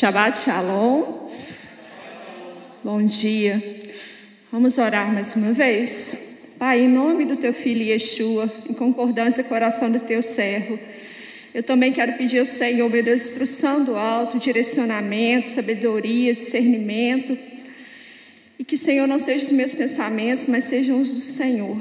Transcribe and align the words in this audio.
Shabbat 0.00 0.38
Shalom. 0.38 1.28
Bom 2.82 3.04
dia. 3.04 3.62
Vamos 4.50 4.78
orar 4.78 5.12
mais 5.12 5.36
uma 5.36 5.52
vez. 5.52 6.54
Pai, 6.58 6.84
em 6.84 6.88
nome 6.88 7.26
do 7.26 7.36
teu 7.36 7.52
filho 7.52 7.82
Yeshua, 7.82 8.50
em 8.66 8.72
concordância 8.72 9.44
com 9.44 9.52
a 9.52 9.58
oração 9.58 9.92
do 9.92 10.00
teu 10.00 10.22
servo, 10.22 10.78
eu 11.52 11.62
também 11.62 11.92
quero 11.92 12.14
pedir 12.14 12.38
ao 12.38 12.46
Senhor, 12.46 12.88
meu 12.88 13.02
Deus, 13.02 13.24
instrução 13.26 13.84
do 13.84 13.94
alto, 13.94 14.38
direcionamento, 14.38 15.50
sabedoria, 15.50 16.32
discernimento. 16.32 17.36
E 18.58 18.64
que, 18.64 18.78
Senhor, 18.78 19.06
não 19.06 19.18
sejam 19.18 19.48
os 19.48 19.52
meus 19.52 19.74
pensamentos, 19.74 20.46
mas 20.46 20.64
sejam 20.64 20.98
os 20.98 21.12
do 21.12 21.20
Senhor. 21.20 21.76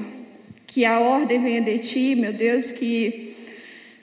Que 0.67 0.84
a 0.84 1.00
ordem 1.00 1.42
venha 1.42 1.62
de 1.62 1.80
ti, 1.80 2.16
meu 2.16 2.34
Deus, 2.34 2.70
que 2.70 3.28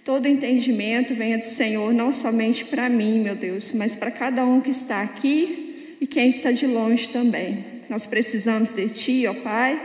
todo 0.06 0.28
entendimento 0.28 1.16
venha 1.16 1.36
do 1.36 1.44
Senhor, 1.44 1.92
não 1.92 2.12
somente 2.12 2.64
para 2.64 2.88
mim, 2.88 3.18
meu 3.18 3.34
Deus, 3.34 3.72
mas 3.72 3.96
para 3.96 4.08
cada 4.08 4.44
um 4.44 4.60
que 4.60 4.70
está 4.70 5.02
aqui 5.02 5.96
e 6.00 6.06
quem 6.06 6.28
está 6.28 6.52
de 6.52 6.64
longe 6.64 7.10
também. 7.10 7.64
Nós 7.90 8.06
precisamos 8.06 8.72
de 8.72 8.88
ti, 8.88 9.26
ó 9.26 9.34
Pai. 9.34 9.82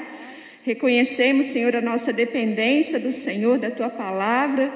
Reconhecemos, 0.64 1.48
Senhor, 1.48 1.76
a 1.76 1.82
nossa 1.82 2.14
dependência 2.14 3.00
do 3.00 3.12
Senhor, 3.12 3.58
da 3.58 3.72
tua 3.72 3.90
palavra 3.90 4.72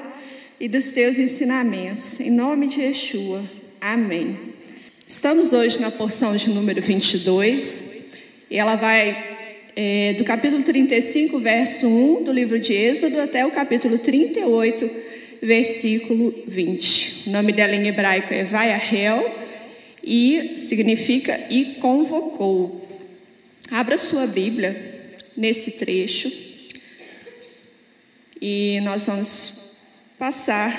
e 0.58 0.66
dos 0.66 0.90
teus 0.90 1.16
ensinamentos. 1.16 2.18
Em 2.18 2.30
nome 2.30 2.66
de 2.66 2.80
Yeshua. 2.80 3.44
Amém. 3.80 4.36
Estamos 5.06 5.52
hoje 5.52 5.80
na 5.80 5.92
porção 5.92 6.36
de 6.36 6.50
número 6.50 6.82
22 6.82 8.30
e 8.50 8.58
ela 8.58 8.74
vai 8.74 9.36
é, 9.76 10.14
do 10.14 10.24
capítulo 10.24 10.64
35, 10.64 11.38
verso 11.38 11.86
1 11.86 12.24
do 12.24 12.32
livro 12.32 12.58
de 12.58 12.72
Êxodo 12.72 13.20
até 13.20 13.46
o 13.46 13.52
capítulo 13.52 13.96
38, 13.96 15.05
versículo 15.42 16.34
20. 16.46 17.28
O 17.28 17.30
nome 17.30 17.52
dela 17.52 17.74
em 17.74 17.86
hebraico 17.86 18.32
é 18.32 18.44
Vaiahel 18.44 19.34
e 20.02 20.56
significa 20.58 21.46
e 21.50 21.76
convocou. 21.80 22.86
Abra 23.70 23.98
sua 23.98 24.26
Bíblia 24.26 25.10
nesse 25.36 25.72
trecho 25.72 26.30
e 28.40 28.80
nós 28.82 29.06
vamos 29.06 29.98
passar 30.18 30.72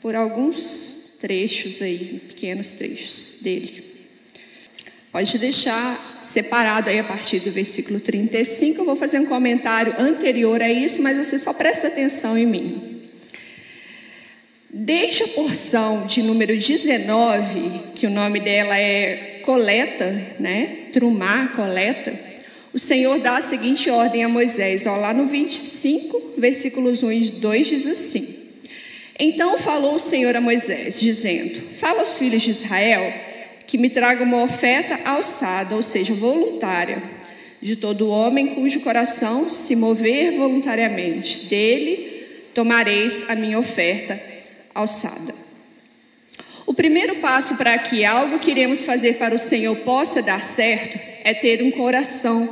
por 0.00 0.14
alguns 0.14 1.18
trechos 1.20 1.80
aí, 1.82 2.20
pequenos 2.28 2.72
trechos 2.72 3.40
dele. 3.42 3.84
Pode 5.10 5.38
deixar 5.38 6.18
separado 6.20 6.90
aí 6.90 6.98
a 6.98 7.04
partir 7.04 7.38
do 7.40 7.52
versículo 7.52 8.00
35. 8.00 8.80
Eu 8.80 8.84
vou 8.84 8.96
fazer 8.96 9.20
um 9.20 9.26
comentário 9.26 9.94
anterior 9.98 10.60
a 10.60 10.70
isso, 10.70 11.00
mas 11.02 11.16
você 11.16 11.38
só 11.38 11.52
presta 11.52 11.86
atenção 11.86 12.36
em 12.36 12.46
mim. 12.46 12.93
Desde 14.76 15.22
a 15.22 15.28
porção 15.28 16.04
de 16.04 16.20
número 16.20 16.58
19, 16.58 17.92
que 17.94 18.08
o 18.08 18.10
nome 18.10 18.40
dela 18.40 18.76
é 18.76 19.40
coleta, 19.44 20.20
né? 20.40 20.78
Trumar, 20.90 21.54
coleta. 21.54 22.12
O 22.72 22.78
Senhor 22.78 23.20
dá 23.20 23.36
a 23.36 23.40
seguinte 23.40 23.88
ordem 23.88 24.24
a 24.24 24.28
Moisés, 24.28 24.84
ó, 24.84 24.96
lá 24.96 25.14
no 25.14 25.26
25, 25.26 26.34
versículos 26.36 27.04
1 27.04 27.12
e 27.12 27.30
2 27.30 27.66
diz 27.68 27.86
assim: 27.86 28.44
então 29.16 29.56
falou 29.56 29.94
o 29.94 30.00
Senhor 30.00 30.34
a 30.34 30.40
Moisés, 30.40 30.98
dizendo: 30.98 31.60
Fala 31.60 32.00
aos 32.00 32.18
filhos 32.18 32.42
de 32.42 32.50
Israel 32.50 33.14
que 33.66 33.78
me 33.78 33.88
tragam 33.88 34.26
uma 34.26 34.42
oferta 34.42 34.98
alçada, 35.04 35.76
ou 35.76 35.82
seja, 35.82 36.12
voluntária, 36.12 37.00
de 37.62 37.76
todo 37.76 38.08
homem 38.08 38.56
cujo 38.56 38.80
coração 38.80 39.48
se 39.48 39.76
mover 39.76 40.32
voluntariamente. 40.32 41.46
Dele 41.46 42.50
tomareis 42.52 43.30
a 43.30 43.36
minha 43.36 43.56
oferta 43.56 44.33
alçada. 44.74 45.34
O 46.66 46.72
primeiro 46.72 47.16
passo 47.16 47.56
para 47.56 47.76
que 47.78 48.04
algo 48.04 48.38
que 48.38 48.50
iremos 48.50 48.82
fazer 48.82 49.14
para 49.14 49.34
o 49.34 49.38
Senhor 49.38 49.76
possa 49.78 50.22
dar 50.22 50.42
certo 50.42 50.98
é 51.22 51.34
ter 51.34 51.62
um 51.62 51.70
coração 51.70 52.48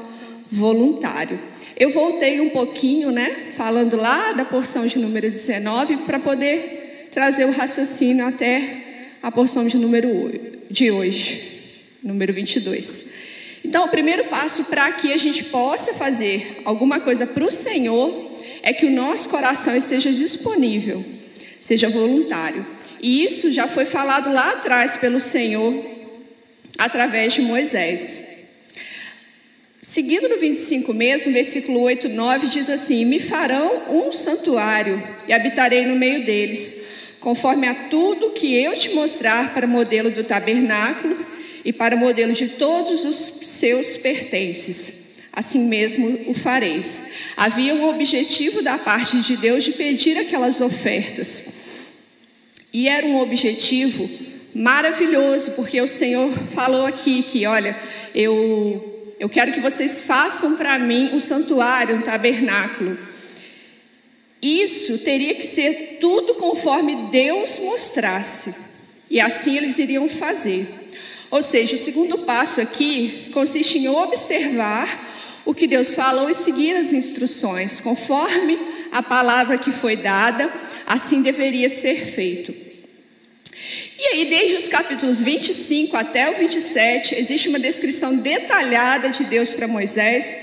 voluntário. 0.51 1.41
Eu 1.77 1.91
voltei 1.91 2.41
um 2.41 2.51
pouquinho, 2.51 3.11
né, 3.11 3.49
falando 3.57 3.97
lá 3.97 4.33
da 4.33 4.45
porção 4.45 4.87
de 4.87 4.99
número 4.99 5.31
19, 5.31 5.97
para 5.99 6.19
poder 6.19 7.09
trazer 7.11 7.47
o 7.47 7.51
raciocínio 7.51 8.27
até 8.27 8.83
a 9.23 9.31
porção 9.31 9.67
de 9.67 9.77
número 9.79 10.09
de 10.71 10.91
hoje, 10.91 11.63
número 12.03 12.33
22. 12.33 13.15
Então, 13.65 13.85
o 13.85 13.89
primeiro 13.89 14.25
passo 14.25 14.65
para 14.65 14.91
que 14.93 15.13
a 15.13 15.17
gente 15.17 15.45
possa 15.45 15.95
fazer 15.95 16.61
alguma 16.65 17.01
coisa 17.01 17.27
para 17.27 17.45
o 17.45 17.51
Senhor 17.51 18.31
é 18.63 18.73
que 18.73 18.87
o 18.87 18.91
nosso 18.91 19.29
coração 19.29 19.75
esteja 19.75 20.13
disponível, 20.13 21.05
seja 21.63 21.89
voluntário. 21.89 22.67
E 23.01 23.25
isso 23.25 23.53
já 23.53 23.69
foi 23.69 23.85
falado 23.85 24.33
lá 24.33 24.51
atrás 24.51 24.97
pelo 24.97 25.21
Senhor 25.21 25.73
através 26.77 27.33
de 27.33 27.41
Moisés. 27.41 28.29
Seguindo 29.81 30.29
no 30.29 30.39
25 30.39 30.93
mesmo, 30.93 31.33
versículo 31.33 31.81
8, 31.81 32.09
9, 32.09 32.49
diz 32.49 32.69
assim: 32.69 33.05
Me 33.05 33.21
farão 33.21 33.83
um 33.89 34.13
santuário 34.13 35.03
e 35.27 35.33
habitarei 35.33 35.87
no 35.87 35.97
meio 35.97 36.25
deles, 36.25 36.87
conforme 37.21 37.69
a 37.69 37.75
tudo 37.75 38.31
que 38.31 38.55
eu 38.55 38.75
te 38.75 38.91
mostrar 38.91 39.55
para 39.55 39.67
o 39.67 39.69
modelo 39.69 40.11
do 40.11 40.25
tabernáculo 40.25 41.27
e 41.65 41.73
para 41.73 41.95
o 41.95 41.99
modelo 41.99 42.33
de 42.33 42.49
todos 42.49 43.05
os 43.05 43.17
seus 43.17 43.97
pertences. 43.97 45.02
Assim 45.33 45.67
mesmo 45.67 46.31
o 46.31 46.35
fareis. 46.35 47.13
Havia 47.37 47.75
um 47.75 47.89
objetivo 47.89 48.63
da 48.63 48.77
parte 48.77 49.21
de 49.21 49.37
Deus 49.37 49.65
de 49.65 49.73
pedir 49.73 50.19
aquelas 50.19 50.61
ofertas. 50.61 51.63
E 52.73 52.89
era 52.89 53.07
um 53.07 53.19
objetivo 53.19 54.09
maravilhoso, 54.55 55.53
porque 55.53 55.81
o 55.81 55.89
Senhor 55.89 56.31
falou 56.55 56.85
aqui 56.85 57.23
que, 57.23 57.47
olha, 57.47 57.79
eu 58.15 58.91
eu 59.23 59.29
quero 59.29 59.53
que 59.53 59.61
vocês 59.61 60.03
façam 60.03 60.57
para 60.57 60.77
mim 60.81 61.11
um 61.13 61.21
santuário, 61.21 61.95
um 61.95 62.03
tabernáculo. 62.03 62.99
Isso 64.43 64.99
teria 64.99 65.37
que 65.37 65.47
ser 65.47 65.99
tudo 66.01 66.35
conforme 66.35 66.97
Deus 67.13 67.61
mostrasse. 67.61 68.53
E 69.09 69.21
assim 69.21 69.57
eles 69.57 69.79
iriam 69.79 70.09
fazer. 70.09 70.67
Ou 71.31 71.41
seja, 71.41 71.77
o 71.77 71.79
segundo 71.79 72.19
passo 72.19 72.61
aqui 72.61 73.29
consiste 73.33 73.79
em 73.79 73.89
observar 73.89 74.89
o 75.45 75.55
que 75.55 75.67
Deus 75.67 75.95
falou 75.95 76.31
e 76.31 76.35
seguir 76.35 76.77
as 76.77 76.93
instruções, 76.93 77.81
conforme 77.81 78.59
a 78.91 79.03
palavra 79.03 79.59
que 79.59 79.71
foi 79.71 79.97
dada, 79.97 80.53
assim 80.87 81.23
deveria 81.23 81.69
ser 81.69 82.05
feito. 82.05 82.55
E 83.99 84.07
aí, 84.09 84.25
desde 84.29 84.57
os 84.57 84.69
capítulos 84.69 85.21
25 85.21 85.97
até 85.97 86.29
o 86.31 86.35
27, 86.35 87.15
existe 87.15 87.49
uma 87.49 87.59
descrição 87.59 88.17
detalhada 88.17 89.11
de 89.11 89.25
Deus 89.25 89.53
para 89.53 89.69
Moisés, 89.69 90.37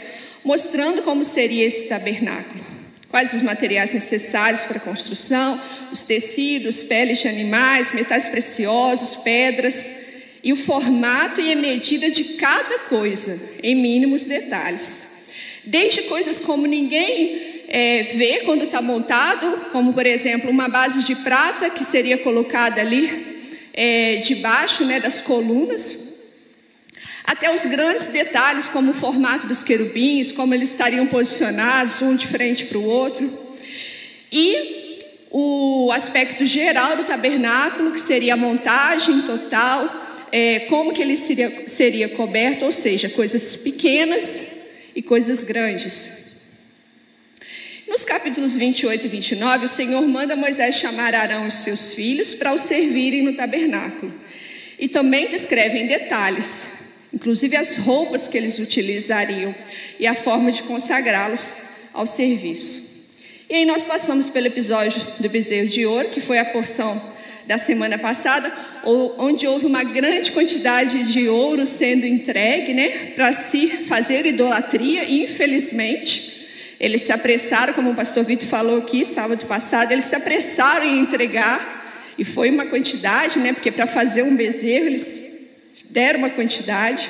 mostrando 0.44 1.02
como 1.02 1.26
seria 1.26 1.66
esse 1.66 1.88
tabernáculo. 1.90 2.64
Quais 3.10 3.34
os 3.34 3.42
materiais 3.42 3.94
necessários 3.94 4.64
para 4.64 4.78
a 4.78 4.82
construção, 4.82 5.60
os 5.92 6.04
tecidos, 6.04 6.84
peles 6.84 7.20
de 7.20 7.28
animais, 7.28 7.92
metais 7.92 8.28
preciosos, 8.28 9.16
pedras, 9.16 10.09
e 10.44 10.54
o 10.54 10.56
formato 10.56 11.42
e 11.42 11.52
a 11.52 11.56
medida 11.56 12.10
de 12.10 12.24
cada 12.36 12.80
coisa, 12.80 13.58
em 13.62 13.76
mínimos 13.76 14.26
detalhes. 14.26 15.28
Desde 15.66 16.04
coisas 16.04 16.40
como 16.40 16.66
ninguém 16.66 17.64
é, 17.68 18.04
vê 18.04 18.42
quando 18.46 18.64
está 18.64 18.82
montado, 18.82 19.68
como 19.72 19.94
por 19.94 20.06
exemplo 20.06 20.50
uma 20.50 20.68
base 20.68 21.04
de 21.04 21.16
prata 21.16 21.70
que 21.70 21.86
seria 21.86 22.18
colocada 22.18 22.82
ali 22.82 23.38
é, 23.74 24.18
debaixo 24.18 24.84
né, 24.86 25.00
das 25.00 25.22
colunas, 25.22 26.10
até 27.24 27.54
os 27.54 27.66
grandes 27.68 28.08
detalhes, 28.08 28.68
como 28.68 28.90
o 28.90 28.94
formato 28.94 29.46
dos 29.46 29.64
querubins, 29.64 30.32
como 30.32 30.54
eles 30.54 30.72
estariam 30.72 31.06
posicionados, 31.06 32.02
um 32.02 32.16
de 32.16 32.26
frente 32.26 32.66
para 32.66 32.80
o 32.80 32.84
outro, 32.84 33.32
e 34.32 34.80
o 35.30 35.92
aspecto 35.94 36.44
geral 36.46 36.96
do 36.96 37.04
tabernáculo, 37.04 37.92
que 37.92 38.00
seria 38.00 38.34
a 38.34 38.38
montagem 38.38 39.22
total, 39.22 40.09
é, 40.32 40.62
como 40.62 40.94
que 40.94 41.02
ele 41.02 41.18
seria, 41.18 41.68
seria 41.68 42.10
coberto, 42.10 42.66
ou 42.66 42.72
seja, 42.72 43.10
coisas 43.10 43.56
pequenas 43.56 44.60
e 44.96 45.02
coisas 45.02 45.44
grandes. 45.44 46.20
Nos 47.88 48.06
capítulos 48.06 48.56
28 48.56 49.06
e 49.06 49.10
29, 49.10 49.66
o 49.66 49.68
Senhor 49.68 50.08
manda 50.08 50.36
Moisés 50.36 50.76
chamar 50.76 51.16
Arão 51.16 51.48
e 51.48 51.52
seus 51.52 51.94
filhos 51.94 52.36
para 52.36 52.54
o 52.54 52.60
servirem 52.60 53.24
no 53.24 53.34
tabernáculo. 53.34 54.14
E 54.78 54.88
também 54.88 55.28
descreve 55.28 55.80
em 55.80 55.88
detalhes, 55.88 57.08
inclusive 57.14 57.56
as 57.56 57.78
roupas 57.78 58.28
que 58.28 58.38
eles 58.38 58.60
utilizariam 58.60 59.54
e 60.00 60.06
a 60.06 60.14
forma 60.14 60.52
de 60.52 60.64
consagrá-los 60.64 61.58
ao 61.94 62.06
serviço. 62.06 62.90
E 63.50 63.56
aí 63.56 63.66
nós 63.66 63.84
passamos 63.84 64.30
pelo 64.30 64.46
episódio 64.46 65.02
do 65.20 65.28
bezerro 65.28 65.68
de 65.68 65.84
ouro, 65.86 66.10
que 66.10 66.22
foi 66.22 66.38
a 66.38 66.46
porção 66.46 67.02
da 67.50 67.58
semana 67.58 67.98
passada, 67.98 68.54
onde 69.18 69.48
houve 69.48 69.66
uma 69.66 69.84
grande 69.84 70.32
quantidade 70.32 71.12
de 71.12 71.28
ouro 71.28 71.66
sendo 71.66 72.06
entregue, 72.06 72.76
né, 72.76 72.90
para 73.16 73.34
se 73.34 73.70
fazer 73.70 74.24
idolatria, 74.28 75.04
infelizmente 75.10 76.46
eles 76.80 77.02
se 77.02 77.12
apressaram, 77.12 77.74
como 77.74 77.90
o 77.90 77.96
pastor 77.96 78.24
Vitor 78.24 78.48
falou 78.48 78.78
aqui 78.78 79.04
sábado 79.04 79.48
passado, 79.48 79.92
eles 79.92 80.06
se 80.06 80.16
apressaram 80.16 80.86
em 80.86 81.00
entregar 81.00 82.14
E 82.20 82.24
foi 82.24 82.52
uma 82.52 82.68
quantidade, 82.68 83.40
né? 83.40 83.52
Porque 83.54 83.72
para 83.72 83.88
fazer 83.88 84.24
um 84.24 84.36
bezerro 84.36 84.86
eles 84.86 85.64
deram 85.90 86.20
uma 86.20 86.30
quantidade. 86.30 87.10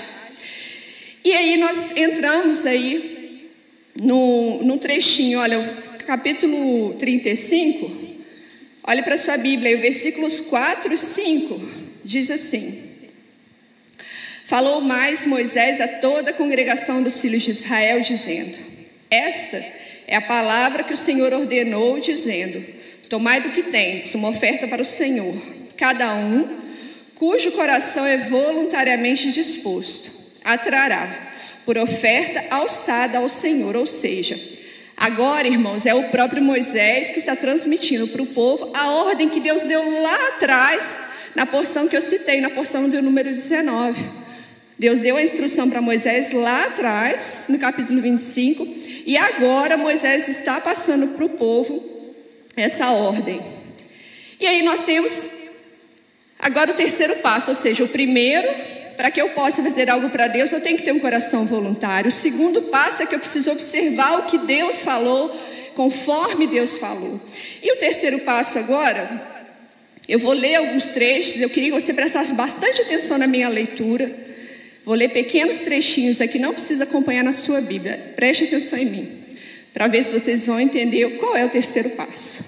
E 1.24 1.34
aí 1.34 1.58
nós 1.58 1.98
entramos 1.98 2.66
aí 2.66 3.52
no, 4.00 4.64
no 4.64 4.78
trechinho, 4.78 5.40
olha, 5.40 5.60
capítulo 6.06 6.94
35. 6.94 8.09
Olhe 8.84 9.04
para 9.04 9.18
sua 9.18 9.38
Bíblia, 9.38 9.70
aí, 9.70 9.76
versículos 9.76 10.40
4 10.42 10.94
e 10.94 10.98
5 10.98 11.72
diz 12.04 12.32
assim: 12.32 12.82
Falou 14.46 14.82
mais 14.82 15.26
Moisés 15.26 15.80
a 15.80 15.88
toda 15.88 16.32
a 16.32 16.34
congregação 16.34 17.04
dos 17.04 17.22
filhos 17.22 17.44
de 17.44 17.52
Israel, 17.52 18.02
dizendo: 18.02 18.58
Esta 19.12 19.64
é 20.08 20.16
a 20.16 20.22
palavra 20.22 20.84
que 20.84 20.94
o 20.94 20.98
Senhor 20.98 21.34
ordenou, 21.34 22.00
dizendo: 22.00 22.66
Tomai 23.10 23.42
do 23.42 23.52
que 23.52 23.64
tendes, 23.64 24.16
uma 24.16 24.30
oferta 24.30 24.68
para 24.68 24.82
o 24.82 24.86
Senhor, 24.86 25.36
cada 25.78 26.16
um 26.16 26.58
cujo 27.14 27.52
coração 27.52 28.06
é 28.06 28.16
voluntariamente 28.18 29.30
disposto, 29.30 30.10
atrará 30.44 31.30
por 31.66 31.78
oferta 31.78 32.44
alçada 32.50 33.18
ao 33.18 33.28
Senhor, 33.28 33.76
ou 33.76 33.86
seja, 33.86 34.40
agora, 35.00 35.48
irmãos, 35.48 35.86
é 35.86 35.94
o 35.94 36.10
próprio 36.10 36.44
Moisés 36.44 37.10
que 37.10 37.20
está 37.20 37.36
transmitindo 37.36 38.08
para 38.08 38.22
o 38.22 38.28
povo 38.28 38.70
a 38.74 38.92
ordem 38.92 39.30
que 39.30 39.40
Deus 39.40 39.64
deu 39.64 40.02
lá 40.02 40.28
atrás, 40.28 41.10
na 41.36 41.46
porção 41.46 41.88
que 41.88 41.96
eu 41.96 42.02
citei, 42.02 42.42
na 42.42 42.50
porção 42.50 42.90
do 42.90 43.02
número 43.02 43.30
19. 43.30 44.04
Deus 44.78 45.02
deu 45.02 45.18
a 45.18 45.22
instrução 45.22 45.70
para 45.70 45.82
Moisés 45.82 46.32
lá 46.32 46.66
atrás, 46.66 47.46
no 47.50 47.60
capítulo 47.60 48.00
25, 48.00 48.68
e 49.06 49.18
agora 49.18 49.76
Moisés 49.76 50.28
está 50.30 50.62
passando 50.62 51.16
para 51.16 51.26
o 51.26 51.30
povo 51.30 51.84
essa 52.56 52.92
ordem. 52.92 53.42
E 54.40 54.46
aí 54.46 54.62
nós 54.62 54.84
temos 54.84 55.30
agora 56.38 56.72
o 56.72 56.76
terceiro 56.76 57.18
passo, 57.18 57.50
ou 57.50 57.56
seja, 57.56 57.84
o 57.84 57.90
primeiro, 57.90 58.48
para 59.00 59.10
que 59.10 59.22
eu 59.22 59.30
possa 59.30 59.64
fazer 59.64 59.90
algo 59.90 60.10
para 60.10 60.28
Deus, 60.28 60.52
eu 60.52 60.60
tenho 60.60 60.76
que 60.76 60.84
ter 60.84 60.92
um 60.92 61.00
coração 61.00 61.46
voluntário. 61.46 62.10
O 62.10 62.12
segundo 62.12 62.64
passo 62.64 63.02
é 63.02 63.06
que 63.06 63.16
eu 63.16 63.20
preciso 63.20 63.50
observar 63.50 64.20
o 64.20 64.24
que 64.24 64.38
Deus 64.40 64.82
falou, 64.82 65.34
conforme 65.74 66.46
Deus 66.46 66.76
falou. 66.76 67.18
E 67.64 67.72
o 67.72 67.78
terceiro 67.78 68.20
passo 68.20 68.60
agora, 68.60 69.48
eu 70.06 70.20
vou 70.20 70.34
ler 70.34 70.56
alguns 70.56 70.90
trechos, 70.90 71.40
eu 71.40 71.50
queria 71.50 71.70
que 71.70 71.80
você 71.80 71.94
prestasse 71.94 72.34
bastante 72.34 72.82
atenção 72.82 73.18
na 73.18 73.26
minha 73.26 73.48
leitura. 73.48 74.14
Vou 74.84 74.96
ler 74.96 75.14
pequenos 75.14 75.60
trechinhos 75.60 76.20
aqui, 76.20 76.38
não 76.38 76.52
precisa 76.54 76.84
acompanhar 76.84 77.24
na 77.24 77.32
sua 77.32 77.62
Bíblia. 77.62 78.12
Preste 78.18 78.44
atenção 78.44 78.78
em 78.78 78.86
mim, 78.86 79.10
para 79.74 79.88
ver 79.88 80.04
se 80.04 80.12
vocês 80.12 80.46
vão 80.46 80.60
entender 80.60 81.12
qual 81.12 81.38
é 81.38 81.46
o 81.46 81.50
terceiro 81.50 81.92
passo. 81.92 82.44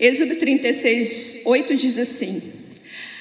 Êxodo 0.00 0.34
36, 0.34 1.42
8 1.44 1.76
diz 1.76 1.96
assim: 1.96 2.59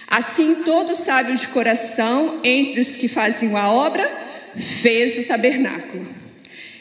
Assim 0.09 0.63
todo 0.63 0.95
sábio 0.95 1.35
de 1.37 1.47
coração, 1.49 2.39
entre 2.43 2.81
os 2.81 2.95
que 2.95 3.07
faziam 3.07 3.55
a 3.55 3.71
obra, 3.71 4.09
fez 4.55 5.19
o 5.19 5.23
tabernáculo. 5.25 6.07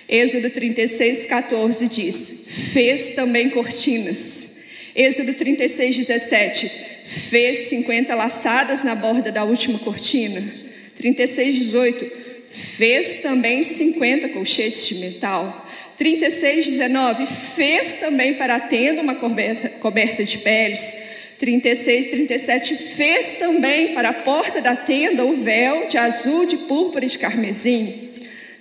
Êxodo 0.08 0.48
36, 0.48 1.26
14 1.26 1.86
diz: 1.88 2.46
Fez 2.72 3.10
também 3.10 3.50
cortinas. 3.50 4.60
Êxodo 4.96 5.34
36, 5.34 5.98
17: 5.98 6.68
Fez 7.04 7.58
50 7.68 8.14
laçadas 8.14 8.82
na 8.82 8.94
borda 8.94 9.30
da 9.30 9.44
última 9.44 9.78
cortina. 9.78 10.42
36, 10.94 11.56
18. 11.56 12.28
Fez 12.48 13.20
também 13.20 13.62
50 13.62 14.30
colchetes 14.30 14.86
de 14.86 14.94
metal. 14.94 15.68
36, 15.98 16.64
19. 16.64 17.26
Fez 17.26 17.94
também 18.00 18.32
para 18.32 18.54
a 18.56 18.60
tenda 18.60 19.02
uma 19.02 19.16
coberta, 19.16 19.68
coberta 19.68 20.24
de 20.24 20.38
peles. 20.38 21.17
36, 21.38 22.08
37. 22.08 22.76
Fez 22.76 23.34
também 23.34 23.94
para 23.94 24.08
a 24.08 24.12
porta 24.12 24.60
da 24.60 24.74
tenda 24.74 25.24
o 25.24 25.34
véu 25.34 25.88
de 25.88 25.96
azul, 25.96 26.46
de 26.46 26.56
púrpura 26.56 27.04
e 27.04 27.08
de 27.08 27.18
carmesim. 27.18 28.10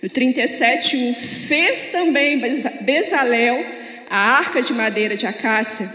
No 0.02 0.10
37, 0.10 0.96
1. 0.96 1.14
Fez 1.16 1.86
também 1.92 2.40
Bezalel, 2.82 3.66
a 4.10 4.38
arca 4.38 4.62
de 4.62 4.74
madeira 4.74 5.16
de 5.16 5.26
acácia. 5.26 5.90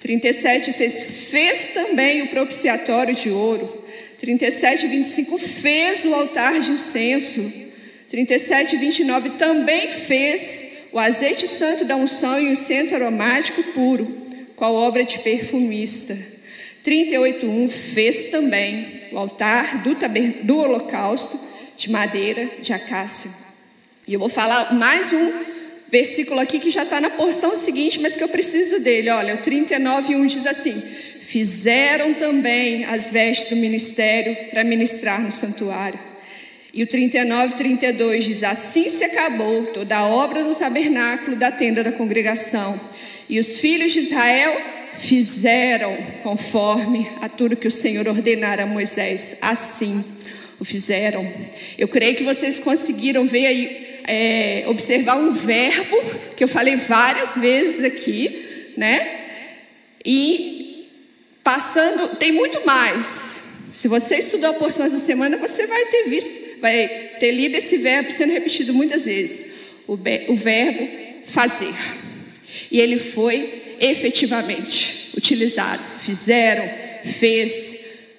37, 0.00 0.72
6. 0.72 1.30
Fez 1.30 1.68
também 1.68 2.22
o 2.22 2.28
propiciatório 2.28 3.14
de 3.14 3.30
ouro. 3.30 3.84
37, 4.18 4.86
25 4.86 5.38
fez 5.38 6.04
o 6.04 6.14
altar 6.14 6.58
de 6.58 6.72
incenso. 6.72 7.64
37, 8.08 8.76
29 8.76 9.30
também 9.30 9.90
fez 9.90 10.88
o 10.92 10.98
azeite 10.98 11.48
santo 11.48 11.84
da 11.84 11.96
unção 11.96 12.40
e 12.40 12.46
o 12.46 12.52
incenso 12.52 12.94
aromático 12.94 13.62
puro, 13.74 14.23
qual 14.64 14.76
obra 14.76 15.04
de 15.04 15.18
perfumista. 15.18 16.16
38, 16.82 17.46
1 17.46 17.68
fez 17.68 18.30
também 18.30 19.02
o 19.12 19.18
altar 19.18 19.82
do, 19.82 19.94
do 20.42 20.58
holocausto 20.58 21.38
de 21.76 21.90
madeira 21.90 22.48
de 22.62 22.72
acácia. 22.72 23.30
E 24.08 24.14
eu 24.14 24.20
vou 24.20 24.30
falar 24.30 24.72
mais 24.72 25.12
um 25.12 25.32
versículo 25.90 26.40
aqui 26.40 26.58
que 26.58 26.70
já 26.70 26.84
está 26.84 26.98
na 26.98 27.10
porção 27.10 27.54
seguinte, 27.54 28.00
mas 28.00 28.16
que 28.16 28.24
eu 28.24 28.28
preciso 28.28 28.80
dele. 28.80 29.10
Olha, 29.10 29.34
o 29.34 29.42
39, 29.42 30.16
1 30.16 30.26
diz 30.28 30.46
assim: 30.46 30.80
Fizeram 31.20 32.14
também 32.14 32.86
as 32.86 33.10
vestes 33.10 33.50
do 33.50 33.56
ministério 33.56 34.34
para 34.48 34.64
ministrar 34.64 35.20
no 35.20 35.30
santuário. 35.30 36.00
E 36.72 36.82
o 36.82 36.86
39, 36.86 37.54
32 37.54 38.24
diz: 38.24 38.42
Assim 38.42 38.88
se 38.88 39.04
acabou 39.04 39.66
toda 39.66 39.98
a 39.98 40.06
obra 40.06 40.42
do 40.42 40.54
tabernáculo 40.54 41.36
da 41.36 41.52
tenda 41.52 41.84
da 41.84 41.92
congregação. 41.92 42.93
E 43.28 43.38
os 43.38 43.58
filhos 43.58 43.92
de 43.92 44.00
Israel 44.00 44.60
fizeram 44.94 45.96
conforme 46.22 47.08
a 47.20 47.28
tudo 47.28 47.56
que 47.56 47.68
o 47.68 47.70
Senhor 47.70 48.06
ordenara 48.06 48.64
a 48.64 48.66
Moisés. 48.66 49.38
Assim 49.40 50.04
o 50.60 50.64
fizeram. 50.64 51.26
Eu 51.76 51.88
creio 51.88 52.16
que 52.16 52.22
vocês 52.22 52.58
conseguiram 52.58 53.26
ver 53.26 53.46
aí, 53.46 54.00
é, 54.06 54.64
observar 54.68 55.16
um 55.16 55.32
verbo 55.32 55.96
que 56.36 56.44
eu 56.44 56.48
falei 56.48 56.76
várias 56.76 57.36
vezes 57.36 57.84
aqui, 57.84 58.72
né? 58.76 59.20
E 60.04 60.64
Passando, 61.44 62.16
tem 62.16 62.32
muito 62.32 62.64
mais. 62.64 63.68
Se 63.74 63.86
você 63.86 64.16
estudou 64.16 64.48
a 64.48 64.54
porção 64.54 64.86
essa 64.86 64.98
semana, 64.98 65.36
você 65.36 65.66
vai 65.66 65.84
ter 65.86 66.04
visto, 66.04 66.58
vai 66.58 66.88
ter 67.20 67.32
lido 67.32 67.54
esse 67.54 67.76
verbo 67.76 68.10
sendo 68.10 68.32
repetido 68.32 68.72
muitas 68.72 69.04
vezes. 69.04 69.52
O, 69.86 69.92
o 69.92 70.34
verbo 70.34 70.88
fazer. 71.22 71.74
E 72.74 72.80
ele 72.80 72.98
foi 72.98 73.76
efetivamente 73.78 75.10
utilizado. 75.16 75.84
Fizeram, 76.00 76.68
fez. 77.04 77.76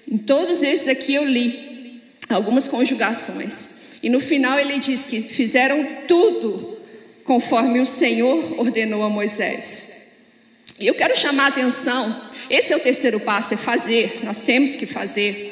Em 0.09 0.17
todos 0.17 0.63
esses 0.63 0.87
aqui 0.87 1.13
eu 1.13 1.25
li 1.25 2.01
algumas 2.29 2.65
conjugações. 2.65 3.99
E 4.01 4.07
no 4.07 4.21
final 4.21 4.57
ele 4.57 4.79
diz 4.79 5.03
que 5.03 5.19
fizeram 5.19 5.85
tudo 6.07 6.79
conforme 7.25 7.81
o 7.81 7.85
Senhor 7.85 8.57
ordenou 8.57 9.03
a 9.03 9.09
Moisés. 9.09 10.31
E 10.79 10.87
eu 10.87 10.95
quero 10.95 11.17
chamar 11.19 11.47
a 11.47 11.47
atenção 11.47 12.15
esse 12.49 12.71
é 12.71 12.77
o 12.77 12.79
terceiro 12.79 13.19
passo, 13.19 13.55
é 13.55 13.57
fazer. 13.57 14.21
Nós 14.23 14.41
temos 14.41 14.73
que 14.77 14.85
fazer. 14.85 15.51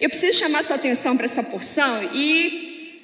Eu 0.00 0.08
preciso 0.08 0.38
chamar 0.38 0.64
sua 0.64 0.76
atenção 0.76 1.18
para 1.18 1.26
essa 1.26 1.42
porção 1.42 2.02
e 2.14 2.98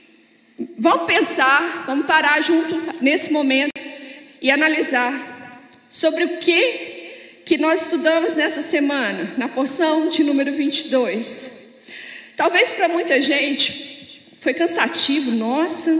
vamos 0.78 1.04
pensar, 1.04 1.84
vamos 1.86 2.06
parar 2.06 2.40
junto 2.40 2.80
nesse 3.02 3.30
momento 3.30 3.71
e 4.42 4.50
analisar 4.50 5.70
sobre 5.88 6.24
o 6.24 6.36
que 6.38 6.90
que 7.44 7.58
nós 7.58 7.82
estudamos 7.82 8.36
nessa 8.36 8.62
semana, 8.62 9.34
na 9.36 9.48
porção 9.48 10.08
de 10.08 10.22
número 10.22 10.52
22. 10.52 11.60
Talvez 12.36 12.70
para 12.70 12.88
muita 12.88 13.20
gente 13.20 14.22
foi 14.40 14.54
cansativo, 14.54 15.30
nossa, 15.32 15.90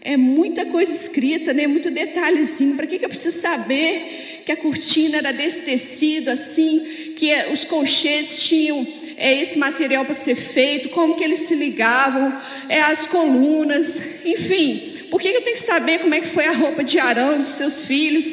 é 0.00 0.16
muita 0.16 0.66
coisa 0.66 0.94
escrita, 0.94 1.52
né? 1.52 1.66
Muito 1.66 1.90
detalhezinho. 1.90 2.76
Para 2.76 2.86
que, 2.86 2.98
que 2.98 3.04
eu 3.04 3.08
preciso 3.08 3.38
saber 3.38 4.42
que 4.44 4.52
a 4.52 4.56
cortina 4.56 5.16
era 5.16 5.32
desse 5.32 5.62
tecido 5.62 6.28
assim, 6.28 7.14
que 7.16 7.30
é, 7.30 7.50
os 7.52 7.64
colchetes 7.64 8.42
tinham 8.42 8.86
é, 9.16 9.40
esse 9.40 9.58
material 9.58 10.04
para 10.04 10.14
ser 10.14 10.34
feito, 10.34 10.90
como 10.90 11.16
que 11.16 11.24
eles 11.24 11.40
se 11.40 11.54
ligavam, 11.54 12.38
é, 12.68 12.80
as 12.82 13.06
colunas, 13.06 14.24
enfim. 14.24 14.93
Por 15.10 15.20
que 15.20 15.28
eu 15.28 15.42
tenho 15.42 15.56
que 15.56 15.62
saber 15.62 16.00
como 16.00 16.14
é 16.14 16.20
que 16.20 16.26
foi 16.26 16.46
a 16.46 16.52
roupa 16.52 16.82
de 16.82 16.98
Arão, 16.98 17.38
dos 17.38 17.48
seus 17.48 17.84
filhos? 17.84 18.26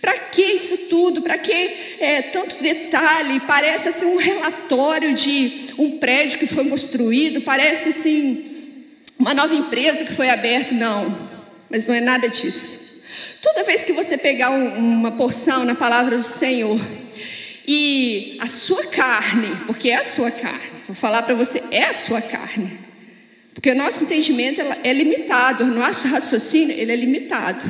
Para 0.00 0.18
que 0.18 0.42
isso 0.42 0.76
tudo? 0.90 1.22
Para 1.22 1.38
que 1.38 1.52
é, 1.98 2.20
tanto 2.22 2.62
detalhe? 2.62 3.40
Parece 3.40 3.88
assim 3.88 4.04
um 4.04 4.16
relatório 4.16 5.14
de 5.14 5.70
um 5.78 5.98
prédio 5.98 6.38
que 6.38 6.46
foi 6.46 6.68
construído, 6.68 7.40
parece 7.40 7.88
assim 7.88 8.44
uma 9.18 9.32
nova 9.32 9.54
empresa 9.54 10.04
que 10.04 10.12
foi 10.12 10.28
aberta. 10.28 10.74
Não, 10.74 11.16
mas 11.70 11.86
não 11.86 11.94
é 11.94 12.00
nada 12.00 12.28
disso. 12.28 13.02
Toda 13.40 13.64
vez 13.64 13.82
que 13.82 13.92
você 13.92 14.18
pegar 14.18 14.50
um, 14.50 14.76
uma 14.76 15.12
porção 15.12 15.64
na 15.64 15.74
palavra 15.74 16.16
do 16.16 16.22
Senhor 16.22 16.78
e 17.66 18.36
a 18.40 18.46
sua 18.46 18.84
carne, 18.86 19.56
porque 19.66 19.88
é 19.88 19.96
a 19.96 20.02
sua 20.02 20.30
carne, 20.30 20.82
vou 20.86 20.94
falar 20.94 21.22
para 21.22 21.34
você, 21.34 21.62
é 21.70 21.84
a 21.84 21.94
sua 21.94 22.20
carne. 22.20 22.83
Porque 23.54 23.70
o 23.70 23.74
nosso 23.74 24.04
entendimento 24.04 24.60
é 24.82 24.92
limitado, 24.92 25.64
o 25.64 25.68
nosso 25.68 26.08
raciocínio 26.08 26.76
ele 26.76 26.92
é 26.92 26.96
limitado. 26.96 27.64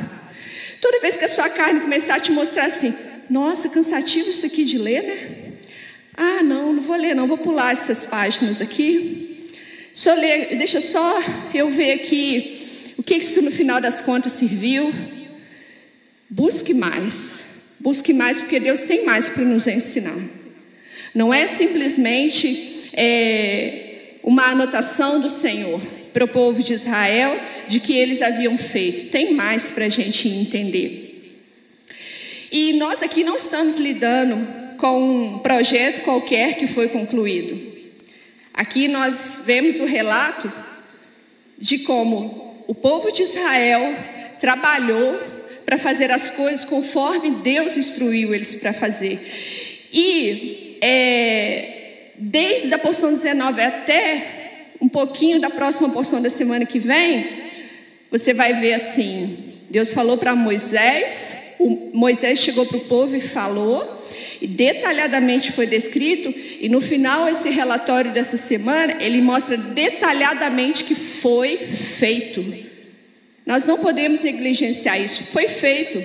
Toda 0.81 0.99
vez 0.99 1.15
que 1.15 1.23
a 1.25 1.29
sua 1.29 1.47
carne 1.47 1.79
começar 1.79 2.15
a 2.15 2.19
te 2.19 2.31
mostrar 2.31 2.65
assim, 2.65 2.93
nossa, 3.29 3.69
cansativo 3.69 4.29
isso 4.29 4.45
aqui 4.45 4.65
de 4.65 4.77
ler, 4.77 5.03
né? 5.03 5.29
Ah, 6.17 6.41
não, 6.43 6.73
não 6.73 6.81
vou 6.81 6.95
ler, 6.95 7.15
não, 7.15 7.27
vou 7.27 7.37
pular 7.37 7.71
essas 7.71 8.05
páginas 8.05 8.61
aqui. 8.61 9.47
Só 9.93 10.13
ler, 10.13 10.55
deixa 10.57 10.81
só 10.81 11.21
eu 11.53 11.69
ver 11.69 11.93
aqui 11.93 12.93
o 12.97 13.03
que 13.03 13.15
isso 13.15 13.41
no 13.41 13.51
final 13.51 13.79
das 13.79 14.01
contas 14.01 14.33
serviu. 14.33 14.93
Busque 16.29 16.73
mais, 16.73 17.77
busque 17.79 18.13
mais, 18.13 18.41
porque 18.41 18.59
Deus 18.59 18.81
tem 18.81 19.05
mais 19.05 19.29
para 19.29 19.43
nos 19.43 19.67
ensinar. 19.67 20.17
Não 21.13 21.33
é 21.33 21.47
simplesmente 21.47 22.89
é, 22.93 23.84
uma 24.25 24.47
anotação 24.47 25.19
do 25.19 25.29
Senhor 25.29 25.79
para 26.11 26.25
o 26.25 26.27
povo 26.27 26.63
de 26.63 26.73
Israel 26.73 27.39
de 27.67 27.79
que 27.79 27.95
eles 27.95 28.23
haviam 28.23 28.57
feito. 28.57 29.11
Tem 29.11 29.35
mais 29.35 29.69
para 29.69 29.85
a 29.85 29.89
gente 29.89 30.27
entender. 30.27 31.37
E 32.51 32.73
nós 32.73 33.03
aqui 33.03 33.23
não 33.23 33.35
estamos 33.35 33.75
lidando 33.75 34.75
com 34.77 35.35
um 35.35 35.39
projeto 35.39 36.03
qualquer 36.03 36.55
que 36.55 36.65
foi 36.65 36.87
concluído. 36.87 37.75
Aqui 38.51 38.87
nós 38.87 39.43
vemos 39.45 39.79
o 39.79 39.85
relato 39.85 40.51
de 41.55 41.79
como 41.79 42.63
o 42.67 42.73
povo 42.73 43.11
de 43.11 43.21
Israel 43.21 43.95
trabalhou 44.39 45.19
para 45.65 45.77
fazer 45.77 46.11
as 46.11 46.31
coisas 46.31 46.65
conforme 46.65 47.29
Deus 47.29 47.77
instruiu 47.77 48.33
eles 48.33 48.55
para 48.55 48.73
fazer. 48.73 49.19
E 49.93 50.77
é, 50.81 51.74
desde 52.17 52.73
a 52.73 52.77
porção 52.77 53.11
19 53.11 53.61
até 53.61 54.45
um 54.81 54.87
pouquinho 54.87 55.39
da 55.39 55.49
próxima 55.49 55.89
porção 55.89 56.21
da 56.21 56.29
semana 56.29 56.65
que 56.65 56.79
vem, 56.79 57.27
você 58.11 58.33
vai 58.33 58.53
ver 58.53 58.73
assim: 58.73 59.37
Deus 59.69 59.91
falou 59.91 60.17
para 60.17 60.35
Moisés, 60.35 61.55
Moisés 61.93 62.39
chegou 62.39 62.65
para 62.65 62.77
o 62.77 62.81
povo 62.81 63.15
e 63.15 63.19
falou, 63.19 64.03
e 64.41 64.47
detalhadamente 64.47 65.51
foi 65.51 65.65
descrito, 65.65 66.33
e 66.59 66.69
no 66.69 66.81
final 66.81 67.27
esse 67.27 67.49
relatório 67.49 68.11
dessa 68.11 68.37
semana, 68.37 69.01
ele 69.01 69.21
mostra 69.21 69.57
detalhadamente 69.57 70.83
que 70.83 70.95
foi 70.95 71.57
feito. 71.57 72.43
Nós 73.45 73.65
não 73.65 73.77
podemos 73.77 74.21
negligenciar 74.21 74.99
isso, 74.99 75.23
foi 75.23 75.47
feito. 75.47 76.01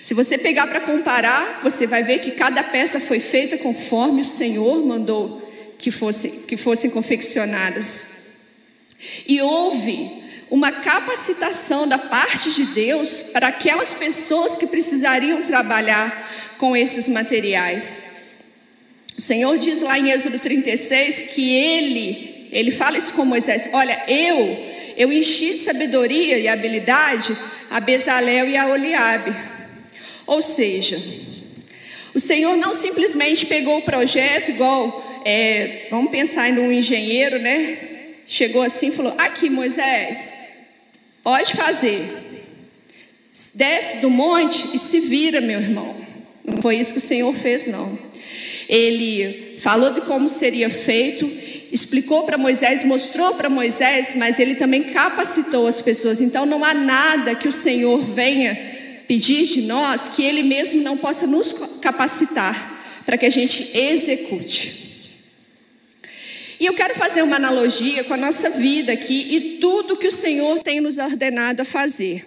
Se 0.00 0.14
você 0.14 0.36
pegar 0.36 0.66
para 0.66 0.80
comparar, 0.80 1.60
você 1.62 1.86
vai 1.86 2.02
ver 2.02 2.20
que 2.20 2.32
cada 2.32 2.62
peça 2.62 3.00
foi 3.00 3.18
feita 3.18 3.56
conforme 3.56 4.22
o 4.22 4.26
Senhor 4.26 4.84
mandou 4.84 5.41
que, 5.82 5.90
fosse, 5.90 6.30
que 6.46 6.56
fossem 6.56 6.88
confeccionadas. 6.88 8.54
E 9.26 9.42
houve 9.42 10.22
uma 10.48 10.70
capacitação 10.70 11.88
da 11.88 11.98
parte 11.98 12.52
de 12.52 12.66
Deus 12.66 13.18
para 13.32 13.48
aquelas 13.48 13.92
pessoas 13.92 14.56
que 14.56 14.68
precisariam 14.68 15.42
trabalhar 15.42 16.54
com 16.56 16.76
esses 16.76 17.08
materiais. 17.08 18.44
O 19.18 19.20
Senhor 19.20 19.58
diz 19.58 19.80
lá 19.80 19.98
em 19.98 20.10
Êxodo 20.10 20.38
36 20.38 21.32
que 21.34 21.52
ele, 21.52 22.48
ele 22.52 22.70
fala 22.70 22.96
isso 22.96 23.12
com 23.14 23.24
Moisés: 23.24 23.68
Olha, 23.72 24.04
eu, 24.06 24.58
eu 24.96 25.12
enchi 25.12 25.54
de 25.54 25.58
sabedoria 25.58 26.38
e 26.38 26.46
habilidade 26.46 27.36
a 27.68 27.80
Bezalel 27.80 28.48
e 28.48 28.56
a 28.56 28.66
Oliabe. 28.68 29.34
Ou 30.26 30.40
seja, 30.40 31.02
o 32.14 32.20
Senhor 32.20 32.56
não 32.56 32.72
simplesmente 32.72 33.46
pegou 33.46 33.78
o 33.78 33.82
projeto 33.82 34.50
igual, 34.50 35.11
é, 35.24 35.86
vamos 35.90 36.10
pensar 36.10 36.48
em 36.48 36.58
um 36.58 36.72
engenheiro, 36.72 37.38
né? 37.38 37.78
Chegou 38.26 38.62
assim 38.62 38.88
e 38.88 38.92
falou: 38.92 39.14
Aqui, 39.18 39.50
Moisés, 39.50 40.32
pode 41.22 41.54
fazer. 41.54 42.02
Desce 43.54 43.98
do 43.98 44.10
monte 44.10 44.74
e 44.74 44.78
se 44.78 45.00
vira, 45.00 45.40
meu 45.40 45.60
irmão. 45.60 45.96
Não 46.44 46.60
foi 46.60 46.76
isso 46.76 46.92
que 46.92 46.98
o 46.98 47.02
Senhor 47.02 47.32
fez, 47.34 47.66
não. 47.66 47.98
Ele 48.68 49.56
falou 49.58 49.92
de 49.92 50.02
como 50.02 50.28
seria 50.28 50.68
feito, 50.68 51.30
explicou 51.70 52.24
para 52.24 52.36
Moisés, 52.36 52.84
mostrou 52.84 53.34
para 53.34 53.48
Moisés, 53.48 54.14
mas 54.16 54.38
ele 54.38 54.54
também 54.56 54.84
capacitou 54.84 55.66
as 55.66 55.80
pessoas. 55.80 56.20
Então 56.20 56.44
não 56.44 56.64
há 56.64 56.74
nada 56.74 57.34
que 57.34 57.48
o 57.48 57.52
Senhor 57.52 57.98
venha 57.98 58.72
pedir 59.06 59.46
de 59.46 59.62
nós 59.62 60.08
que 60.08 60.22
ele 60.22 60.42
mesmo 60.42 60.82
não 60.82 60.96
possa 60.96 61.26
nos 61.26 61.52
capacitar 61.80 63.02
para 63.04 63.18
que 63.18 63.26
a 63.26 63.30
gente 63.30 63.70
execute. 63.76 64.91
E 66.62 66.66
eu 66.66 66.74
quero 66.74 66.94
fazer 66.94 67.22
uma 67.22 67.34
analogia 67.34 68.04
com 68.04 68.14
a 68.14 68.16
nossa 68.16 68.48
vida 68.48 68.92
aqui 68.92 69.34
e 69.34 69.58
tudo 69.58 69.96
que 69.96 70.06
o 70.06 70.12
Senhor 70.12 70.62
tem 70.62 70.80
nos 70.80 70.96
ordenado 70.96 71.62
a 71.62 71.64
fazer. 71.64 72.24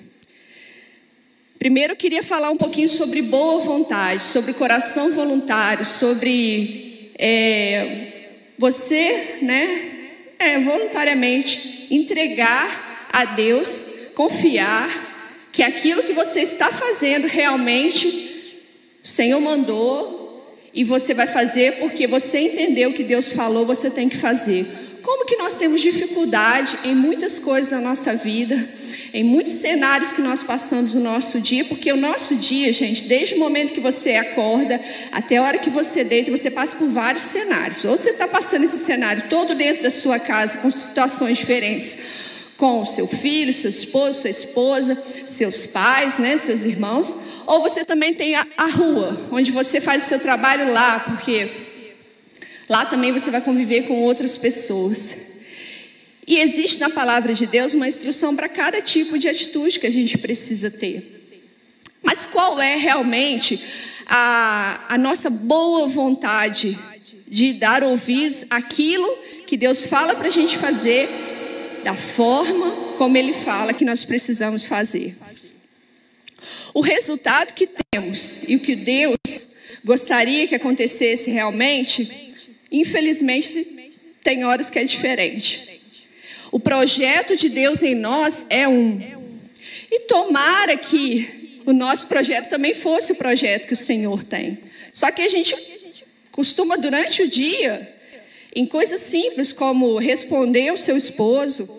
Primeiro 1.58 1.94
eu 1.94 1.96
queria 1.96 2.22
falar 2.22 2.52
um 2.52 2.58
pouquinho 2.58 2.90
sobre 2.90 3.22
boa 3.22 3.62
vontade, 3.62 4.22
sobre 4.22 4.52
coração 4.52 5.14
voluntário, 5.14 5.86
sobre 5.86 7.12
é, 7.18 8.26
você, 8.58 9.38
né, 9.42 10.10
é, 10.38 10.60
voluntariamente 10.60 11.88
entregar 11.90 13.08
a 13.14 13.24
Deus, 13.24 14.10
confiar 14.16 15.48
que 15.54 15.64
aquilo 15.64 16.04
que 16.04 16.12
você 16.12 16.42
está 16.42 16.74
fazendo 16.74 17.26
realmente 17.26 18.52
o 19.02 19.08
Senhor 19.08 19.40
mandou 19.40 20.25
e 20.76 20.84
você 20.84 21.14
vai 21.14 21.26
fazer 21.26 21.80
porque 21.80 22.06
você 22.06 22.40
entendeu 22.40 22.94
que 22.94 23.04
Deus 23.04 23.32
falou, 23.32 23.66
você 23.66 23.90
tem 23.90 24.10
que 24.10 24.18
fazer. 24.18 24.68
Como 25.02 25.26
que 25.26 25.38
nós 25.38 25.56
temos 25.56 25.82
dificuldade 25.82 26.78
em 26.84 26.94
muitas 26.94 27.40
coisas 27.40 27.72
na 27.72 27.80
nossa 27.80 28.14
vida? 28.16 28.68
em 29.16 29.24
muitos 29.24 29.54
cenários 29.54 30.12
que 30.12 30.22
nós 30.22 30.44
passamos 30.44 30.94
no 30.94 31.00
nosso 31.00 31.40
dia, 31.40 31.64
porque 31.64 31.90
o 31.90 31.96
nosso 31.96 32.36
dia, 32.36 32.74
gente, 32.74 33.06
desde 33.06 33.36
o 33.36 33.40
momento 33.40 33.72
que 33.72 33.80
você 33.80 34.16
acorda 34.16 34.78
até 35.10 35.38
a 35.38 35.42
hora 35.42 35.58
que 35.58 35.70
você 35.70 36.04
deita, 36.04 36.30
você 36.30 36.52
passa 36.52 36.76
por 36.76 36.90
vários 36.90 37.24
cenários. 37.24 37.86
Ou 37.86 37.98
você 37.98 38.10
está 38.10 38.28
passando 38.28 38.66
esse 38.66 38.78
cenário 38.78 39.24
todo 39.30 39.56
dentro 39.56 39.84
da 39.84 39.90
sua 39.90 40.20
casa, 40.20 40.58
com 40.58 40.70
situações 40.70 41.38
diferentes, 41.38 41.98
com 42.58 42.86
seu 42.86 43.08
filho, 43.08 43.54
seu 43.54 43.70
esposo, 43.70 44.22
sua 44.22 44.30
esposa, 44.30 45.04
seus 45.26 45.66
pais, 45.66 46.18
né, 46.18 46.38
seus 46.38 46.64
irmãos. 46.64 47.16
Ou 47.46 47.62
você 47.62 47.84
também 47.84 48.14
tem 48.14 48.36
a, 48.36 48.46
a 48.58 48.68
rua, 48.68 49.28
onde 49.32 49.52
você 49.52 49.82
faz 49.82 50.04
o 50.04 50.08
seu 50.08 50.20
trabalho 50.20 50.72
lá, 50.72 51.02
porque 51.02 51.50
lá 52.70 52.86
também 52.86 53.12
você 53.12 53.30
vai 53.30 53.42
conviver 53.42 53.84
com 53.88 54.02
outras 54.02 54.38
pessoas. 54.38 55.26
E 56.28 56.40
existe 56.40 56.80
na 56.80 56.90
palavra 56.90 57.34
de 57.34 57.46
Deus 57.46 57.74
uma 57.74 57.88
instrução 57.88 58.36
para 58.36 58.50
cada 58.50 58.82
tipo 58.82 59.18
de 59.18 59.28
atitude 59.28 59.80
que 59.80 59.86
a 59.86 59.92
gente 59.92 60.18
precisa 60.18 60.72
ter. 60.72 61.12
Mas 62.02 62.26
qual 62.26 62.60
é 62.60 62.76
realmente 62.76 63.60
a, 64.08 64.86
a 64.90 64.98
nossa 64.98 65.30
boa 65.30 65.88
vontade 65.88 66.78
de 67.28 67.54
dar 67.54 67.84
ouvidos 67.84 68.46
àquilo 68.50 69.08
que 69.46 69.58
Deus 69.58 69.86
fala 69.86 70.16
para 70.16 70.28
a 70.28 70.32
gente 70.32 70.58
fazer, 70.58 71.10
da 71.86 71.96
forma 71.96 72.96
como 72.98 73.16
Ele 73.16 73.32
fala 73.32 73.72
que 73.72 73.86
nós 73.86 74.04
precisamos 74.04 74.66
fazer? 74.66 75.16
O 76.74 76.82
resultado 76.82 77.54
que 77.54 77.70
temos 77.92 78.50
e 78.50 78.56
o 78.56 78.60
que 78.60 78.76
Deus 78.76 79.16
gostaria 79.84 80.48
que 80.48 80.56
acontecesse 80.56 81.30
realmente, 81.30 82.34
infelizmente, 82.72 83.64
tem 84.24 84.44
horas 84.44 84.72
que 84.72 84.80
é 84.80 84.84
diferente. 84.84 85.80
O 86.52 86.60
projeto 86.60 87.38
de 87.38 87.50
Deus 87.50 87.84
em 87.84 87.94
nós 87.94 88.48
é 88.50 88.68
um. 88.68 89.00
E 89.92 90.00
tomara 90.02 90.76
que 90.76 91.62
o 91.68 91.72
nosso 91.72 92.08
projeto 92.08 92.50
também 92.50 92.74
fosse 92.74 93.12
o 93.12 93.16
projeto 93.16 93.68
que 93.68 93.74
o 93.74 93.78
Senhor 93.78 94.24
tem. 94.24 94.58
Só 94.92 95.12
que 95.12 95.22
a 95.22 95.30
gente 95.30 95.56
costuma, 96.32 96.78
durante 96.78 97.22
o 97.22 97.28
dia, 97.28 97.95
em 98.56 98.66
coisas 98.66 99.02
simples 99.02 99.52
como 99.52 99.98
responder 99.98 100.70
ao 100.70 100.78
seu 100.78 100.96
esposo, 100.96 101.70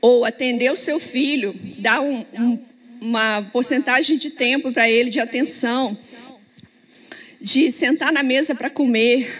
ou 0.00 0.24
atender 0.24 0.70
o 0.72 0.76
seu 0.76 0.98
filho, 0.98 1.54
dar 1.78 2.00
um, 2.00 2.24
um, 2.34 2.58
uma 3.00 3.42
porcentagem 3.52 4.16
de 4.16 4.30
tempo 4.30 4.72
para 4.72 4.88
ele, 4.90 5.10
de 5.10 5.20
atenção, 5.20 5.96
de 7.40 7.70
sentar 7.70 8.12
na 8.12 8.22
mesa 8.22 8.54
para 8.54 8.68
comer, 8.68 9.30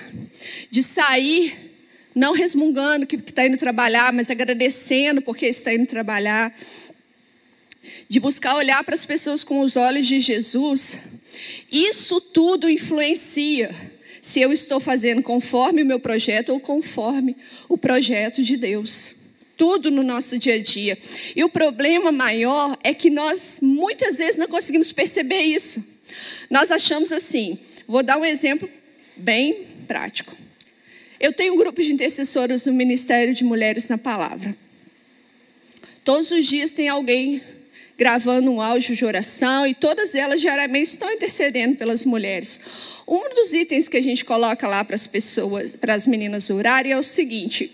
de 0.70 0.82
sair 0.82 1.68
não 2.14 2.32
resmungando 2.32 3.06
que 3.06 3.16
está 3.16 3.46
indo 3.46 3.56
trabalhar, 3.56 4.12
mas 4.12 4.30
agradecendo 4.30 5.22
porque 5.22 5.46
está 5.46 5.72
indo 5.72 5.86
trabalhar. 5.86 6.52
De 8.08 8.18
buscar 8.18 8.56
olhar 8.56 8.82
para 8.82 8.94
as 8.94 9.04
pessoas 9.04 9.44
com 9.44 9.60
os 9.60 9.76
olhos 9.76 10.06
de 10.06 10.18
Jesus. 10.18 11.17
Isso 11.70 12.20
tudo 12.20 12.68
influencia 12.68 13.74
se 14.20 14.40
eu 14.40 14.52
estou 14.52 14.80
fazendo 14.80 15.22
conforme 15.22 15.82
o 15.82 15.86
meu 15.86 15.98
projeto 15.98 16.50
ou 16.50 16.60
conforme 16.60 17.36
o 17.68 17.78
projeto 17.78 18.42
de 18.42 18.56
Deus. 18.56 19.16
Tudo 19.56 19.90
no 19.90 20.02
nosso 20.02 20.38
dia 20.38 20.54
a 20.54 20.62
dia. 20.62 20.98
E 21.34 21.42
o 21.42 21.48
problema 21.48 22.12
maior 22.12 22.78
é 22.84 22.94
que 22.94 23.10
nós 23.10 23.58
muitas 23.60 24.18
vezes 24.18 24.36
não 24.36 24.46
conseguimos 24.46 24.92
perceber 24.92 25.42
isso. 25.42 25.84
Nós 26.50 26.70
achamos 26.70 27.10
assim, 27.10 27.58
vou 27.86 28.02
dar 28.02 28.18
um 28.18 28.24
exemplo 28.24 28.68
bem 29.16 29.66
prático. 29.86 30.36
Eu 31.18 31.32
tenho 31.32 31.54
um 31.54 31.56
grupo 31.56 31.82
de 31.82 31.92
intercessoras 31.92 32.64
no 32.64 32.72
Ministério 32.72 33.34
de 33.34 33.42
Mulheres 33.42 33.88
na 33.88 33.98
Palavra. 33.98 34.56
Todos 36.04 36.30
os 36.30 36.46
dias 36.46 36.72
tem 36.72 36.88
alguém 36.88 37.42
gravando 37.98 38.48
um 38.48 38.62
áudio 38.62 38.94
de 38.94 39.04
oração 39.04 39.66
e 39.66 39.74
todas 39.74 40.14
elas 40.14 40.40
diariamente 40.40 40.90
estão 40.90 41.10
intercedendo 41.10 41.74
pelas 41.74 42.04
mulheres. 42.04 42.60
Um 43.06 43.28
dos 43.34 43.52
itens 43.52 43.88
que 43.88 43.96
a 43.96 44.02
gente 44.02 44.24
coloca 44.24 44.68
lá 44.68 44.84
para 44.84 44.94
as 44.94 45.06
pessoas, 45.06 45.74
para 45.74 45.94
as 45.94 46.06
meninas 46.06 46.48
orarem 46.48 46.92
é 46.92 46.98
o 46.98 47.02
seguinte: 47.02 47.72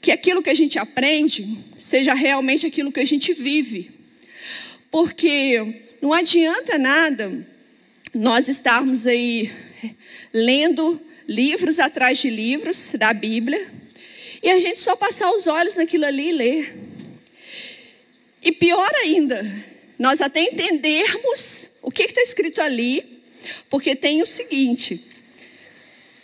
que 0.00 0.12
aquilo 0.12 0.42
que 0.42 0.50
a 0.50 0.54
gente 0.54 0.78
aprende 0.78 1.56
seja 1.76 2.12
realmente 2.12 2.66
aquilo 2.66 2.92
que 2.92 3.00
a 3.00 3.06
gente 3.06 3.32
vive. 3.32 3.90
Porque 4.90 5.80
não 6.02 6.12
adianta 6.12 6.76
nada 6.76 7.46
nós 8.12 8.46
estarmos 8.46 9.06
aí 9.06 9.50
lendo 10.32 11.00
livros 11.26 11.78
atrás 11.78 12.18
de 12.18 12.28
livros 12.28 12.92
da 12.98 13.12
Bíblia 13.12 13.66
e 14.42 14.50
a 14.50 14.58
gente 14.60 14.78
só 14.78 14.94
passar 14.94 15.30
os 15.30 15.46
olhos 15.46 15.76
naquilo 15.76 16.04
ali 16.04 16.28
e 16.28 16.32
ler. 16.32 16.85
E 18.46 18.52
pior 18.52 18.94
ainda, 19.02 19.44
nós 19.98 20.20
até 20.20 20.40
entendermos 20.40 21.78
o 21.82 21.90
que 21.90 22.04
está 22.04 22.22
escrito 22.22 22.60
ali, 22.60 23.20
porque 23.68 23.96
tem 23.96 24.22
o 24.22 24.26
seguinte: 24.26 25.04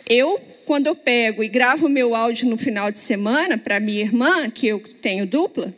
eu, 0.07 0.39
quando 0.65 0.87
eu 0.87 0.95
pego 0.95 1.43
e 1.43 1.49
gravo 1.49 1.89
meu 1.89 2.15
áudio 2.15 2.47
no 2.47 2.55
final 2.55 2.89
de 2.89 2.97
semana 2.97 3.57
para 3.57 3.77
minha 3.77 3.99
irmã, 3.99 4.49
que 4.49 4.67
eu 4.67 4.79
tenho 5.01 5.27
dupla, 5.27 5.75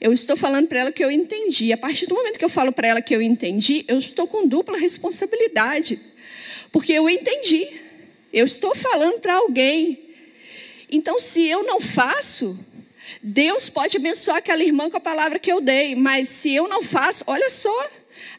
eu 0.00 0.14
estou 0.14 0.34
falando 0.34 0.66
para 0.66 0.80
ela 0.80 0.92
que 0.92 1.04
eu 1.04 1.10
entendi. 1.10 1.70
A 1.74 1.76
partir 1.76 2.06
do 2.06 2.14
momento 2.14 2.38
que 2.38 2.44
eu 2.46 2.48
falo 2.48 2.72
para 2.72 2.88
ela 2.88 3.02
que 3.02 3.14
eu 3.14 3.20
entendi, 3.20 3.84
eu 3.86 3.98
estou 3.98 4.26
com 4.26 4.48
dupla 4.48 4.78
responsabilidade, 4.78 6.00
porque 6.72 6.94
eu 6.94 7.06
entendi. 7.06 7.68
Eu 8.32 8.46
estou 8.46 8.74
falando 8.74 9.20
para 9.20 9.34
alguém. 9.34 9.98
Então, 10.90 11.18
se 11.18 11.46
eu 11.46 11.64
não 11.64 11.78
faço, 11.80 12.65
Deus 13.28 13.68
pode 13.68 13.96
abençoar 13.96 14.36
aquela 14.36 14.62
irmã 14.62 14.88
com 14.88 14.98
a 14.98 15.00
palavra 15.00 15.36
que 15.36 15.50
eu 15.50 15.60
dei, 15.60 15.96
mas 15.96 16.28
se 16.28 16.54
eu 16.54 16.68
não 16.68 16.80
faço, 16.80 17.24
olha 17.26 17.50
só, 17.50 17.90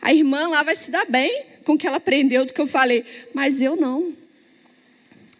a 0.01 0.13
irmã 0.13 0.47
lá 0.47 0.63
vai 0.63 0.75
se 0.77 0.89
dar 0.89 1.05
bem 1.09 1.43
com 1.65 1.73
o 1.73 1.77
que 1.77 1.85
ela 1.85 1.97
aprendeu 1.97 2.45
do 2.45 2.53
que 2.53 2.61
eu 2.61 2.65
falei, 2.65 3.03
mas 3.33 3.61
eu 3.61 3.75
não. 3.75 4.13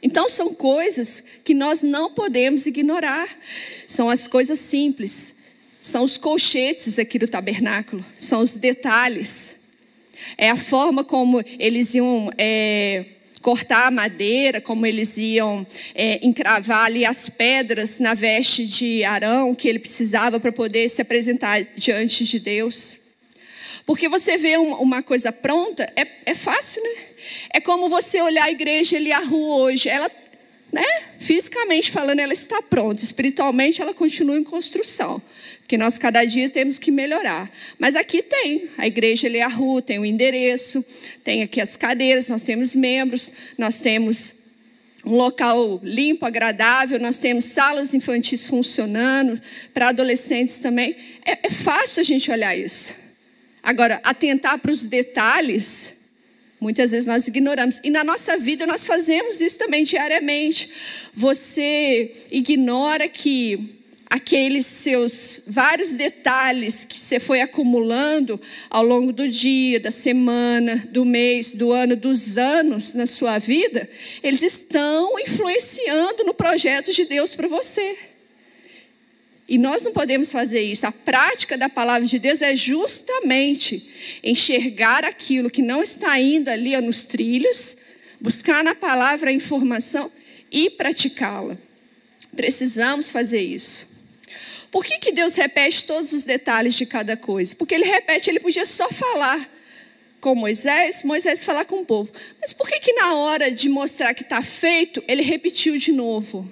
Então 0.04 0.28
são 0.28 0.54
coisas 0.54 1.24
que 1.46 1.54
nós 1.54 1.82
não 1.82 2.12
podemos 2.12 2.66
ignorar. 2.68 3.30
São 3.88 4.10
as 4.10 4.28
coisas 4.28 4.60
simples, 4.60 5.36
são 5.80 6.04
os 6.04 6.18
colchetes 6.18 7.00
aqui 7.00 7.18
do 7.18 7.26
tabernáculo, 7.26 8.04
são 8.18 8.42
os 8.42 8.54
detalhes. 8.54 9.62
É 10.38 10.50
a 10.50 10.58
forma 10.58 11.06
como 11.06 11.42
eles 11.58 11.94
iam 11.94 12.30
é, 12.38 13.06
cortar 13.48 13.88
a 13.88 13.92
madeira, 13.92 14.60
como 14.60 14.86
eles 14.86 15.18
iam 15.18 15.66
é, 15.96 16.20
encravar 16.22 16.84
ali 16.84 17.06
as 17.06 17.30
pedras 17.30 17.98
na 17.98 18.14
veste 18.14 18.66
de 18.66 19.06
Arão 19.06 19.56
que 19.56 19.70
ele 19.70 19.80
precisava 19.80 20.38
para 20.38 20.52
poder 20.52 20.90
se 20.90 21.02
apresentar 21.02 21.64
diante 21.78 22.26
de 22.26 22.40
Deus. 22.42 23.00
Porque 23.86 24.10
você 24.10 24.38
vê 24.38 24.58
uma 24.58 25.02
coisa 25.02 25.32
pronta, 25.32 25.90
é, 25.96 26.06
é 26.26 26.36
fácil, 26.36 26.84
né? 26.84 26.90
É 27.54 27.62
como 27.62 27.88
você 27.88 28.22
olhar 28.22 28.44
a 28.44 28.52
igreja 28.52 28.98
ali 28.98 29.14
a 29.14 29.20
rua 29.20 29.64
hoje. 29.64 29.88
Ela, 29.88 30.12
né? 30.70 30.84
Fisicamente 31.18 31.90
falando, 31.90 32.20
ela 32.20 32.34
está 32.34 32.62
pronta. 32.62 33.02
Espiritualmente, 33.02 33.82
ela 33.82 33.94
continua 33.94 34.38
em 34.38 34.44
construção. 34.44 35.22
Porque 35.68 35.78
nós 35.78 35.98
cada 35.98 36.24
dia 36.24 36.50
temos 36.50 36.80
que 36.80 36.90
melhorar. 36.90 37.52
Mas 37.78 37.94
aqui 37.94 38.24
tem, 38.24 38.70
a 38.78 38.88
igreja 38.88 39.28
ali 39.28 39.40
é 39.40 39.44
a 39.44 39.50
rua, 39.50 39.82
tem 39.82 40.00
o 40.00 40.06
endereço, 40.06 40.84
tem 41.26 41.44
aqui 41.44 41.60
as 41.60 41.76
cadeiras, 41.76 42.30
nós 42.30 42.42
temos 42.44 42.74
membros, 42.74 43.34
nós 43.58 43.82
temos 43.82 44.54
um 45.06 45.14
local 45.18 45.82
limpo, 45.84 46.26
agradável, 46.26 46.98
nós 47.02 47.18
temos 47.18 47.44
salas 47.44 47.94
infantis 47.94 48.48
funcionando, 48.48 49.42
para 49.74 49.90
adolescentes 49.90 50.58
também. 50.60 50.96
É, 51.26 51.48
é 51.48 51.50
fácil 51.50 52.00
a 52.00 52.04
gente 52.06 52.32
olhar 52.32 52.58
isso. 52.58 52.96
Agora, 53.62 54.00
atentar 54.06 54.60
para 54.60 54.72
os 54.72 54.86
detalhes, 54.86 56.12
muitas 56.62 56.92
vezes 56.92 57.06
nós 57.06 57.28
ignoramos. 57.28 57.82
E 57.84 57.90
na 57.90 58.06
nossa 58.06 58.38
vida 58.38 58.66
nós 58.66 58.88
fazemos 58.88 59.42
isso 59.42 59.58
também 59.58 59.84
diariamente. 59.84 60.72
Você 61.14 62.16
ignora 62.32 63.10
que 63.10 63.77
aqueles 64.10 64.66
seus 64.66 65.42
vários 65.48 65.92
detalhes 65.92 66.86
que 66.86 66.98
você 66.98 67.20
foi 67.20 67.42
acumulando 67.42 68.40
ao 68.70 68.84
longo 68.84 69.12
do 69.12 69.28
dia, 69.28 69.80
da 69.80 69.92
semana, 69.92 70.88
do 70.90 71.04
mês, 71.04 71.52
do 71.52 71.72
ano, 71.72 71.96
dos 71.96 72.38
anos 72.38 72.94
na 72.94 73.06
sua 73.06 73.38
vida, 73.38 73.90
eles 74.24 74.42
estão 74.42 75.20
influenciando 75.20 76.24
no 76.24 76.34
projeto 76.34 76.94
de 76.94 77.06
Deus 77.06 77.36
para 77.36 77.48
você. 77.48 77.98
E 79.48 79.58
nós 79.58 79.84
não 79.84 79.94
podemos 79.94 80.30
fazer 80.30 80.62
isso. 80.62 80.86
A 80.86 80.92
prática 80.92 81.58
da 81.58 81.70
palavra 81.70 82.06
de 82.06 82.20
Deus 82.20 82.42
é 82.42 82.56
justamente 82.56 83.90
enxergar 84.22 85.06
aquilo 85.06 85.50
que 85.50 85.62
não 85.62 85.82
está 85.82 86.20
indo 86.20 86.50
ali 86.50 86.76
nos 86.82 87.04
trilhos, 87.04 87.78
buscar 88.20 88.64
na 88.64 88.76
palavra 88.76 89.30
a 89.30 89.34
informação 89.34 90.12
e 90.52 90.70
praticá-la. 90.70 91.58
Precisamos 92.36 93.10
fazer 93.10 93.42
isso. 93.42 93.97
Por 94.72 94.86
que, 94.86 95.00
que 95.00 95.12
Deus 95.12 95.36
repete 95.36 95.86
todos 95.86 96.12
os 96.12 96.24
detalhes 96.24 96.76
de 96.76 96.86
cada 96.86 97.16
coisa? 97.16 97.56
Porque 97.56 97.74
ele 97.74 97.86
repete, 97.86 98.30
ele 98.30 98.40
podia 98.40 98.66
só 98.66 98.90
falar 98.90 99.50
com 100.20 100.36
Moisés, 100.36 101.04
Moisés 101.04 101.44
falar 101.44 101.66
com 101.66 101.82
o 101.82 101.86
povo. 101.86 102.12
Mas 102.42 102.52
por 102.52 102.68
que, 102.68 102.80
que 102.80 102.94
na 102.94 103.16
hora 103.16 103.52
de 103.52 103.70
mostrar 103.70 104.14
que 104.14 104.24
está 104.24 104.42
feito, 104.42 105.04
ele 105.08 105.22
repetiu 105.22 105.78
de 105.78 105.92
novo? 105.92 106.50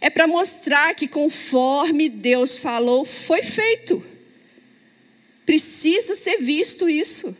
É 0.00 0.08
para 0.08 0.26
mostrar 0.26 0.94
que 0.94 1.06
conforme 1.06 2.08
Deus 2.08 2.56
falou, 2.56 3.04
foi 3.04 3.42
feito. 3.42 4.04
Precisa 5.44 6.14
ser 6.14 6.38
visto 6.38 6.88
isso. 6.88 7.36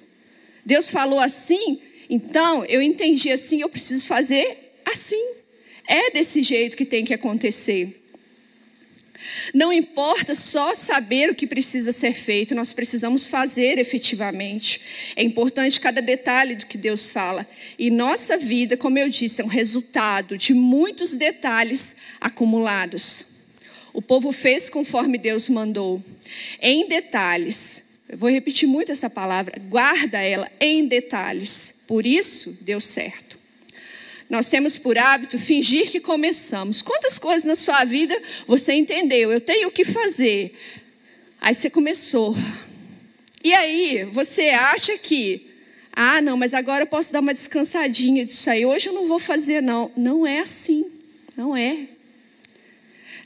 Deus 0.65 0.89
falou 0.89 1.19
assim, 1.19 1.81
então 2.11 2.65
eu 2.67 2.83
entendi 2.83 3.31
assim, 3.31 3.61
eu 3.61 3.69
preciso 3.69 4.07
fazer 4.07 4.75
assim. 4.85 5.37
É 5.87 6.11
desse 6.11 6.43
jeito 6.43 6.77
que 6.77 6.85
tem 6.85 7.05
que 7.05 7.15
acontecer. 7.15 8.02
Não 9.53 9.73
importa 9.73 10.35
só 10.35 10.75
saber 10.75 11.31
o 11.31 11.35
que 11.35 11.47
precisa 11.47 11.93
ser 11.93 12.15
feito, 12.15 12.55
nós 12.55 12.73
precisamos 12.73 13.27
fazer 13.27 13.79
efetivamente. 13.79 14.81
É 15.17 15.23
importante 15.23 15.81
cada 15.81 16.01
detalhe 16.01 16.55
do 16.55 16.67
que 16.67 16.79
Deus 16.79 17.11
fala. 17.11 17.47
E 17.79 17.91
nossa 17.91 18.37
vida, 18.37 18.77
como 18.77 18.99
eu 18.99 19.09
disse, 19.09 19.43
é 19.43 19.45
um 19.45 19.49
resultado 19.49 20.37
de 20.37 20.55
muitos 20.55 21.13
detalhes 21.13 21.97
acumulados. 22.21 23.33
O 23.93 24.01
povo 24.01 24.33
fez 24.33 24.71
conforme 24.71 25.19
Deus 25.19 25.49
mandou, 25.49 26.03
em 26.61 26.89
detalhes. 26.89 27.93
Eu 28.09 28.17
vou 28.17 28.31
repetir 28.31 28.69
muito 28.69 28.93
essa 28.93 29.11
palavra, 29.11 29.61
guarda 29.69 30.19
ela 30.19 30.51
em 30.61 30.87
detalhes. 30.87 31.85
Por 31.87 32.07
isso 32.07 32.59
deu 32.63 32.81
certo. 32.81 33.42
Nós 34.33 34.49
temos 34.49 34.79
por 34.79 34.97
hábito 34.97 35.39
fingir 35.39 35.91
que 35.91 36.01
começamos. 36.01 36.81
Quantas 36.81 37.19
coisas 37.19 37.45
na 37.45 37.55
sua 37.55 37.85
vida 37.85 38.19
você 38.47 38.73
entendeu? 38.73 39.31
Eu 39.31 39.43
tenho 39.43 39.69
o 39.69 39.71
que 39.71 39.85
fazer. 39.85 40.59
Aí 41.39 41.55
você 41.55 41.69
começou. 41.69 42.35
E 43.45 43.53
aí 43.53 44.05
você 44.05 44.49
acha 44.49 44.97
que, 44.97 45.51
ah, 45.93 46.23
não, 46.23 46.39
mas 46.39 46.55
agora 46.55 46.85
eu 46.85 46.87
posso 46.87 47.13
dar 47.13 47.21
uma 47.21 47.35
descansadinha 47.35 48.25
disso 48.25 48.49
aí. 48.49 48.65
Hoje 48.65 48.89
eu 48.89 48.95
não 48.95 49.07
vou 49.07 49.19
fazer, 49.19 49.61
não. 49.61 49.93
Não 49.95 50.27
é 50.27 50.39
assim. 50.39 50.91
Não 51.37 51.55
é. 51.55 51.89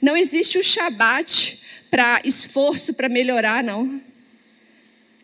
Não 0.03 0.16
existe 0.16 0.59
o 0.59 0.64
Shabat 0.64 1.62
para 1.88 2.21
esforço 2.25 2.95
para 2.95 3.09
melhorar, 3.09 3.62
não. 3.62 4.03